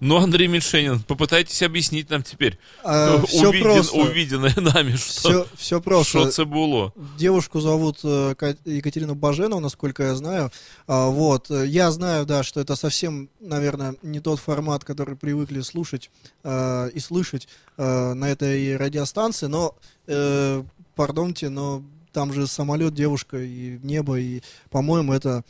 Ну, 0.06 0.18
Андрей 0.18 0.46
Меньшенин, 0.46 1.00
попытайтесь 1.00 1.62
объяснить 1.62 2.08
нам 2.10 2.22
теперь 2.22 2.58
А, 2.84 3.16
увиден- 3.32 3.62
просто. 3.62 3.96
увиденное 3.98 4.54
нами, 4.74 4.94
что, 4.96 5.28
Все, 5.30 5.46
все 5.56 5.80
просто. 5.80 6.20
что 6.20 6.26
це 6.30 6.44
було. 6.44 6.92
Девушку 7.18 7.60
зовут 7.60 8.04
э, 8.04 8.34
Ка- 8.36 8.54
Екатерина 8.66 9.14
Баженова, 9.14 9.60
насколько 9.60 10.04
я 10.04 10.14
знаю. 10.14 10.50
А, 10.86 11.08
вот. 11.08 11.50
Я 11.50 11.90
знаю, 11.90 12.24
да, 12.24 12.42
что 12.44 12.60
это 12.60 12.76
совсем, 12.76 13.28
наверное, 13.40 13.94
не 14.02 14.20
тот 14.20 14.38
формат, 14.38 14.84
который 14.84 15.16
привыкли 15.16 15.60
слушать 15.62 16.10
э, 16.44 16.90
и 16.94 17.00
слышать 17.00 17.48
э, 17.76 18.14
на 18.14 18.26
этой 18.30 18.76
радиостанции, 18.76 19.48
но, 19.48 19.74
э, 20.06 20.62
пардонте, 20.94 21.48
но 21.48 21.82
там 22.12 22.32
же 22.32 22.46
самолет, 22.46 22.94
девушка 22.94 23.36
и 23.38 23.78
небо, 23.82 24.18
и, 24.20 24.40
по-моему, 24.70 25.12
это 25.12 25.42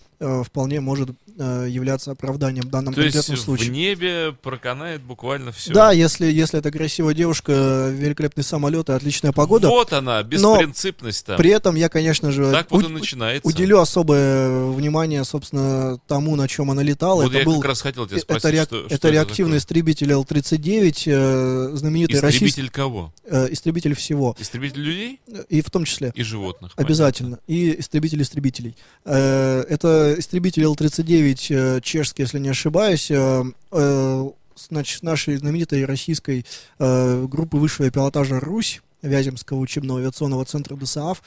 вполне 0.44 0.80
может 0.80 1.10
э, 1.38 1.66
являться 1.68 2.12
оправданием 2.12 2.64
в 2.66 2.70
данном 2.70 2.94
То 2.94 3.02
есть 3.02 3.14
конкретном 3.14 3.36
в 3.36 3.40
случае. 3.44 3.68
небе 3.70 4.32
проканает 4.42 5.02
буквально 5.02 5.52
все. 5.52 5.72
Да, 5.72 5.92
если, 5.92 6.26
если 6.26 6.58
это 6.58 6.70
красивая 6.70 7.14
девушка, 7.14 7.90
великолепный 7.92 8.42
самолет 8.44 8.88
и 8.88 8.92
отличная 8.92 9.32
погода. 9.32 9.68
Вот 9.68 9.92
она, 9.92 10.22
беспринципность-то. 10.22 11.36
При 11.36 11.50
этом 11.50 11.74
я, 11.76 11.88
конечно 11.88 12.30
же, 12.32 12.50
Так 12.52 12.70
вот 12.70 12.84
уд- 12.84 12.90
и 12.90 12.92
начинается. 12.92 13.46
уделю 13.46 13.78
особое 13.80 14.66
внимание, 14.70 15.24
собственно, 15.24 15.98
тому, 16.06 16.36
на 16.36 16.48
чем 16.48 16.70
она 16.70 16.82
летала. 16.82 17.22
Вот 17.22 17.30
это 17.30 17.38
я 17.40 17.44
был 17.44 17.56
как 17.56 17.66
раз 17.66 17.82
хотел 17.82 18.06
тебя 18.06 18.16
э, 18.18 18.20
спросить, 18.20 18.44
это, 18.44 18.54
реак- 18.56 18.66
что, 18.68 18.86
это 18.88 19.10
реактивный 19.10 19.52
такое? 19.52 19.58
истребитель 19.58 20.12
Л-39, 20.12 21.02
э, 21.06 21.76
знаменитый 21.76 22.20
российский 22.20 22.46
Истребитель 22.48 22.70
кого? 22.70 23.12
э, 23.24 23.48
истребитель 23.50 23.94
всего, 23.94 24.36
Истребитель 24.38 24.80
людей 24.80 25.20
э, 25.28 25.44
и 25.48 25.60
в 25.60 25.70
том 25.70 25.84
числе. 25.84 26.12
и 26.14 26.22
животных. 26.22 26.72
Обязательно. 26.76 27.38
И 27.46 27.78
истребитель 27.80 28.22
истребителей. 28.22 28.76
Э, 29.04 29.64
Это 29.68 30.05
истребитель 30.18 30.64
Л-39 30.64 31.46
э, 31.50 31.80
чешский, 31.80 32.22
если 32.22 32.38
не 32.38 32.48
ошибаюсь, 32.48 33.10
э, 33.10 33.44
э, 33.72 34.30
значит, 34.56 35.02
нашей 35.02 35.36
знаменитой 35.36 35.84
российской 35.84 36.46
группы 36.78 37.58
высшего 37.58 37.90
пилотажа 37.90 38.40
«Русь», 38.40 38.80
Вяземского 39.02 39.58
учебного 39.58 40.00
авиационного 40.00 40.44
центра 40.46 40.74
ДСАФ. 40.76 41.22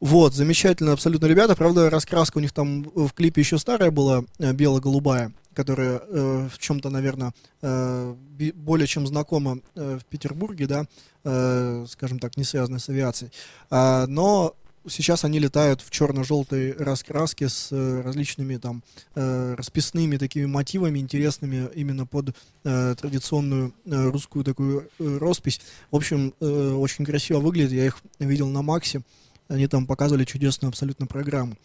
Вот, 0.00 0.34
замечательно 0.34 0.92
абсолютно 0.92 1.26
ребята. 1.26 1.56
Правда, 1.56 1.88
раскраска 1.88 2.38
у 2.38 2.40
них 2.40 2.52
там 2.52 2.82
в 2.94 3.10
клипе 3.12 3.40
еще 3.40 3.56
старая 3.58 3.90
была, 3.90 4.24
бело-голубая, 4.38 5.32
которая 5.54 6.02
э, 6.04 6.48
в 6.52 6.58
чем-то, 6.58 6.90
наверное, 6.90 7.32
э, 7.62 8.14
более 8.54 8.86
чем 8.86 9.06
знакома 9.06 9.60
э, 9.74 9.98
в 10.00 10.04
Петербурге, 10.06 10.66
да, 10.66 10.86
э, 11.24 11.86
скажем 11.88 12.18
так, 12.18 12.36
не 12.36 12.44
связанная 12.44 12.80
с 12.80 12.88
авиацией. 12.88 13.32
А, 13.70 14.06
но 14.06 14.54
сейчас 14.88 15.24
они 15.24 15.38
летают 15.38 15.80
в 15.80 15.90
черно-желтой 15.90 16.72
раскраске 16.72 17.48
с 17.48 17.68
э, 17.70 18.00
различными 18.02 18.56
там 18.56 18.82
э, 19.14 19.54
расписными 19.54 20.16
такими 20.16 20.46
мотивами 20.46 20.98
интересными 20.98 21.68
именно 21.74 22.06
под 22.06 22.34
э, 22.64 22.94
традиционную 22.98 23.72
русскую 23.84 24.44
такую 24.44 24.88
роспись. 24.98 25.60
В 25.90 25.96
общем, 25.96 26.34
очень 26.40 27.04
красиво 27.04 27.40
выглядит. 27.40 27.72
Я 27.72 27.86
их 27.86 27.98
видел 28.18 28.48
на 28.48 28.62
Максе. 28.62 29.02
Они 29.48 29.66
там 29.66 29.86
показывали 29.86 30.24
чудесную 30.24 30.70
абсолютно 30.70 31.06
программу. 31.06 31.56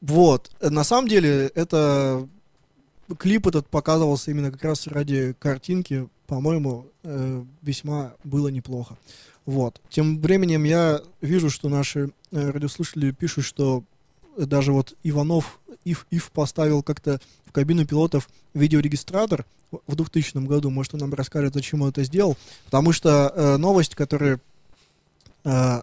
Вот. 0.00 0.50
На 0.60 0.84
самом 0.84 1.08
деле, 1.08 1.46
это 1.54 2.26
клип 3.18 3.46
этот 3.46 3.68
показывался 3.68 4.30
именно 4.30 4.50
как 4.50 4.62
раз 4.64 4.86
ради 4.86 5.34
картинки. 5.38 6.08
По-моему, 6.26 6.86
весьма 7.62 8.14
было 8.24 8.48
неплохо. 8.48 8.96
Вот. 9.46 9.80
Тем 9.88 10.20
временем 10.20 10.64
я 10.64 11.02
вижу, 11.20 11.50
что 11.50 11.68
наши 11.68 12.10
э, 12.30 12.50
радиослушатели 12.50 13.10
пишут, 13.10 13.44
что 13.44 13.84
даже 14.36 14.72
вот 14.72 14.94
Иванов 15.02 15.60
Ив, 15.84 16.06
Ив 16.10 16.30
поставил 16.30 16.82
как-то 16.82 17.20
в 17.44 17.52
кабину 17.52 17.86
пилотов 17.86 18.28
видеорегистратор 18.54 19.44
в 19.44 19.62
в 19.86 19.96
2000 19.96 20.38
году. 20.46 20.70
Может, 20.70 20.94
он 20.94 21.00
нам 21.00 21.14
расскажет, 21.14 21.54
зачем 21.54 21.82
он 21.82 21.90
это 21.90 22.04
сделал. 22.04 22.36
Потому 22.66 22.92
что 22.92 23.32
э, 23.34 23.56
новость, 23.56 23.94
которая, 23.94 24.40
э, 25.44 25.82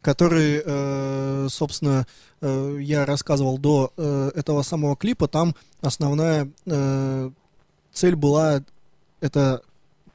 который, 0.00 0.62
э, 0.64 1.48
собственно, 1.50 2.06
э, 2.40 2.78
я 2.80 3.04
рассказывал 3.04 3.58
до 3.58 3.92
э, 3.96 4.30
этого 4.34 4.62
самого 4.62 4.96
клипа, 4.96 5.28
там 5.28 5.54
основная 5.80 6.50
э, 6.66 7.30
цель 7.92 8.16
была 8.16 8.62
это 9.20 9.62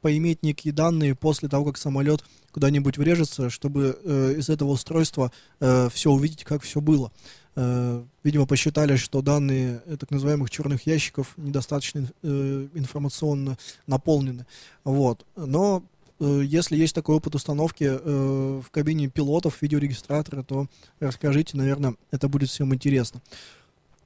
поиметь 0.04 0.44
некие 0.44 0.72
данные 0.74 1.16
после 1.16 1.50
того, 1.50 1.66
как 1.66 1.78
самолет 1.78 2.24
куда-нибудь 2.52 3.00
врежется, 3.00 3.50
чтобы 3.50 3.98
э, 4.04 4.36
из 4.38 4.50
этого 4.50 4.70
устройства 4.70 5.32
все 5.60 6.12
увидеть, 6.12 6.44
как 6.44 6.62
все 6.62 6.80
было. 6.82 7.12
Э, 7.56 8.04
видимо, 8.24 8.48
посчитали, 8.48 8.96
что 8.96 9.22
данные 9.22 9.82
э, 9.86 9.98
так 9.98 10.10
называемых 10.10 10.50
черных 10.50 10.88
ящиков 10.88 11.34
недостаточно 11.38 12.10
э, 12.24 12.68
информационно 12.74 13.58
наполнены. 13.86 14.48
Вот. 14.84 15.26
Но 15.36 15.84
э, 16.20 16.42
если 16.44 16.76
есть 16.76 16.96
такой 16.96 17.16
опыт 17.16 17.36
установки 17.36 17.84
э, 17.84 18.62
в 18.66 18.72
кабине 18.72 19.08
пилотов 19.08 19.62
видеорегистратора, 19.62 20.42
то 20.42 20.68
расскажите, 21.00 21.56
наверное, 21.56 21.96
это 22.10 22.28
будет 22.28 22.50
всем 22.50 22.74
интересно. 22.74 23.22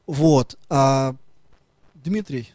Вот. 0.08 0.58
А, 0.70 1.16
Дмитрий, 1.96 2.50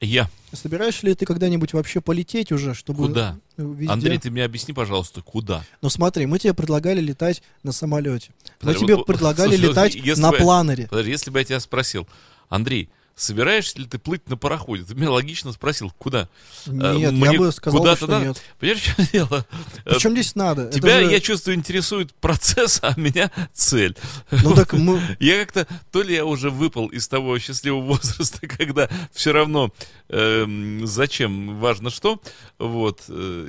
Я. 0.00 0.28
собираешься 0.52 1.06
ли 1.06 1.14
ты 1.14 1.24
когда-нибудь 1.26 1.72
вообще 1.72 2.00
полететь 2.00 2.52
уже, 2.52 2.74
чтобы 2.74 3.06
Куда? 3.08 3.38
везде? 3.56 3.92
Андрей, 3.92 4.18
ты 4.18 4.30
мне 4.30 4.44
объясни, 4.44 4.72
пожалуйста, 4.74 5.22
куда? 5.22 5.64
Ну 5.82 5.88
смотри, 5.90 6.26
мы 6.26 6.38
тебе 6.38 6.54
предлагали 6.54 7.00
летать 7.00 7.42
на 7.62 7.72
самолете. 7.72 8.30
Мы 8.44 8.52
Подожди, 8.60 8.84
тебе 8.84 8.96
вот- 8.96 9.06
предлагали 9.06 9.56
слушай, 9.56 9.70
летать 9.70 9.94
если 9.94 10.20
на 10.22 10.30
бы- 10.32 10.38
планере. 10.38 10.86
Подожди, 10.88 11.10
если 11.10 11.30
бы 11.30 11.38
я 11.38 11.44
тебя 11.44 11.60
спросил, 11.60 12.06
Андрей, 12.48 12.88
собираешься 13.16 13.78
ли 13.78 13.86
ты 13.86 13.98
плыть 13.98 14.28
на 14.28 14.36
пароходе? 14.36 14.84
Ты 14.84 14.94
меня 14.94 15.10
логично 15.10 15.50
спросил, 15.52 15.90
куда? 15.98 16.28
Э, 16.66 16.70
Нет, 16.96 17.12
мне 17.12 17.32
я 17.32 17.38
бы 17.38 17.50
сказал, 17.50 17.78
бы, 17.80 17.82
куда-то 17.84 17.96
что 18.04 18.06
надо? 18.08 18.26
нет. 18.26 18.42
Понимаешь, 18.60 18.82
в 18.82 18.96
чем 18.96 19.06
дело? 19.12 19.46
Э, 19.84 19.94
Причем 19.94 20.12
здесь 20.12 20.34
надо? 20.36 20.70
Тебя, 20.70 21.02
же- 21.02 21.10
я 21.10 21.20
чувствую, 21.20 21.56
интересует 21.56 22.14
процесс, 22.14 22.78
а 22.82 22.92
меня 23.00 23.30
цель. 23.52 23.96
Ну 24.30 24.54
так 24.54 24.74
мы... 24.74 25.00
Я 25.18 25.44
как-то, 25.44 25.66
то 25.90 26.02
ли 26.02 26.14
я 26.14 26.24
уже 26.24 26.50
выпал 26.50 26.86
из 26.88 27.08
того 27.08 27.38
счастливого 27.38 27.80
возраста, 27.80 28.46
когда 28.46 28.88
все 29.12 29.32
равно 29.32 29.72
эм, 30.08 30.86
зачем, 30.86 31.58
важно 31.58 31.90
что, 31.90 32.20
вот, 32.58 33.04
э, 33.08 33.48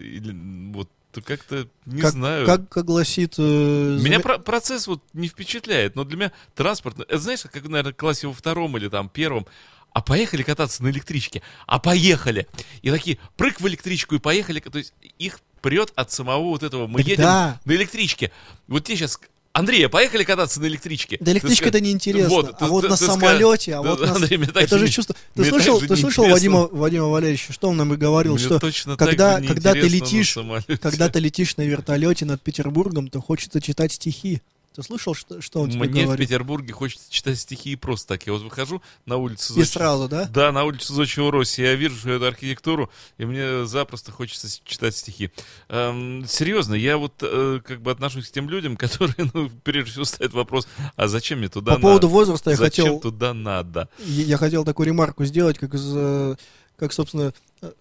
вот, 0.74 0.90
то 1.22 1.28
как-то, 1.28 1.68
не 1.86 2.02
как, 2.02 2.12
знаю. 2.12 2.46
Как, 2.46 2.70
как 2.70 2.86
гласит... 2.86 3.36
э, 3.38 3.42
Меня 3.42 4.20
про- 4.20 4.38
процесс 4.38 4.86
вот 4.88 5.04
не 5.14 5.28
впечатляет, 5.28 5.96
но 5.96 6.04
для 6.04 6.18
меня 6.18 6.32
транспорт, 6.56 7.00
это 7.00 7.18
знаешь, 7.18 7.42
как, 7.42 7.64
наверное, 7.64 7.94
классе 7.94 8.28
во 8.28 8.34
втором 8.34 8.78
или 8.78 8.88
там 8.88 9.10
первом, 9.10 9.48
а 9.94 10.02
поехали 10.02 10.44
кататься 10.44 10.84
на 10.84 10.90
электричке, 10.90 11.42
а 11.66 11.80
поехали. 11.80 12.48
И 12.84 12.92
такие, 12.92 13.18
прыг 13.36 13.60
в 13.60 13.68
электричку 13.68 14.14
и 14.16 14.20
поехали, 14.20 14.60
то 14.60 14.78
есть 14.78 14.94
их 15.18 15.40
прет 15.62 15.92
от 15.96 16.12
самого 16.12 16.44
вот 16.50 16.62
этого, 16.62 16.86
мы 16.86 17.00
Так 17.00 17.08
едем 17.08 17.24
да. 17.24 17.60
на 17.66 17.72
электричке. 17.74 18.32
Вот 18.68 18.84
тебе 18.84 18.98
сейчас, 18.98 19.20
Андрей, 19.58 19.88
а 19.88 19.90
поехали 19.90 20.24
кататься 20.24 20.62
на 20.62 20.68
электричке. 20.68 21.18
Да 21.20 21.32
электричка 21.32 21.70
это 21.70 21.82
неинтересно. 21.82 22.30
Вот, 22.30 22.50
а 22.50 22.54
ты- 22.54 22.66
вот 22.66 22.82
ты- 22.82 22.90
на 22.90 22.98
ты 22.98 23.06
самолете, 23.08 23.74
а 23.74 23.82
вот 23.82 24.00
на... 24.02 24.14
Андрей, 24.14 24.38
мне 24.38 24.48
так 24.48 24.64
Это 24.64 24.78
же 24.78 24.88
чувство... 24.88 25.16
Ты 25.34 25.46
слышал, 25.46 25.80
ты 25.80 25.98
слышал. 25.98 26.30
Вадима, 26.30 26.68
Вадима 26.72 27.08
Валерьевича, 27.08 27.54
что 27.54 27.70
он 27.70 27.78
нам 27.78 27.92
и 27.92 27.98
говорил, 27.98 28.36
Мне 28.36 28.46
что 28.46 28.60
когда, 28.98 29.42
когда 29.42 29.74
ты 29.74 29.82
на 29.82 29.86
летишь, 29.86 30.38
когда 30.80 31.10
ты 31.10 31.20
летишь 31.20 31.58
на 31.58 31.64
вертолете 31.64 32.26
над 32.26 32.40
Петербургом, 32.42 33.08
то 33.08 33.20
хочется 33.20 33.60
читать 33.60 33.94
стихи. 33.94 34.42
Ты 34.78 34.84
слышал, 34.84 35.16
что, 35.16 35.42
что 35.42 35.62
он 35.62 35.72
тебе 35.72 35.86
Мне 35.90 36.04
в 36.04 36.06
говорит? 36.06 36.28
Петербурге 36.30 36.72
хочется 36.72 37.12
читать 37.12 37.40
стихи 37.40 37.72
и 37.72 37.76
просто 37.76 38.10
так. 38.10 38.28
Я 38.28 38.34
вот 38.34 38.44
выхожу 38.44 38.80
на 39.08 39.18
улицу 39.18 39.56
И 39.56 39.62
Зодчего- 39.64 39.66
сразу, 39.66 40.08
да? 40.08 40.26
Да, 40.32 40.52
на 40.52 40.66
улице 40.66 40.94
Зодчего 40.94 41.32
Росси 41.32 41.64
я 41.64 41.74
вижу 41.74 42.08
эту 42.12 42.26
архитектуру, 42.28 42.92
и 43.18 43.26
мне 43.26 43.66
запросто 43.66 44.12
хочется 44.12 44.48
читать 44.64 44.96
стихи. 44.96 45.32
Эм, 45.70 46.26
серьезно, 46.28 46.76
я 46.76 47.00
вот 47.00 47.14
э, 47.24 47.60
как 47.66 47.82
бы 47.82 47.90
отношусь 47.90 48.30
к 48.30 48.32
тем 48.32 48.52
людям, 48.52 48.78
которые, 48.78 49.32
ну, 49.34 49.50
прежде 49.64 49.90
всего 49.90 50.06
ставят 50.06 50.34
вопрос, 50.34 50.68
а 50.96 51.08
зачем 51.08 51.40
мне 51.40 51.50
туда 51.50 51.74
По 51.74 51.82
поводу 51.82 52.06
надо? 52.06 52.14
возраста 52.14 52.52
я 52.52 52.56
Зачем 52.58 52.86
хотел, 52.86 53.00
туда 53.00 53.34
надо? 53.34 53.90
я 53.98 54.24
я 54.26 54.38
хотел 54.38 54.64
такую 54.64 54.86
ремарку 54.86 55.26
сделать, 55.26 55.58
как, 55.58 55.74
из, 55.74 55.92
э, 55.96 56.36
как, 56.76 56.94
собственно, 56.94 57.34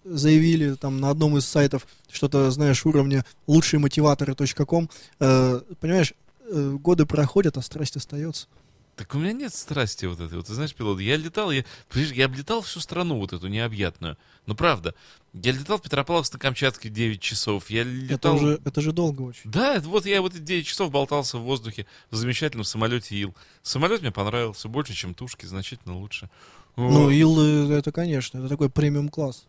заявили 0.03 0.73
там 0.73 0.99
на 0.99 1.11
одном 1.11 1.37
из 1.37 1.45
сайтов, 1.45 1.85
что-то, 2.11 2.49
знаешь, 2.49 2.83
уровня 2.87 3.23
лучшиемотиваторы.ком. 3.45 4.89
Э, 5.19 5.61
понимаешь, 5.79 6.13
годы 6.51 7.05
проходят, 7.05 7.57
а 7.57 7.61
страсть 7.61 7.95
остается. 7.95 8.47
Так 8.95 9.13
у 9.13 9.19
меня 9.19 9.31
нет 9.31 9.53
страсти 9.53 10.05
вот 10.07 10.19
этой. 10.19 10.37
Вот, 10.37 10.47
ты 10.47 10.55
знаешь, 10.55 10.73
пилот, 10.73 10.99
я 10.99 11.17
летал, 11.17 11.51
я, 11.51 11.63
я 11.93 12.25
облетал 12.25 12.61
всю 12.61 12.79
страну 12.79 13.19
вот 13.19 13.31
эту 13.31 13.47
необъятную. 13.47 14.17
Ну, 14.47 14.55
правда. 14.55 14.95
Я 15.33 15.51
летал 15.51 15.77
в 15.77 15.83
Петропавловск-на-Камчатке 15.83 16.89
9 16.89 17.21
часов. 17.21 17.69
Я 17.69 17.81
Это, 17.81 17.89
летал... 17.91 18.35
уже, 18.37 18.59
это 18.65 18.81
же 18.81 18.91
долго 18.91 19.21
очень. 19.21 19.51
Да, 19.51 19.75
это 19.75 19.87
вот 19.87 20.07
я 20.07 20.19
вот 20.23 20.33
эти 20.33 20.41
9 20.41 20.65
часов 20.65 20.89
болтался 20.89 21.37
в 21.37 21.41
воздухе 21.43 21.85
в 22.09 22.15
замечательном 22.15 22.63
самолете 22.63 23.15
Ил. 23.15 23.35
Самолет 23.61 24.01
мне 24.01 24.11
понравился 24.11 24.67
больше, 24.67 24.95
чем 24.95 25.13
тушки, 25.13 25.45
значительно 25.45 25.95
лучше. 25.99 26.27
Ну, 26.75 27.03
Вот. 27.03 27.11
Ил, 27.11 27.39
э, 27.71 27.77
это, 27.77 27.91
конечно, 27.91 28.39
это 28.39 28.49
такой 28.49 28.71
премиум 28.71 29.09
класс. 29.09 29.45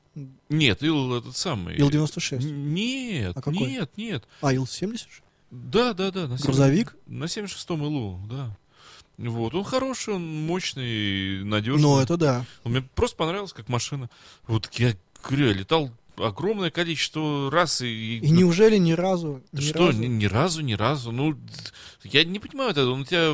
Нет, 0.51 0.83
Ил 0.83 1.15
этот 1.17 1.39
самый. 1.39 1.75
Ил-96. 1.79 2.43
Н- 2.43 2.75
Нет, 2.75 3.33
А 3.35 3.41
какой? 3.41 3.67
нет, 3.71 3.91
нет. 3.97 4.25
А, 4.43 4.53
Ил-70? 4.53 5.07
Да, 5.51 5.95
да, 5.95 6.11
да. 6.11 6.27
На 6.29 6.37
Грузовик? 6.37 6.97
На 7.07 7.25
76-м 7.25 7.83
Илу, 7.85 8.21
да. 8.29 8.57
Вот, 9.17 9.55
он 9.55 9.65
хороший, 9.65 10.15
он 10.15 10.47
мощный, 10.47 11.43
надежный. 11.43 11.83
Ну, 11.83 11.99
это 11.99 12.17
да. 12.17 12.45
Он 12.63 12.73
мне 12.73 12.83
просто 12.83 13.17
понравился 13.17 13.55
как 13.55 13.69
машина. 13.69 14.09
Вот 14.47 14.69
я 14.75 14.95
я 15.31 15.53
летал 15.53 15.91
огромное 16.21 16.71
количество 16.71 17.51
раз 17.51 17.81
и... 17.83 18.19
И 18.19 18.31
неужели 18.31 18.77
ни 18.77 18.93
разу? 18.93 19.43
Ни 19.53 19.61
что, 19.61 19.87
разу? 19.89 19.99
Ни, 19.99 20.07
ни 20.07 20.27
разу, 20.27 20.61
ни 20.63 20.75
разу. 20.75 21.13
Ну, 21.13 21.37
я 22.05 22.25
не 22.25 22.39
понимаю 22.39 22.71
это. 22.71 22.87
Он 22.89 23.05
тебя 23.05 23.33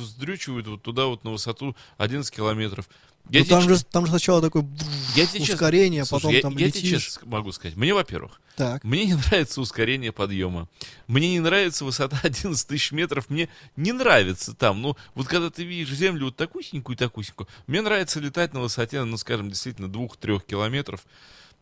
вздрючивает 0.00 0.66
вот 0.66 0.82
туда 0.82 1.06
вот 1.06 1.24
на 1.24 1.30
высоту 1.30 1.76
11 1.98 2.34
километров. 2.34 2.88
Я 3.30 3.40
Ну, 3.40 3.44
тебе 3.44 3.54
там, 3.56 3.62
ч- 3.62 3.74
же, 3.74 3.84
там 3.84 4.04
же 4.06 4.10
сначала 4.12 4.40
такое 4.40 4.66
я 5.14 5.26
тебе 5.26 5.40
честно- 5.40 5.54
ускорение, 5.54 6.02
а 6.02 6.04
Слушай, 6.06 6.22
потом 6.22 6.34
я, 6.34 6.40
там 6.40 6.52
я 6.56 6.70
тебе 6.70 6.80
летишь. 6.90 7.04
честно 7.04 7.28
могу 7.28 7.52
сказать. 7.52 7.76
Мне, 7.76 7.92
во-первых, 7.92 8.40
Так. 8.56 8.82
мне 8.84 9.04
не 9.04 9.14
нравится 9.30 9.60
ускорение 9.60 10.12
подъема. 10.12 10.66
Мне 11.08 11.28
не 11.32 11.40
нравится 11.40 11.84
высота 11.84 12.18
11 12.22 12.66
тысяч 12.66 12.90
метров. 12.90 13.28
Мне 13.28 13.50
не 13.76 13.92
нравится 13.92 14.54
там. 14.54 14.80
Ну, 14.80 14.96
вот 15.14 15.26
когда 15.26 15.50
ты 15.50 15.62
видишь 15.64 15.94
землю 15.94 16.26
вот 16.26 16.36
такусенькую, 16.36 16.96
такусенькую, 16.96 17.48
мне 17.66 17.82
нравится 17.82 18.18
летать 18.18 18.54
на 18.54 18.60
высоте, 18.60 19.04
ну, 19.04 19.18
скажем, 19.18 19.50
действительно, 19.50 19.88
двух-трех 19.88 20.44
километров. 20.46 21.04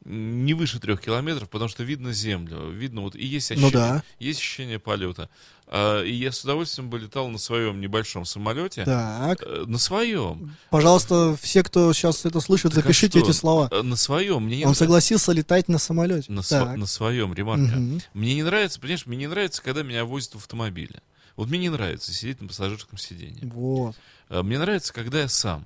Не 0.09 0.55
выше 0.55 0.79
трех 0.79 1.01
километров, 1.01 1.49
потому 1.51 1.69
что 1.69 1.83
видно 1.83 2.13
землю, 2.13 2.71
видно 2.71 3.01
вот 3.01 3.17
и 3.17 3.27
есть 3.27 3.51
Ну 3.51 3.55
ощущение, 3.57 3.73
да. 3.73 4.03
есть 4.21 4.39
ощущение 4.39 4.79
полета. 4.79 5.29
А, 5.67 6.01
и 6.05 6.13
я 6.13 6.31
с 6.31 6.45
удовольствием 6.45 6.89
бы 6.91 7.01
летал 7.01 7.27
на 7.29 7.39
своем 7.39 7.81
небольшом 7.81 8.25
самолете, 8.25 8.85
Так. 8.85 9.43
Э, 9.43 9.65
на 9.67 9.79
своем, 9.79 10.55
Пожалуйста, 10.71 11.37
все, 11.43 11.65
кто 11.65 11.93
сейчас 11.93 12.25
это 12.25 12.39
слышит, 12.39 12.71
Так 12.73 12.85
а 12.85 12.87
запишите 12.89 13.19
что? 13.19 13.29
эти 13.29 13.37
слова. 13.37 13.69
Э, 13.73 13.83
на 13.83 13.97
своем. 13.97 14.45
Мне 14.45 14.59
не 14.59 14.65
Он 14.65 14.73
нра- 14.73 14.77
согласился 14.77 15.33
летать 15.33 15.67
на 15.67 15.79
самолете. 15.79 16.31
на, 16.31 16.43
Так. 16.43 16.77
на 16.77 16.87
своем, 16.87 17.35
ремарка. 17.35 17.75
Мгм. 17.77 18.01
Мне 18.15 18.35
не 18.37 18.45
нравится, 18.45 18.79
понимаешь, 18.79 19.07
мне 19.07 19.17
не 19.19 19.27
нравится, 19.27 19.61
когда 19.61 19.83
меня 19.83 20.05
возят 20.05 20.35
в 20.35 20.39
автомобиле. 20.39 21.01
Вот 21.35 21.49
мне 21.49 21.59
не 21.59 21.69
нравится 21.69 22.13
сидеть 22.15 22.41
на 22.41 22.47
пассажирском 22.47 22.97
сиденье. 22.97 23.51
Вот. 23.53 23.97
А 24.29 24.45
Мне 24.45 24.59
нравится, 24.61 24.93
когда 24.93 25.21
я 25.23 25.29
сам. 25.29 25.65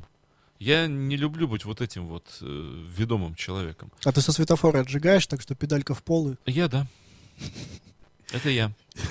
Я 0.60 0.86
не 0.86 1.16
люблю 1.16 1.48
быть 1.48 1.64
вот 1.64 1.80
этим 1.80 2.06
вот 2.06 2.26
э, 2.42 2.84
ведомым 2.96 3.34
человеком. 3.34 3.90
А 4.04 4.12
ты 4.12 4.20
со 4.20 4.30
светофора 4.30 4.80
отжигаешь, 4.80 5.26
так 5.26 5.40
что 5.40 5.54
педалька 5.54 5.94
в 5.94 6.02
пол. 6.02 6.32
и- 6.32 6.36
Я 6.46 6.68
да. 6.68 6.86
Это 8.32 8.48
я. 8.50 8.72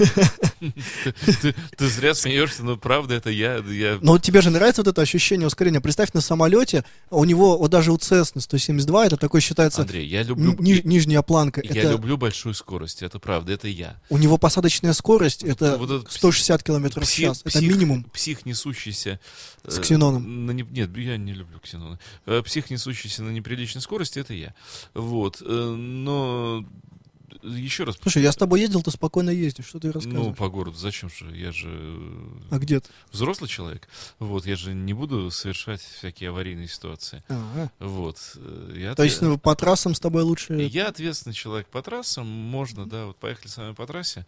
Ты, 1.77 1.87
зря 1.87 2.13
смеешься, 2.13 2.63
но 2.63 2.77
правда 2.77 3.15
это 3.15 3.29
я. 3.29 3.63
Но 4.01 4.17
тебе 4.19 4.41
же 4.41 4.49
нравится 4.49 4.81
вот 4.81 4.89
это 4.89 5.01
ощущение 5.01 5.47
ускорения. 5.47 5.81
Представь, 5.81 6.13
на 6.13 6.21
самолете, 6.21 6.83
у 7.09 7.23
него, 7.25 7.57
вот 7.57 7.71
даже 7.71 7.91
у 7.91 7.97
Cessna 7.97 8.39
172, 8.39 9.05
это 9.07 9.17
такой 9.17 9.41
считается 9.41 9.81
Андрей, 9.81 10.05
я 10.07 10.23
люблю, 10.23 10.55
нижняя 10.59 11.21
планка. 11.21 11.61
я 11.63 11.91
люблю 11.91 12.17
большую 12.17 12.53
скорость, 12.53 13.01
это 13.03 13.19
правда, 13.19 13.53
это 13.53 13.67
я. 13.67 13.99
У 14.09 14.17
него 14.17 14.37
посадочная 14.37 14.93
скорость, 14.93 15.43
это 15.43 15.77
Вот 15.77 15.89
этот 15.91 16.11
160 16.11 16.63
километров 16.63 17.03
в 17.03 17.07
Псих- 17.07 17.27
час. 17.27 17.41
Это 17.45 17.59
псих- 17.59 17.69
минимум. 17.69 18.03
Псих, 18.05 18.45
несущийся... 18.45 19.19
С 19.67 19.77
э, 19.77 19.81
ксеноном. 19.81 20.45
не- 20.55 20.63
Нет, 20.63 20.95
я 20.97 21.17
не 21.17 21.33
люблю 21.33 21.59
ксенона. 21.59 21.99
Э, 22.25 22.41
Псих, 22.45 22.69
несущийся 22.69 23.23
на 23.23 23.29
неприличной 23.31 23.81
скорости, 23.81 24.19
это 24.19 24.33
я. 24.33 24.53
Вот. 24.93 25.41
э, 25.41 25.45
Но 25.45 26.65
еще 27.43 27.83
раз... 27.83 27.97
Слушай, 28.01 28.23
я 28.23 28.31
с 28.31 28.35
тобой 28.35 28.61
ездил, 28.61 28.81
ты 28.81 28.91
спокойно 28.91 29.29
ездишь. 29.29 29.65
Что 29.67 29.79
ты 29.79 29.87
Ну, 29.87 29.93
рассказываешь? 29.93 30.37
по 30.37 30.49
городу, 30.49 30.77
зачем 30.77 31.09
же? 31.09 31.35
Я 31.35 31.51
же 31.51 31.69
А 32.49 32.57
где 32.59 32.79
ты? 32.79 32.89
взрослый 33.11 33.49
человек. 33.49 33.87
Вот, 34.19 34.45
я 34.45 34.55
же 34.55 34.73
не 34.73 34.93
буду 34.93 35.31
совершать 35.31 35.81
всякие 35.81 36.29
аварийные 36.29 36.67
ситуации. 36.67 37.23
А, 37.29 37.69
Вот. 37.79 38.17
э, 38.35 38.73
Я 38.77 38.95
То 38.95 39.03
есть 39.03 39.21
ну, 39.21 39.37
по 39.37 39.55
трассам 39.55 39.93
с 39.95 39.99
тобой 39.99 40.23
лучше... 40.23 40.53
Я 40.55 40.87
ответственный 40.87 41.33
человек 41.33 41.67
по 41.67 41.81
трассам, 41.81 42.27
можно, 42.27 42.85
да, 42.85 43.05
вот 43.07 43.17
поехали 43.17 43.47
с 43.47 43.57
вами 43.57 43.73
по 43.73 43.85
трассе. 43.87 44.25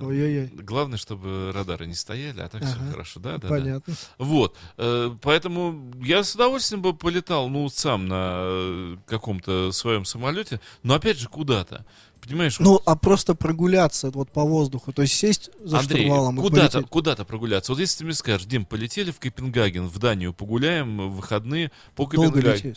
Ой-ой-ой. 0.00 0.50
Главное, 0.54 0.98
чтобы 0.98 1.52
радары 1.52 1.86
не 1.86 1.94
стояли, 1.94 2.40
а 2.40 2.48
так 2.48 2.64
все 2.64 2.76
Ага. 2.76 2.90
хорошо, 2.90 3.20
да, 3.20 3.32
да, 3.32 3.38
да. 3.38 3.48
Понятно. 3.48 3.94
Вот, 4.18 4.56
э, 4.78 5.14
поэтому 5.20 5.92
я 6.02 6.24
с 6.24 6.34
удовольствием 6.34 6.80
бы 6.80 6.94
полетал, 6.94 7.48
ну, 7.48 7.68
сам 7.68 8.08
на 8.08 8.32
э, 8.44 8.96
каком-то 9.06 9.72
своем 9.72 10.04
самолете, 10.04 10.60
но 10.82 10.94
опять 10.94 11.18
же 11.18 11.28
куда-то, 11.28 11.84
понимаешь? 12.22 12.58
Ну, 12.60 12.80
а 12.86 12.96
просто 12.96 13.34
прогуляться 13.34 14.10
вот 14.10 14.30
по 14.30 14.42
воздуху, 14.42 14.92
то 14.92 15.02
есть 15.02 15.14
сесть 15.14 15.50
за 15.62 15.80
Андрей, 15.80 16.04
штурвалом 16.04 16.36
куда-то, 16.38 16.82
куда-то 16.82 17.24
прогуляться. 17.24 17.72
Вот 17.72 17.78
если 17.78 17.98
ты 17.98 18.04
мне 18.04 18.14
скажешь, 18.14 18.46
Дим, 18.46 18.64
полетели 18.64 19.10
в 19.10 19.18
Копенгаген, 19.18 19.86
в 19.86 19.98
Данию, 19.98 20.32
погуляем 20.32 21.10
в 21.10 21.16
выходные 21.16 21.70
по 21.94 22.06
Копенгагену. 22.06 22.74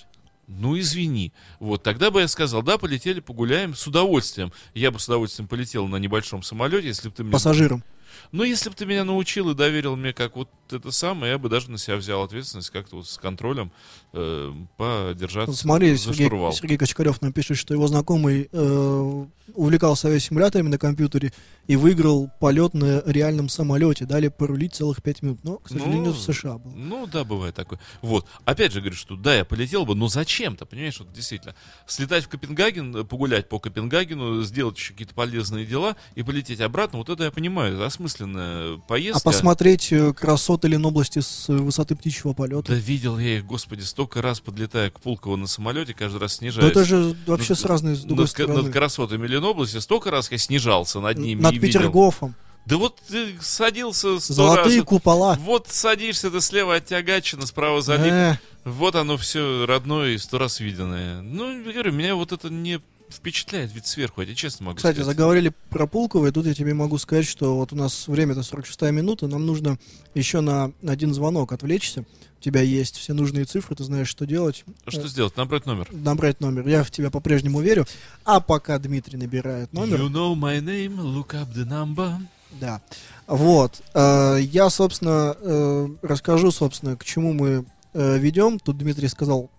Ну, 0.47 0.79
извини. 0.79 1.33
Вот, 1.59 1.83
тогда 1.83 2.09
бы 2.09 2.21
я 2.21 2.27
сказал, 2.27 2.63
да, 2.63 2.77
полетели, 2.77 3.19
погуляем, 3.19 3.75
с 3.75 3.85
удовольствием. 3.85 4.53
Я 4.73 4.91
бы 4.91 4.99
с 4.99 5.05
удовольствием 5.05 5.47
полетел 5.47 5.87
на 5.87 5.97
небольшом 5.97 6.41
самолете, 6.41 6.87
если 6.87 7.09
бы 7.09 7.15
ты 7.15 7.23
мне... 7.23 7.33
Пассажирам. 7.33 7.83
Ну, 8.31 8.43
если 8.43 8.69
бы 8.69 8.75
ты 8.75 8.85
меня 8.85 9.03
научил 9.03 9.49
и 9.49 9.55
доверил 9.55 9.95
мне 9.95 10.13
как 10.13 10.35
вот 10.35 10.49
это 10.69 10.91
самое, 10.91 11.33
я 11.33 11.37
бы 11.37 11.49
даже 11.49 11.71
на 11.71 11.77
себя 11.77 11.95
взял 11.97 12.23
ответственность 12.23 12.69
как-то 12.69 12.97
вот 12.97 13.07
с 13.07 13.17
контролем 13.17 13.71
э, 14.13 14.53
подержаться 14.75 15.51
Вот 15.51 15.57
смотри, 15.57 15.95
за 15.95 16.13
Сергей, 16.13 16.27
штурвал. 16.27 16.53
Сергей 16.53 16.77
Качкарев 16.77 17.21
нам 17.21 17.31
пишет, 17.33 17.57
что 17.57 17.73
его 17.73 17.87
знакомый 17.87 18.49
э, 18.51 19.25
увлекался 19.53 20.07
авиасимуляторами 20.09 20.67
на 20.69 20.77
компьютере 20.77 21.31
и 21.67 21.75
выиграл 21.75 22.29
полет 22.39 22.73
на 22.73 23.01
реальном 23.05 23.49
самолете. 23.49 24.05
Дали 24.05 24.27
порулить 24.29 24.75
целых 24.75 25.01
пять 25.01 25.21
минут. 25.21 25.39
Но, 25.43 25.57
к 25.57 25.69
сожалению, 25.69 26.07
Ну, 26.07 26.11
в 26.11 26.19
США 26.19 26.57
был. 26.57 26.71
Ну, 26.71 27.07
да, 27.07 27.23
бывает 27.23 27.55
такое. 27.55 27.79
Вот. 28.01 28.25
Опять 28.45 28.71
же, 28.73 28.79
говорю, 28.79 28.95
что 28.95 29.15
да, 29.15 29.35
я 29.35 29.45
полетел 29.45 29.85
бы, 29.85 29.95
но 29.95 30.07
зачем-то, 30.07 30.65
понимаешь, 30.65 30.99
вот 30.99 31.11
действительно. 31.13 31.55
Слетать 31.85 32.25
в 32.25 32.29
Копенгаген, 32.29 32.95
э, 32.95 33.03
погулять 33.03 33.49
по 33.49 33.59
Копенгагену, 33.59 34.41
сделать 34.43 34.77
еще 34.77 34.93
какие-то 34.93 35.13
полезные 35.13 35.65
дела 35.65 35.95
и 36.15 36.23
полететь 36.23 36.61
обратно, 36.61 36.99
вот 36.99 37.09
это 37.09 37.23
я 37.25 37.31
понимаю, 37.31 37.75
это 37.75 37.85
осмысленная 37.85 38.06
А 38.09 38.77
поездка. 38.87 39.21
посмотреть 39.23 39.91
э, 39.91 40.13
красоты 40.13 40.67
Ленобласти 40.67 41.19
с 41.19 41.45
э, 41.49 41.53
высоты 41.53 41.95
птичьего 41.95 42.33
полета. 42.33 42.71
Да 42.71 42.75
видел 42.75 43.17
я 43.19 43.37
их, 43.37 43.45
господи, 43.45 43.81
столько 43.81 44.21
раз 44.21 44.39
подлетая 44.39 44.89
к 44.89 44.99
Пулково 44.99 45.35
на 45.35 45.47
самолете, 45.47 45.93
каждый 45.93 46.19
раз 46.19 46.31
Да 46.33 46.37
снижаюсь. 46.37 46.71
это 46.71 46.85
же 46.85 47.15
вообще 47.25 47.53
над- 47.53 47.59
с 47.59 47.65
разной 47.65 47.95
с 47.95 47.99
другой 48.01 48.23
над, 48.23 48.29
стороны. 48.31 48.61
над 48.63 48.73
красотами 48.73 49.27
Ленобласти 49.27 49.77
столько 49.77 50.11
раз 50.11 50.31
я 50.31 50.37
снижался 50.37 50.99
над 50.99 51.17
ними 51.17 51.41
Над 51.41 51.53
и 51.53 51.59
видел. 51.59 51.79
Петергофом. 51.81 52.35
Да 52.65 52.75
вот 52.75 52.99
ты 53.07 53.33
садился 53.41 54.19
сто 54.19 54.33
Золотые 54.33 54.79
раз. 54.79 54.85
купола. 54.87 55.37
Вот 55.39 55.67
садишься 55.69 56.29
ты 56.29 56.41
слева 56.41 56.75
от 56.75 56.85
Тягачина, 56.85 57.45
справа 57.47 57.81
залив. 57.81 58.11
Э, 58.11 58.37
Вот 58.65 58.95
оно 58.95 59.15
все 59.15 59.65
родное 59.65 60.09
и 60.09 60.17
сто 60.17 60.37
раз 60.37 60.59
виденное. 60.59 61.21
Ну, 61.21 61.63
я 61.65 61.71
говорю, 61.71 61.93
меня 61.93 62.15
вот 62.15 62.33
это 62.33 62.49
не 62.49 62.81
впечатляет 63.09 63.73
вид 63.73 63.85
сверху, 63.87 64.21
я 64.21 64.27
тебе 64.27 64.35
честно 64.35 64.65
могу 64.65 64.77
Кстати, 64.77 64.95
сказать. 64.97 65.15
заговорили 65.15 65.53
про 65.69 65.87
Пулково, 65.87 66.27
и 66.27 66.31
тут 66.31 66.45
я 66.45 66.53
тебе 66.53 66.73
могу 66.73 66.97
сказать, 66.97 67.25
что 67.25 67.55
вот 67.55 67.73
у 67.73 67.75
нас 67.75 68.07
время-то 68.07 68.43
46 68.43 68.81
минута, 68.91 69.27
нам 69.27 69.45
нужно 69.45 69.77
еще 70.13 70.41
на 70.41 70.71
один 70.85 71.13
звонок 71.13 71.51
отвлечься. 71.53 72.05
У 72.39 72.41
тебя 72.41 72.61
есть 72.61 72.97
все 72.97 73.13
нужные 73.13 73.45
цифры, 73.45 73.75
ты 73.75 73.83
знаешь, 73.83 74.07
что 74.07 74.25
делать. 74.25 74.63
Что 74.87 75.07
сделать? 75.07 75.35
Набрать 75.37 75.65
номер. 75.65 75.87
Набрать 75.91 76.39
номер. 76.39 76.67
Я 76.67 76.83
в 76.83 76.91
тебя 76.91 77.09
по-прежнему 77.09 77.61
верю. 77.61 77.85
А 78.25 78.39
пока 78.39 78.77
Дмитрий 78.77 79.17
набирает 79.17 79.73
номер, 79.73 80.01
You 80.01 80.09
know 80.11 80.35
my 80.35 80.59
name, 80.61 80.95
look 80.97 81.29
up 81.33 81.51
the 81.55 81.65
number. 81.67 82.13
да. 82.61 82.81
Вот. 83.25 83.81
э, 83.93 84.37
я, 84.41 84.69
собственно, 84.69 85.35
э, 85.39 85.87
расскажу, 86.03 86.51
собственно, 86.51 86.95
к 86.95 87.03
чему 87.03 87.33
мы 87.33 87.65
э, 87.93 88.17
ведем. 88.19 88.59
Тут 88.59 88.77
Дмитрий 88.77 89.07
сказал, 89.07 89.49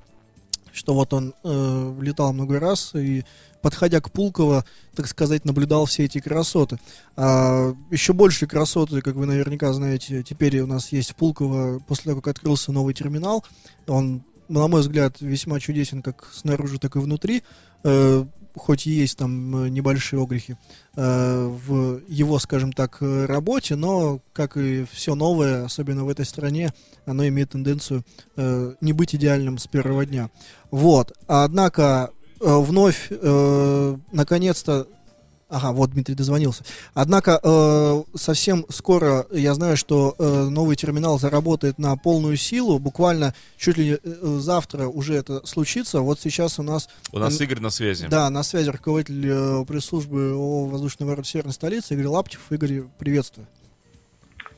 что 0.78 0.94
вот 0.94 1.12
он 1.12 1.34
э, 1.44 1.96
летал 2.00 2.32
много 2.32 2.60
раз 2.60 2.94
и, 2.94 3.24
подходя 3.60 4.00
к 4.00 4.10
Пулково, 4.10 4.64
так 4.94 5.08
сказать, 5.08 5.44
наблюдал 5.44 5.84
все 5.86 6.04
эти 6.04 6.20
красоты. 6.20 6.78
А, 7.16 7.74
еще 7.90 8.12
больше 8.12 8.46
красоты, 8.46 9.02
как 9.02 9.16
вы 9.16 9.26
наверняка 9.26 9.72
знаете, 9.72 10.22
теперь 10.22 10.60
у 10.60 10.66
нас 10.66 10.92
есть 10.92 11.14
Пулково, 11.16 11.80
после 11.80 12.10
того, 12.10 12.20
как 12.20 12.36
открылся 12.36 12.72
новый 12.72 12.94
терминал. 12.94 13.44
Он, 13.86 14.22
на 14.48 14.68
мой 14.68 14.80
взгляд, 14.80 15.20
весьма 15.20 15.58
чудесен 15.58 16.00
как 16.00 16.30
снаружи, 16.32 16.78
так 16.78 16.94
и 16.96 17.00
внутри. 17.00 17.42
Э, 17.84 18.24
хоть 18.58 18.86
и 18.86 18.90
есть 18.90 19.18
там 19.18 19.64
э, 19.64 19.68
небольшие 19.68 20.22
огрехи 20.22 20.56
э, 20.96 21.46
в 21.66 22.00
его, 22.08 22.38
скажем 22.38 22.72
так, 22.72 22.98
э, 23.00 23.26
работе, 23.26 23.76
но, 23.76 24.20
как 24.32 24.56
и 24.56 24.84
все 24.90 25.14
новое, 25.14 25.64
особенно 25.64 26.04
в 26.04 26.08
этой 26.08 26.26
стране, 26.26 26.72
оно 27.06 27.26
имеет 27.28 27.50
тенденцию 27.50 28.04
э, 28.36 28.74
не 28.80 28.92
быть 28.92 29.14
идеальным 29.14 29.58
с 29.58 29.66
первого 29.66 30.04
дня. 30.04 30.30
Вот. 30.70 31.12
Однако 31.26 32.10
э, 32.40 32.56
вновь, 32.58 33.10
наконец-то, 34.12 34.86
ага, 35.48 35.72
вот 35.72 35.90
Дмитрий 35.90 36.14
дозвонился. 36.14 36.64
Однако 36.94 37.40
э, 37.42 38.02
совсем 38.16 38.64
скоро 38.68 39.26
я 39.32 39.54
знаю, 39.54 39.76
что 39.76 40.14
э, 40.18 40.48
новый 40.48 40.76
терминал 40.76 41.18
заработает 41.18 41.78
на 41.78 41.96
полную 41.96 42.36
силу. 42.36 42.78
Буквально 42.78 43.34
чуть 43.56 43.76
ли 43.78 43.98
э, 44.02 44.38
завтра 44.40 44.86
уже 44.88 45.14
это 45.14 45.44
случится. 45.46 46.00
Вот 46.00 46.20
сейчас 46.20 46.58
у 46.58 46.62
нас 46.62 46.88
У 47.12 47.18
нас 47.18 47.40
Игорь 47.40 47.60
на 47.60 47.70
связи. 47.70 48.06
да, 48.08 48.28
на 48.30 48.42
связи 48.42 48.68
руководитель 48.70 49.26
э, 49.28 49.64
пресс-службы 49.66 50.32
ООО 50.32 50.66
«Воздушный 50.66 51.06
ворот 51.06 51.26
Северной 51.26 51.52
столицы» 51.54 51.94
Игорь 51.94 52.06
Лаптев. 52.06 52.40
Игорь, 52.50 52.82
приветствую. 52.98 53.46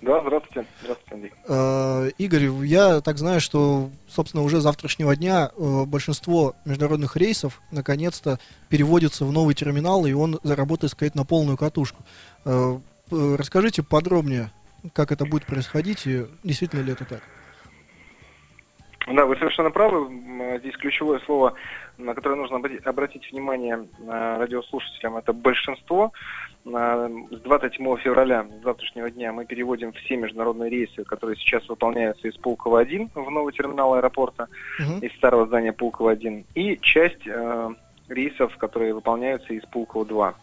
Да, 0.03 0.21
здравствуйте. 0.23 0.67
Здравствуйте, 0.81 1.15
Андрей. 1.15 1.33
Э, 1.47 2.11
Игорь, 2.17 2.47
я 2.65 3.01
так 3.03 3.19
знаю, 3.19 3.41
что, 3.41 3.91
собственно, 4.09 4.43
уже 4.43 4.61
с 4.61 4.63
завтрашнего 4.63 5.15
дня 5.15 5.51
э, 5.55 5.85
большинство 5.85 6.55
международных 6.65 7.17
рейсов 7.17 7.61
наконец-то 7.71 8.39
переводится 8.71 9.27
в 9.27 9.33
новый 9.33 9.55
терминал, 9.55 10.07
и 10.07 10.13
он 10.13 10.41
заработает, 10.43 10.93
сказать, 10.93 11.15
на 11.15 11.27
полную 11.27 11.59
катушку. 11.59 12.03
Э, 12.47 12.79
расскажите 13.11 13.83
подробнее, 13.83 14.51
как 14.95 15.13
это 15.13 15.27
будет 15.27 15.45
происходить 15.45 16.07
и 16.07 16.25
действительно 16.45 16.81
ли 16.81 16.93
это 16.93 17.05
так? 17.05 17.21
Да, 19.07 19.27
вы 19.27 19.37
совершенно 19.37 19.71
правы. 19.71 20.09
Здесь 20.61 20.77
ключевое 20.77 21.21
слово, 21.27 21.55
на 22.05 22.15
которое 22.15 22.37
нужно 22.37 22.57
обра- 22.57 22.83
обратить 22.85 23.31
внимание 23.31 23.87
э, 23.99 24.37
радиослушателям, 24.39 25.17
это 25.17 25.33
большинство. 25.33 26.13
На- 26.65 27.09
С 27.31 27.41
27 27.41 27.97
февраля 27.99 28.47
с 28.61 28.65
завтрашнего 28.65 29.11
дня 29.11 29.33
мы 29.33 29.45
переводим 29.47 29.93
все 29.93 30.17
международные 30.17 30.71
рейсы, 30.71 31.05
которые 31.05 31.37
сейчас 31.37 31.69
выполняются 31.69 32.29
из 32.29 32.37
Пулково-1 32.37 33.11
в 33.15 33.31
новый 33.31 33.53
терминал 33.53 33.95
аэропорта, 33.95 34.49
Мгм. 34.79 34.99
из 34.99 35.13
старого 35.17 35.47
здания 35.47 35.73
Пулково-1, 35.73 36.45
и 36.55 36.79
часть 36.81 37.27
э, 37.27 37.71
рейсов, 38.09 38.57
которые 38.59 38.93
выполняются 38.95 39.53
из 39.55 39.63
Пулково-2. 39.65 40.35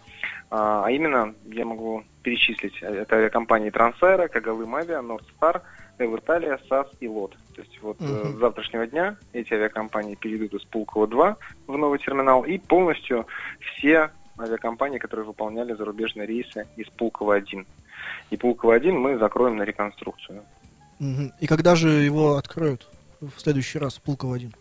А, 0.49 0.83
а 0.85 0.91
именно, 0.91 1.33
я 1.45 1.65
могу 1.65 2.03
перечислить, 2.23 2.81
э, 2.81 3.01
это 3.01 3.17
авиакомпании 3.17 3.69
Трансаэро, 3.69 4.27
Кагалым 4.27 4.75
Авиа, 4.75 5.01
Нордстар, 5.01 5.61
Эверталия, 5.99 6.59
САС 6.69 6.87
и 6.99 7.07
ЛОТ. 7.07 7.35
То 7.55 7.61
есть 7.61 7.81
вот 7.81 7.97
э, 7.99 8.03
Мгм. 8.03 8.37
с 8.37 8.39
завтрашнего 8.39 8.85
дня 8.87 9.17
эти 9.33 9.53
авиакомпании 9.53 10.15
перейдут 10.15 10.53
из 10.53 10.65
Пулково-2 10.67 11.35
в 11.67 11.77
новый 11.77 11.99
терминал, 11.99 12.43
и 12.43 12.57
полностью 12.57 13.25
все 13.59 14.11
авиакомпании, 14.39 14.99
которые 14.99 15.25
выполняли 15.25 15.73
зарубежные 15.73 16.27
рейсы 16.27 16.67
из 16.75 16.87
Пулково-1. 16.97 17.65
И 18.29 18.35
Пулково-1 18.37 18.91
мы 18.91 19.17
закроем 19.17 19.57
на 19.57 19.63
реконструкцию. 19.63 20.43
Мгм. 20.99 21.31
И 21.39 21.47
когда 21.47 21.75
же 21.75 21.89
его 21.89 22.35
откроют 22.37 22.87
в 23.21 23.39
следующий 23.39 23.79
раз, 23.79 23.99
Пулково-1? 24.05 24.53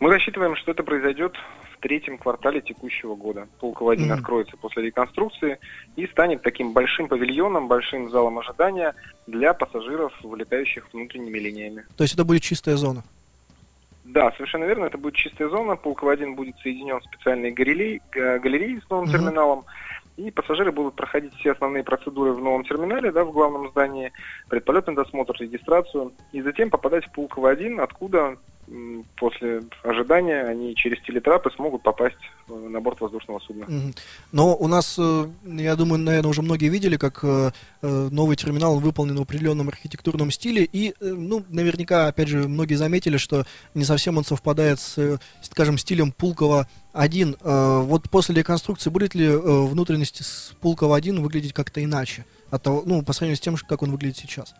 Мы 0.00 0.10
рассчитываем, 0.10 0.56
что 0.56 0.70
это 0.72 0.82
произойдет 0.82 1.34
в 1.59 1.59
третьем 1.80 2.18
квартале 2.18 2.60
текущего 2.60 3.14
года. 3.14 3.48
Пулково-1 3.60 4.00
Мгм. 4.04 4.12
откроется 4.12 4.56
после 4.56 4.84
реконструкции 4.84 5.58
и 5.96 6.06
станет 6.06 6.42
таким 6.42 6.72
большим 6.72 7.08
павильоном, 7.08 7.68
большим 7.68 8.10
залом 8.10 8.38
ожидания 8.38 8.94
для 9.26 9.52
пассажиров, 9.54 10.12
вылетающих 10.22 10.88
внутренними 10.92 11.38
линиями. 11.38 11.84
То 11.96 12.04
есть 12.04 12.14
это 12.14 12.24
будет 12.24 12.42
чистая 12.42 12.76
зона? 12.76 13.02
Да, 14.04 14.32
совершенно 14.32 14.64
верно, 14.64 14.86
это 14.86 14.98
будет 14.98 15.14
чистая 15.14 15.48
зона. 15.48 15.72
Пулково-1 15.76 16.34
будет 16.34 16.56
соединен 16.58 16.98
в 17.00 17.04
специальные 17.04 17.52
галереи, 17.52 18.00
га- 18.12 18.38
галереи 18.38 18.80
с 18.84 18.90
новым 18.90 19.06
Мгм. 19.08 19.12
терминалом. 19.12 19.64
И 20.16 20.30
пассажиры 20.30 20.70
будут 20.72 20.96
проходить 20.96 21.32
все 21.36 21.52
основные 21.52 21.82
процедуры 21.82 22.32
в 22.32 22.42
новом 22.42 22.64
терминале, 22.64 23.10
да, 23.10 23.24
в 23.24 23.32
главном 23.32 23.70
здании, 23.70 24.12
предполетный 24.48 24.94
досмотр, 24.94 25.34
регистрацию, 25.38 26.12
и 26.32 26.42
затем 26.42 26.68
попадать 26.68 27.06
в 27.06 27.12
Пулково-1, 27.12 27.80
откуда 27.80 28.36
после 29.16 29.62
ожидания 29.82 30.42
они 30.42 30.74
через 30.74 31.00
телетрапы 31.02 31.50
смогут 31.50 31.82
попасть 31.82 32.16
э, 32.48 32.52
на 32.54 32.80
борт 32.80 33.00
воздушного 33.00 33.40
судна. 33.40 33.66
Но 34.32 34.56
у 34.56 34.68
нас, 34.68 34.96
э, 34.98 35.26
я 35.44 35.74
думаю, 35.74 36.00
наверное, 36.00 36.30
уже 36.30 36.42
многие 36.42 36.68
видели, 36.68 36.96
как 36.96 37.20
э, 37.22 37.50
новый 37.82 38.36
терминал 38.36 38.78
выполнен 38.78 39.16
в 39.16 39.22
определенном 39.22 39.68
архитектурном 39.68 40.30
стиле. 40.30 40.68
И, 40.70 40.94
ну, 41.00 41.44
наверняка, 41.48 42.06
опять 42.06 42.28
же, 42.28 42.46
многие 42.48 42.74
заметили, 42.74 43.16
что 43.16 43.44
не 43.74 43.84
совсем 43.84 44.18
он 44.18 44.24
совпадает 44.24 44.78
с, 44.78 45.18
скажем, 45.42 45.76
стилем 45.76 46.14
Пулково-1. 46.16 47.38
Э, 47.42 47.80
Вот 47.82 48.08
после 48.08 48.36
реконструкции 48.36 48.90
будет 48.90 49.14
ли 49.14 49.28
внутренность 49.28 50.24
с 50.24 50.54
Пулково-1 50.62 51.20
выглядеть 51.20 51.52
как-то 51.52 51.82
иначе? 51.82 52.24
От 52.50 52.62
того, 52.62 52.82
ну, 52.86 53.02
по 53.02 53.12
сравнению 53.12 53.36
с 53.36 53.40
тем, 53.40 53.56
как 53.56 53.82
он 53.82 53.90
выглядит 53.90 54.16
сейчас. 54.16 54.54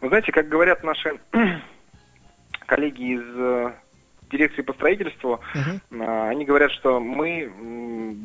Вы 0.00 0.08
знаете, 0.08 0.32
как 0.32 0.48
говорят 0.48 0.84
наши 0.84 1.18
коллеги 2.66 3.14
из 3.14 3.22
э, 3.22 3.72
дирекции 4.30 4.62
по 4.62 4.72
строительству. 4.72 5.40
А, 6.00 6.28
Они 6.28 6.44
говорят, 6.44 6.70
что 6.72 7.00
мы 7.00 7.50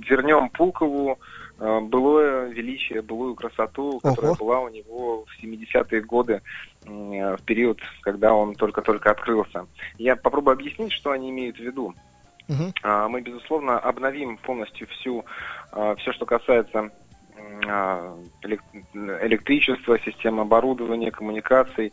вернем 0.08 0.50
Пулкову 0.50 1.20
э, 1.60 1.80
былое 1.82 2.50
величие, 2.50 3.02
былую 3.02 3.36
красоту, 3.36 4.00
которая 4.02 4.32
Ого. 4.32 4.46
была 4.46 4.60
у 4.62 4.70
него 4.70 5.26
в 5.26 5.44
70-е 5.44 6.02
годы, 6.02 6.42
в 6.86 7.40
период, 7.46 7.80
когда 8.02 8.34
он 8.34 8.56
только-только 8.56 9.12
открылся. 9.12 9.68
Я 9.98 10.16
попробую 10.16 10.54
объяснить, 10.54 10.94
что 10.94 11.12
они 11.12 11.30
имеют 11.30 11.58
в 11.58 11.62
виду. 11.62 11.94
А, 12.82 13.08
Мы, 13.08 13.22
безусловно, 13.22 13.78
обновим 13.78 14.38
полностью 14.38 14.88
всю, 14.88 15.24
все, 15.98 16.12
что 16.14 16.26
касается 16.26 16.90
электричества, 19.22 20.00
систем 20.00 20.40
оборудования, 20.40 21.12
коммуникаций, 21.12 21.92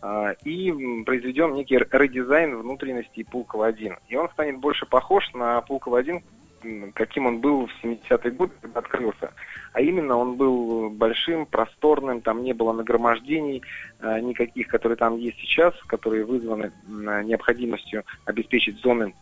а, 0.00 0.32
и 0.44 0.72
произведем 1.04 1.54
некий 1.54 1.76
редизайн 1.76 2.56
внутренности 2.56 3.26
Пулково-1. 3.30 3.96
И 4.08 4.16
он 4.16 4.28
станет 4.30 4.58
больше 4.58 4.86
похож 4.86 5.32
на 5.34 5.60
Пулково-1, 5.60 6.22
м, 6.64 6.92
каким 6.92 7.26
он 7.26 7.40
был 7.40 7.66
в 7.66 7.84
70-е 7.84 8.30
годы, 8.32 8.52
когда 8.60 8.80
открылся. 8.80 9.32
А 9.72 9.80
именно 9.80 10.16
он 10.16 10.36
был 10.36 10.90
большим, 10.90 11.46
просторным, 11.46 12.20
там 12.20 12.42
не 12.42 12.52
было 12.52 12.72
нагромождений 12.72 13.62
а, 14.00 14.20
никаких, 14.20 14.68
которые 14.68 14.96
там 14.96 15.16
есть 15.16 15.38
сейчас, 15.38 15.74
которые 15.86 16.24
вызваны 16.24 16.72
необходимостью 16.86 18.04
обеспечить 18.24 18.80
зоны 18.80 19.14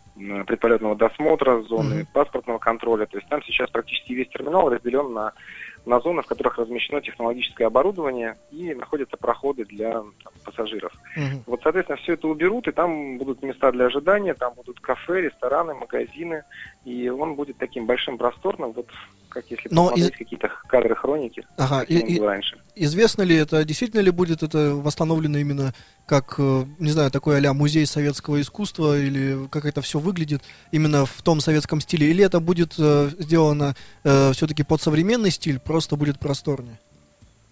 предполетного 0.45 0.95
досмотра, 0.95 1.61
зоны 1.63 1.95
Мгм. 1.99 2.07
паспортного 2.13 2.57
контроля. 2.57 3.05
То 3.05 3.17
есть 3.17 3.29
там 3.29 3.41
сейчас 3.43 3.69
практически 3.69 4.13
весь 4.13 4.29
терминал 4.29 4.69
разделен 4.69 5.13
на, 5.13 5.33
на 5.85 5.99
зоны, 5.99 6.21
в 6.21 6.25
которых 6.25 6.57
размещено 6.57 6.99
технологическое 7.01 7.67
оборудование 7.67 8.35
и 8.51 8.73
находятся 8.73 9.15
проходы 9.17 9.65
для 9.65 9.91
там, 9.93 10.11
пассажиров. 10.43 10.91
Мгм. 11.15 11.43
Вот, 11.45 11.61
соответственно, 11.63 11.97
все 11.97 12.13
это 12.13 12.27
уберут, 12.27 12.67
и 12.67 12.71
там 12.71 13.17
будут 13.17 13.41
места 13.43 13.71
для 13.71 13.85
ожидания, 13.85 14.33
там 14.33 14.53
будут 14.55 14.79
кафе, 14.79 15.21
рестораны, 15.21 15.73
магазины, 15.75 16.43
и 16.85 17.09
он 17.09 17.35
будет 17.35 17.57
таким 17.57 17.85
большим, 17.85 18.17
просторным, 18.17 18.71
вот 18.71 18.87
как 19.29 19.45
если 19.51 19.67
Но 19.71 19.89
посмотреть 19.89 20.13
из- 20.13 20.17
какие-то 20.17 20.49
кадры 20.67 20.95
хроники, 20.95 21.45
Ага, 21.57 21.81
и- 21.83 21.95
и- 22.15 22.19
раньше. 22.19 22.57
Известно 22.75 23.23
ли 23.23 23.35
это, 23.35 23.63
действительно 23.65 23.99
ли 24.01 24.09
будет 24.09 24.41
это 24.41 24.73
восстановлено 24.75 25.37
именно 25.37 25.73
как, 26.05 26.35
э, 26.39 26.63
не 26.79 26.89
знаю, 26.91 27.11
такой 27.11 27.45
а 27.45 27.53
музей 27.53 27.85
советского 27.85 28.39
искусства, 28.39 28.97
или 28.97 29.47
как 29.49 29.65
это 29.65 29.81
все 29.81 29.99
выглядит 30.07 30.41
именно 30.71 31.05
в 31.05 31.21
том 31.21 31.39
советском 31.39 31.81
стиле, 31.81 32.09
или 32.09 32.23
это 32.23 32.39
будет 32.39 32.73
э, 32.79 33.09
сделано 33.19 33.75
все-таки 34.33 34.63
под 34.63 34.81
современный 34.81 35.31
стиль, 35.31 35.59
просто 35.59 35.95
будет 35.95 36.19
просторнее? 36.19 36.77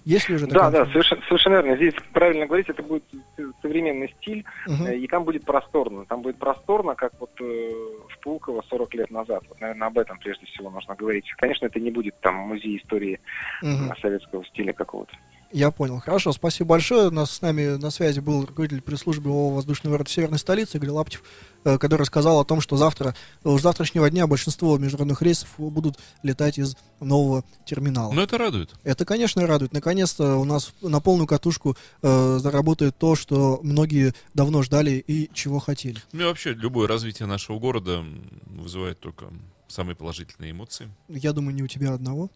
Есть 0.06 0.30
ли 0.30 0.36
уже 0.36 0.46
Да, 0.46 0.70
да, 0.70 0.86
совершенно, 0.86 1.22
совершенно 1.28 1.54
верно. 1.56 1.76
Здесь 1.78 1.96
правильно 2.14 2.46
говорить, 2.46 2.70
это 2.70 2.84
будет 2.84 3.04
с- 3.38 3.62
современный 3.64 4.14
стиль, 4.22 4.46
э, 4.68 4.98
и 4.98 5.08
там 5.08 5.24
будет 5.24 5.46
просторно. 5.46 6.06
Там 6.06 6.22
будет 6.22 6.38
просторно, 6.38 6.94
как 6.94 7.14
вот 7.20 7.32
э, 7.42 7.72
в 8.10 8.20
Пулково 8.20 8.64
40 8.70 8.94
лет 8.94 9.10
назад. 9.10 9.44
Вот, 9.50 9.60
наверное, 9.60 9.88
об 9.88 9.98
этом 9.98 10.20
прежде 10.20 10.46
всего 10.46 10.70
нужно 10.70 10.94
говорить. 10.94 11.26
Конечно, 11.38 11.66
это 11.66 11.80
не 11.80 11.90
будет 11.90 12.14
там 12.22 12.36
музей 12.36 12.78
истории 12.78 13.20
э, 13.64 13.68
советского 14.00 14.46
стиля 14.46 14.74
какого-то. 14.74 15.16
Я 15.56 15.72
понял. 15.72 16.02
Хорошо, 16.02 16.34
спасибо 16.34 16.72
большое. 16.72 17.08
У 17.08 17.12
нас 17.12 17.32
с 17.32 17.42
нами 17.42 17.78
на 17.78 17.90
связи 17.90 18.20
был 18.20 18.46
руководитель 18.46 18.82
пресс-службы 18.82 19.30
ООО 19.30 19.52
«Воздушный 19.52 19.90
город 19.90 20.10
Северной 20.10 20.38
столицы» 20.38 20.76
Игорь 20.76 20.90
Лаптев, 20.90 21.24
э, 21.64 21.78
который 21.78 22.02
рассказал 22.02 22.42
о 22.42 22.44
том, 22.44 22.60
что 22.60 22.76
завтра, 22.76 23.16
э, 23.46 23.58
с 23.58 23.62
завтрашнего 23.62 24.10
дня 24.10 24.28
большинство 24.28 24.78
международных 24.78 25.22
рейсов 25.22 25.48
будут 25.58 25.98
летать 26.24 26.58
из 26.58 26.76
нового 27.00 27.46
терминала. 27.66 28.12
Но 28.12 28.22
это 28.22 28.38
радует. 28.38 28.74
Это, 28.84 29.06
конечно, 29.06 29.48
радует. 29.48 29.72
Наконец-то 29.72 30.36
у 30.36 30.44
нас 30.44 30.74
на 30.82 31.00
полную 31.00 31.26
катушку 31.26 31.78
э, 32.02 32.38
заработает 32.42 32.98
то, 32.98 33.16
что 33.16 33.62
многие 33.64 34.14
давно 34.34 34.62
ждали 34.62 35.02
и 35.08 35.34
чего 35.34 35.60
хотели. 35.60 36.02
Ну 36.12 36.24
и 36.24 36.26
вообще, 36.26 36.52
любое 36.52 36.90
развитие 36.90 37.30
нашего 37.30 37.60
города 37.60 38.04
вызывает 38.48 39.00
только 39.00 39.32
самые 39.70 39.96
положительные 39.96 40.52
эмоции. 40.52 40.90
Я 41.08 41.32
думаю, 41.32 41.56
не 41.56 41.64
у 41.64 41.68
тебя 41.68 41.94
одного. 41.94 42.30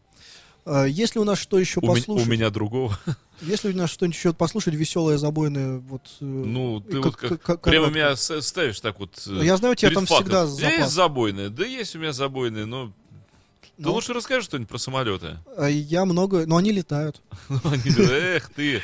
Э, 0.71 0.85
Есть 0.87 1.15
ли 1.15 1.21
у 1.21 1.23
нас 1.23 1.39
что 1.39 1.57
еще 1.59 1.79
У, 1.79 1.87
послушать? 1.87 2.27
у 2.27 2.29
меня 2.29 2.49
другого. 2.49 2.97
Есть 3.41 3.63
ли 3.63 3.73
у 3.73 3.75
нас 3.77 3.89
что-нибудь 3.89 4.15
еще 4.17 4.33
послушать 4.33 4.75
веселое, 4.75 5.17
забойное? 5.17 5.79
Вот, 5.79 6.01
э, 6.19 6.23
Ну, 6.25 6.79
ты 6.81 7.01
как- 7.01 7.29
вот 7.29 7.39
как, 7.41 7.61
прямо 7.61 7.87
как- 7.87 7.95
меня 7.95 8.15
ставишь 8.15 8.79
так 8.79 8.99
вот. 8.99 9.11
э, 9.25 9.29
Ну, 9.31 9.41
я 9.41 9.57
знаю, 9.57 9.71
у 9.71 9.75
тебя 9.75 9.91
там 9.91 10.05
фактом. 10.05 10.25
всегда 10.25 10.41
Есть 10.43 10.59
запас. 10.77 10.91
забойные? 10.93 11.49
Да 11.49 11.65
есть 11.65 11.95
у 11.95 11.99
меня 11.99 12.13
забойные, 12.13 12.65
но... 12.65 12.91
Ты 13.77 13.85
Ну. 13.85 13.93
лучше 13.93 14.11
расскажешь 14.13 14.43
что-нибудь 14.43 14.67
про 14.69 14.77
самолеты. 14.77 15.37
А 15.55 15.67
Я 15.67 16.03
много, 16.03 16.45
но 16.45 16.57
они 16.57 16.71
летают. 16.73 17.21
Ну, 17.49 17.59
они 17.63 17.81
эх 17.97 18.49
ты. 18.49 18.81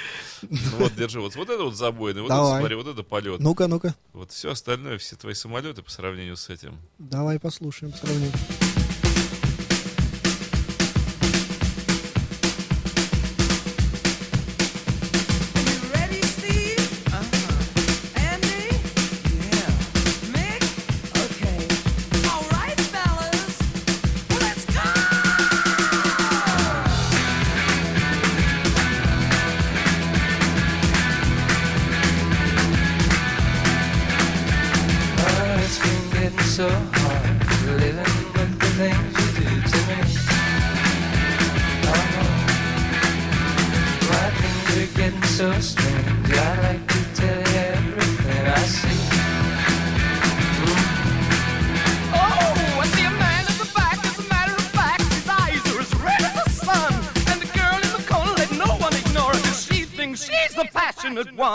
Вот, 0.79 0.95
держи, 0.95 1.19
вот, 1.19 1.35
вот 1.35 1.49
это 1.49 1.63
вот 1.63 1.75
забойный, 1.75 2.21
вот 2.21 2.31
это, 2.31 2.57
смотри, 2.59 2.75
вот 2.75 2.87
это 2.87 3.03
полет. 3.03 3.39
Ну-ка, 3.41 3.67
ну-ка, 3.67 3.93
Вот 4.13 4.31
все 4.31 4.51
остальное, 4.51 4.97
все 4.97 5.17
твои 5.17 5.33
самолеты 5.33 5.81
по 5.83 5.91
сравнению 5.91 6.37
с 6.37 6.49
этим. 6.49 6.77
давай 6.97 7.39
послушаем 7.39 7.93
сравним. 7.93 8.31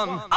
One. 0.06 0.29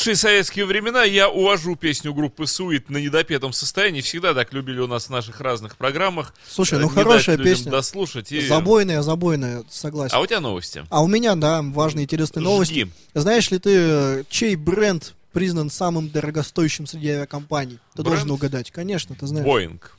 Худшие 0.00 0.16
советские 0.16 0.64
времена, 0.64 1.04
я 1.04 1.28
увожу 1.28 1.76
песню 1.76 2.14
группы 2.14 2.46
Суит 2.46 2.88
на 2.88 2.96
недопетом 2.96 3.52
состоянии. 3.52 4.00
Всегда 4.00 4.32
так 4.32 4.50
любили 4.54 4.80
у 4.80 4.86
нас 4.86 5.08
в 5.08 5.10
наших 5.10 5.42
разных 5.42 5.76
программах. 5.76 6.32
Слушай, 6.48 6.78
ну 6.78 6.88
не 6.88 6.94
хорошая 6.94 7.36
песня. 7.36 7.70
дослушать. 7.70 8.32
И... 8.32 8.48
Забойная, 8.48 9.02
забойная, 9.02 9.62
согласен. 9.68 10.16
А 10.16 10.20
у 10.20 10.26
тебя 10.26 10.40
новости? 10.40 10.86
А 10.88 11.02
у 11.02 11.06
меня, 11.06 11.34
да, 11.34 11.60
важные 11.60 12.04
интересные 12.04 12.42
новости. 12.42 12.84
Жги. 12.84 12.92
Знаешь 13.12 13.50
ли 13.50 13.58
ты, 13.58 14.24
чей 14.30 14.56
бренд 14.56 15.12
признан 15.32 15.68
самым 15.68 16.08
дорогостоящим 16.08 16.86
среди 16.86 17.10
авиакомпаний? 17.10 17.78
Ты 17.94 18.02
Бренд? 18.02 18.08
должен 18.08 18.30
угадать. 18.30 18.70
Конечно, 18.70 19.14
ты 19.14 19.26
знаешь. 19.26 19.46
Боинг. 19.46 19.98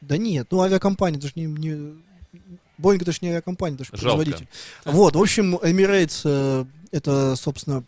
Да 0.00 0.16
нет, 0.16 0.46
ну 0.52 0.60
авиакомпания, 0.60 1.18
это 1.18 1.26
же 1.26 1.32
не... 1.34 1.46
не... 1.46 1.94
Боинг 2.78 3.02
это 3.02 3.10
же 3.10 3.18
не 3.22 3.30
авиакомпания, 3.30 3.74
это 3.74 3.82
же 3.82 3.90
Жалко. 3.94 4.22
производитель. 4.22 4.48
Вот, 4.84 5.16
в 5.16 5.20
общем, 5.20 5.56
Emirates, 5.56 6.20
э, 6.22 6.66
это, 6.92 7.34
собственно, 7.34 7.82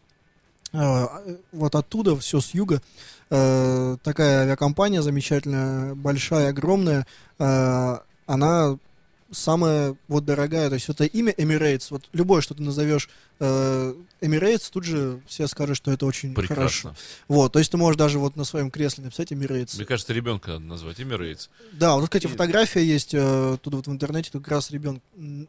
вот 0.72 1.74
оттуда, 1.74 2.16
все 2.16 2.40
с 2.40 2.52
юга, 2.54 2.80
э, 3.30 3.96
такая 4.02 4.42
авиакомпания 4.42 5.02
замечательная, 5.02 5.94
большая, 5.94 6.50
огромная, 6.50 7.06
э, 7.38 7.96
она 8.26 8.78
самая 9.30 9.96
вот 10.08 10.24
дорогая, 10.24 10.68
то 10.68 10.74
есть 10.74 10.88
это 10.88 11.04
имя 11.04 11.32
Emirates, 11.32 11.86
вот 11.90 12.04
любое, 12.12 12.40
что 12.40 12.54
ты 12.54 12.62
назовешь 12.62 13.08
э, 13.40 13.94
Emirates, 14.20 14.70
тут 14.72 14.84
же 14.84 15.20
все 15.26 15.46
скажут, 15.48 15.76
что 15.76 15.90
это 15.90 16.06
очень 16.06 16.34
хорошо. 16.34 16.46
Прекрасно. 16.54 16.96
Вот, 17.28 17.52
то 17.52 17.58
есть 17.58 17.70
ты 17.70 17.76
можешь 17.76 17.96
даже 17.96 18.18
вот 18.18 18.36
на 18.36 18.44
своем 18.44 18.70
кресле 18.70 19.04
написать 19.04 19.32
Emirates. 19.32 19.76
Мне 19.76 19.84
кажется, 19.84 20.12
ребенка 20.12 20.52
надо 20.52 20.64
назвать 20.64 21.00
Emirates. 21.00 21.48
Да, 21.72 21.94
вот, 21.96 22.04
кстати, 22.04 22.26
фотография 22.26 22.84
есть 22.84 23.14
э, 23.14 23.58
тут 23.60 23.74
вот 23.74 23.86
в 23.86 23.90
интернете, 23.90 24.30
тут 24.30 24.42
как 24.44 24.52
раз 24.52 24.70
ребенок, 24.70 25.02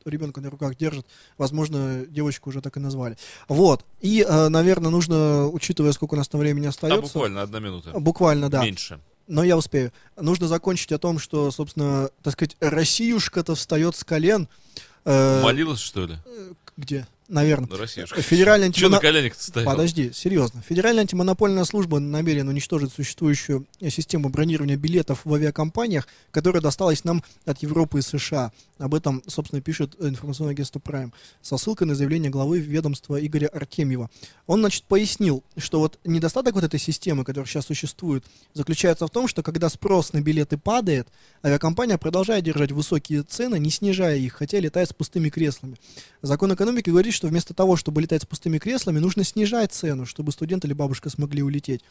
ребенка 0.06 0.42
на 0.42 0.50
руках 0.50 0.76
держит. 0.76 1.06
Возможно, 1.38 2.06
девочку 2.08 2.50
уже 2.50 2.62
так 2.62 2.78
и 2.78 2.80
назвали. 2.80 3.18
Вот. 3.48 3.86
И, 4.02 4.26
э, 4.28 4.50
наверное, 4.50 4.90
нужно, 4.92 5.48
учитывая, 5.48 5.92
сколько 5.92 6.16
у 6.16 6.18
нас 6.18 6.28
там 6.28 6.42
времени 6.42 6.66
А 6.66 6.70
остается. 6.70 7.02
буквально 7.02 7.42
одна 7.42 7.60
минута. 7.60 7.92
Буквально, 8.00 8.50
да. 8.50 8.64
Меньше. 8.64 9.00
Но 9.28 9.44
я 9.44 9.58
успею. 9.58 9.92
Нужно 10.16 10.48
закончить 10.48 10.92
о 10.92 10.98
том, 10.98 11.20
что, 11.20 11.52
собственно, 11.52 12.10
так 12.24 12.34
сказать, 12.34 12.56
Россиюшка-то 12.60 13.56
встает 13.56 13.96
с 13.96 14.04
колен. 14.04 14.48
Э, 15.06 15.42
Молилась, 15.44 15.80
что 15.80 16.06
ли? 16.06 16.18
Где? 16.78 17.06
Наверное. 17.28 17.68
На 17.70 17.78
Россию. 17.78 18.08
Федеральная 18.08 18.72
Че 18.72 18.88
на 18.88 19.00
коленях-то 19.00 19.44
стоял? 19.44 19.70
Подожди, 19.70 20.12
серьезно. 20.14 20.62
Федеральная 20.62 21.02
антимонопольная 21.02 21.66
служба 21.66 22.00
намерена 22.00 22.52
уничтожить 22.52 22.94
существующую 22.94 23.68
систему 23.82 24.30
бронирования 24.30 24.78
билетов 24.78 25.22
в 25.26 25.34
авиакомпаниях, 25.34 26.08
которая 26.32 26.62
досталась 26.62 27.04
нам 27.04 27.24
от 27.46 27.62
Европы 27.62 28.00
и 28.00 28.02
США. 28.02 28.54
Об 28.78 28.96
этом, 28.96 29.24
собственно, 29.28 29.62
пишет 29.62 29.96
информационное 30.00 30.54
агентство 30.54 30.80
Prime 30.80 31.12
со 31.42 31.58
ссылкой 31.58 31.88
на 31.88 31.96
заявление 31.96 32.30
главы 32.30 32.60
ведомства 32.60 33.24
Игоря 33.26 33.48
Артемьева. 33.48 34.10
Он, 34.46 34.60
значит, 34.60 34.84
пояснил, 34.84 35.44
что 35.58 35.80
вот 35.80 36.00
недостаток 36.06 36.56
вот 36.56 36.64
этой 36.64 36.80
системы, 36.80 37.26
которая 37.26 37.48
сейчас 37.48 37.66
существует, 37.66 38.24
заключается 38.54 39.06
в 39.06 39.10
том, 39.10 39.28
что 39.28 39.44
когда 39.44 39.68
спрос 39.70 40.14
на 40.14 40.22
билеты 40.22 40.58
падает, 40.58 41.08
авиакомпания 41.44 41.98
продолжает 41.98 42.46
держать 42.46 42.72
высокие 42.72 43.24
цены, 43.24 43.60
не 43.60 43.72
снижая 43.72 44.16
их, 44.16 44.34
хотя 44.34 44.60
летает 44.60 44.90
с 44.90 44.94
пустыми 44.94 45.30
креслами. 45.30 45.78
Закон 46.22 46.54
экономики 46.54 46.90
говорит, 46.90 47.17
что 47.18 47.28
вместо 47.28 47.54
того, 47.54 47.76
чтобы 47.76 48.02
летать 48.02 48.22
с 48.22 48.26
пустыми 48.26 48.58
креслами, 48.60 49.00
нужно 49.00 49.24
снижать 49.26 49.74
цену, 49.74 50.06
чтобы 50.06 50.32
студент 50.32 50.64
или 50.64 50.74
бабушка 50.74 51.10
смогли 51.10 51.44
улететь. 51.44 51.82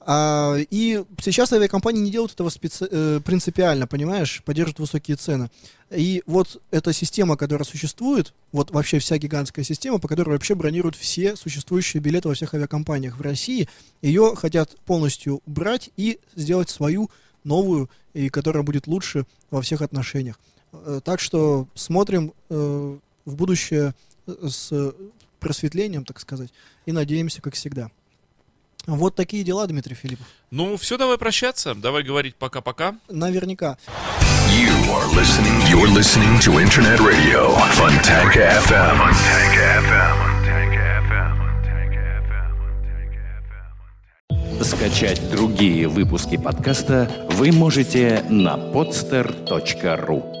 А, 0.00 0.56
и 0.70 1.02
сейчас 1.20 1.52
авиакомпании 1.52 2.00
не 2.00 2.10
делают 2.10 2.32
этого 2.32 2.48
специ- 2.48 2.88
э, 2.90 3.20
принципиально, 3.24 3.86
понимаешь, 3.86 4.42
поддерживают 4.44 4.78
высокие 4.78 5.16
цены. 5.16 5.50
И 5.90 6.22
вот 6.26 6.62
эта 6.70 6.92
система, 6.92 7.36
которая 7.36 7.64
существует, 7.64 8.32
вот 8.52 8.70
вообще 8.70 9.00
вся 9.00 9.18
гигантская 9.18 9.64
система, 9.64 9.98
по 9.98 10.08
которой 10.08 10.30
вообще 10.30 10.54
бронируют 10.54 10.96
все 10.96 11.36
существующие 11.36 12.00
билеты 12.00 12.28
во 12.28 12.34
всех 12.34 12.54
авиакомпаниях 12.54 13.18
в 13.18 13.22
России, 13.22 13.68
ее 14.00 14.34
хотят 14.36 14.76
полностью 14.86 15.40
убрать 15.46 15.90
и 15.96 16.20
сделать 16.36 16.70
свою 16.70 17.10
новую, 17.44 17.90
и 18.14 18.28
которая 18.28 18.62
будет 18.62 18.86
лучше 18.86 19.26
во 19.50 19.60
всех 19.62 19.82
отношениях. 19.82 20.38
Э, 20.72 21.00
Так 21.04 21.20
что 21.20 21.66
смотрим 21.74 22.32
э, 22.50 22.98
в 23.24 23.34
будущее 23.34 23.94
с 24.28 24.94
просветлением, 25.40 26.04
так 26.04 26.20
сказать, 26.20 26.50
и 26.86 26.92
надеемся, 26.92 27.40
как 27.40 27.54
всегда. 27.54 27.90
Вот 28.86 29.14
такие 29.14 29.44
дела, 29.44 29.66
Дмитрий 29.66 29.94
Филиппов. 29.94 30.26
Ну, 30.50 30.76
все, 30.78 30.96
давай 30.96 31.18
прощаться. 31.18 31.74
Давай 31.74 32.02
говорить 32.02 32.36
пока-пока. 32.36 32.96
Наверняка. 33.08 33.76
You 34.48 34.72
are 34.90 35.06
listening. 35.14 35.60
You're 35.68 35.92
listening 35.92 36.38
to 36.40 36.58
Internet 36.58 36.98
Radio, 37.00 37.54
Funtank 37.76 38.34
FM. 38.34 38.96
Funtank 38.96 39.54
FM. 39.84 40.28
Скачать 44.62 45.30
другие 45.30 45.86
выпуски 45.86 46.36
подкаста 46.36 47.28
вы 47.30 47.52
можете 47.52 48.24
на 48.28 48.56
podster.ru 48.56 50.37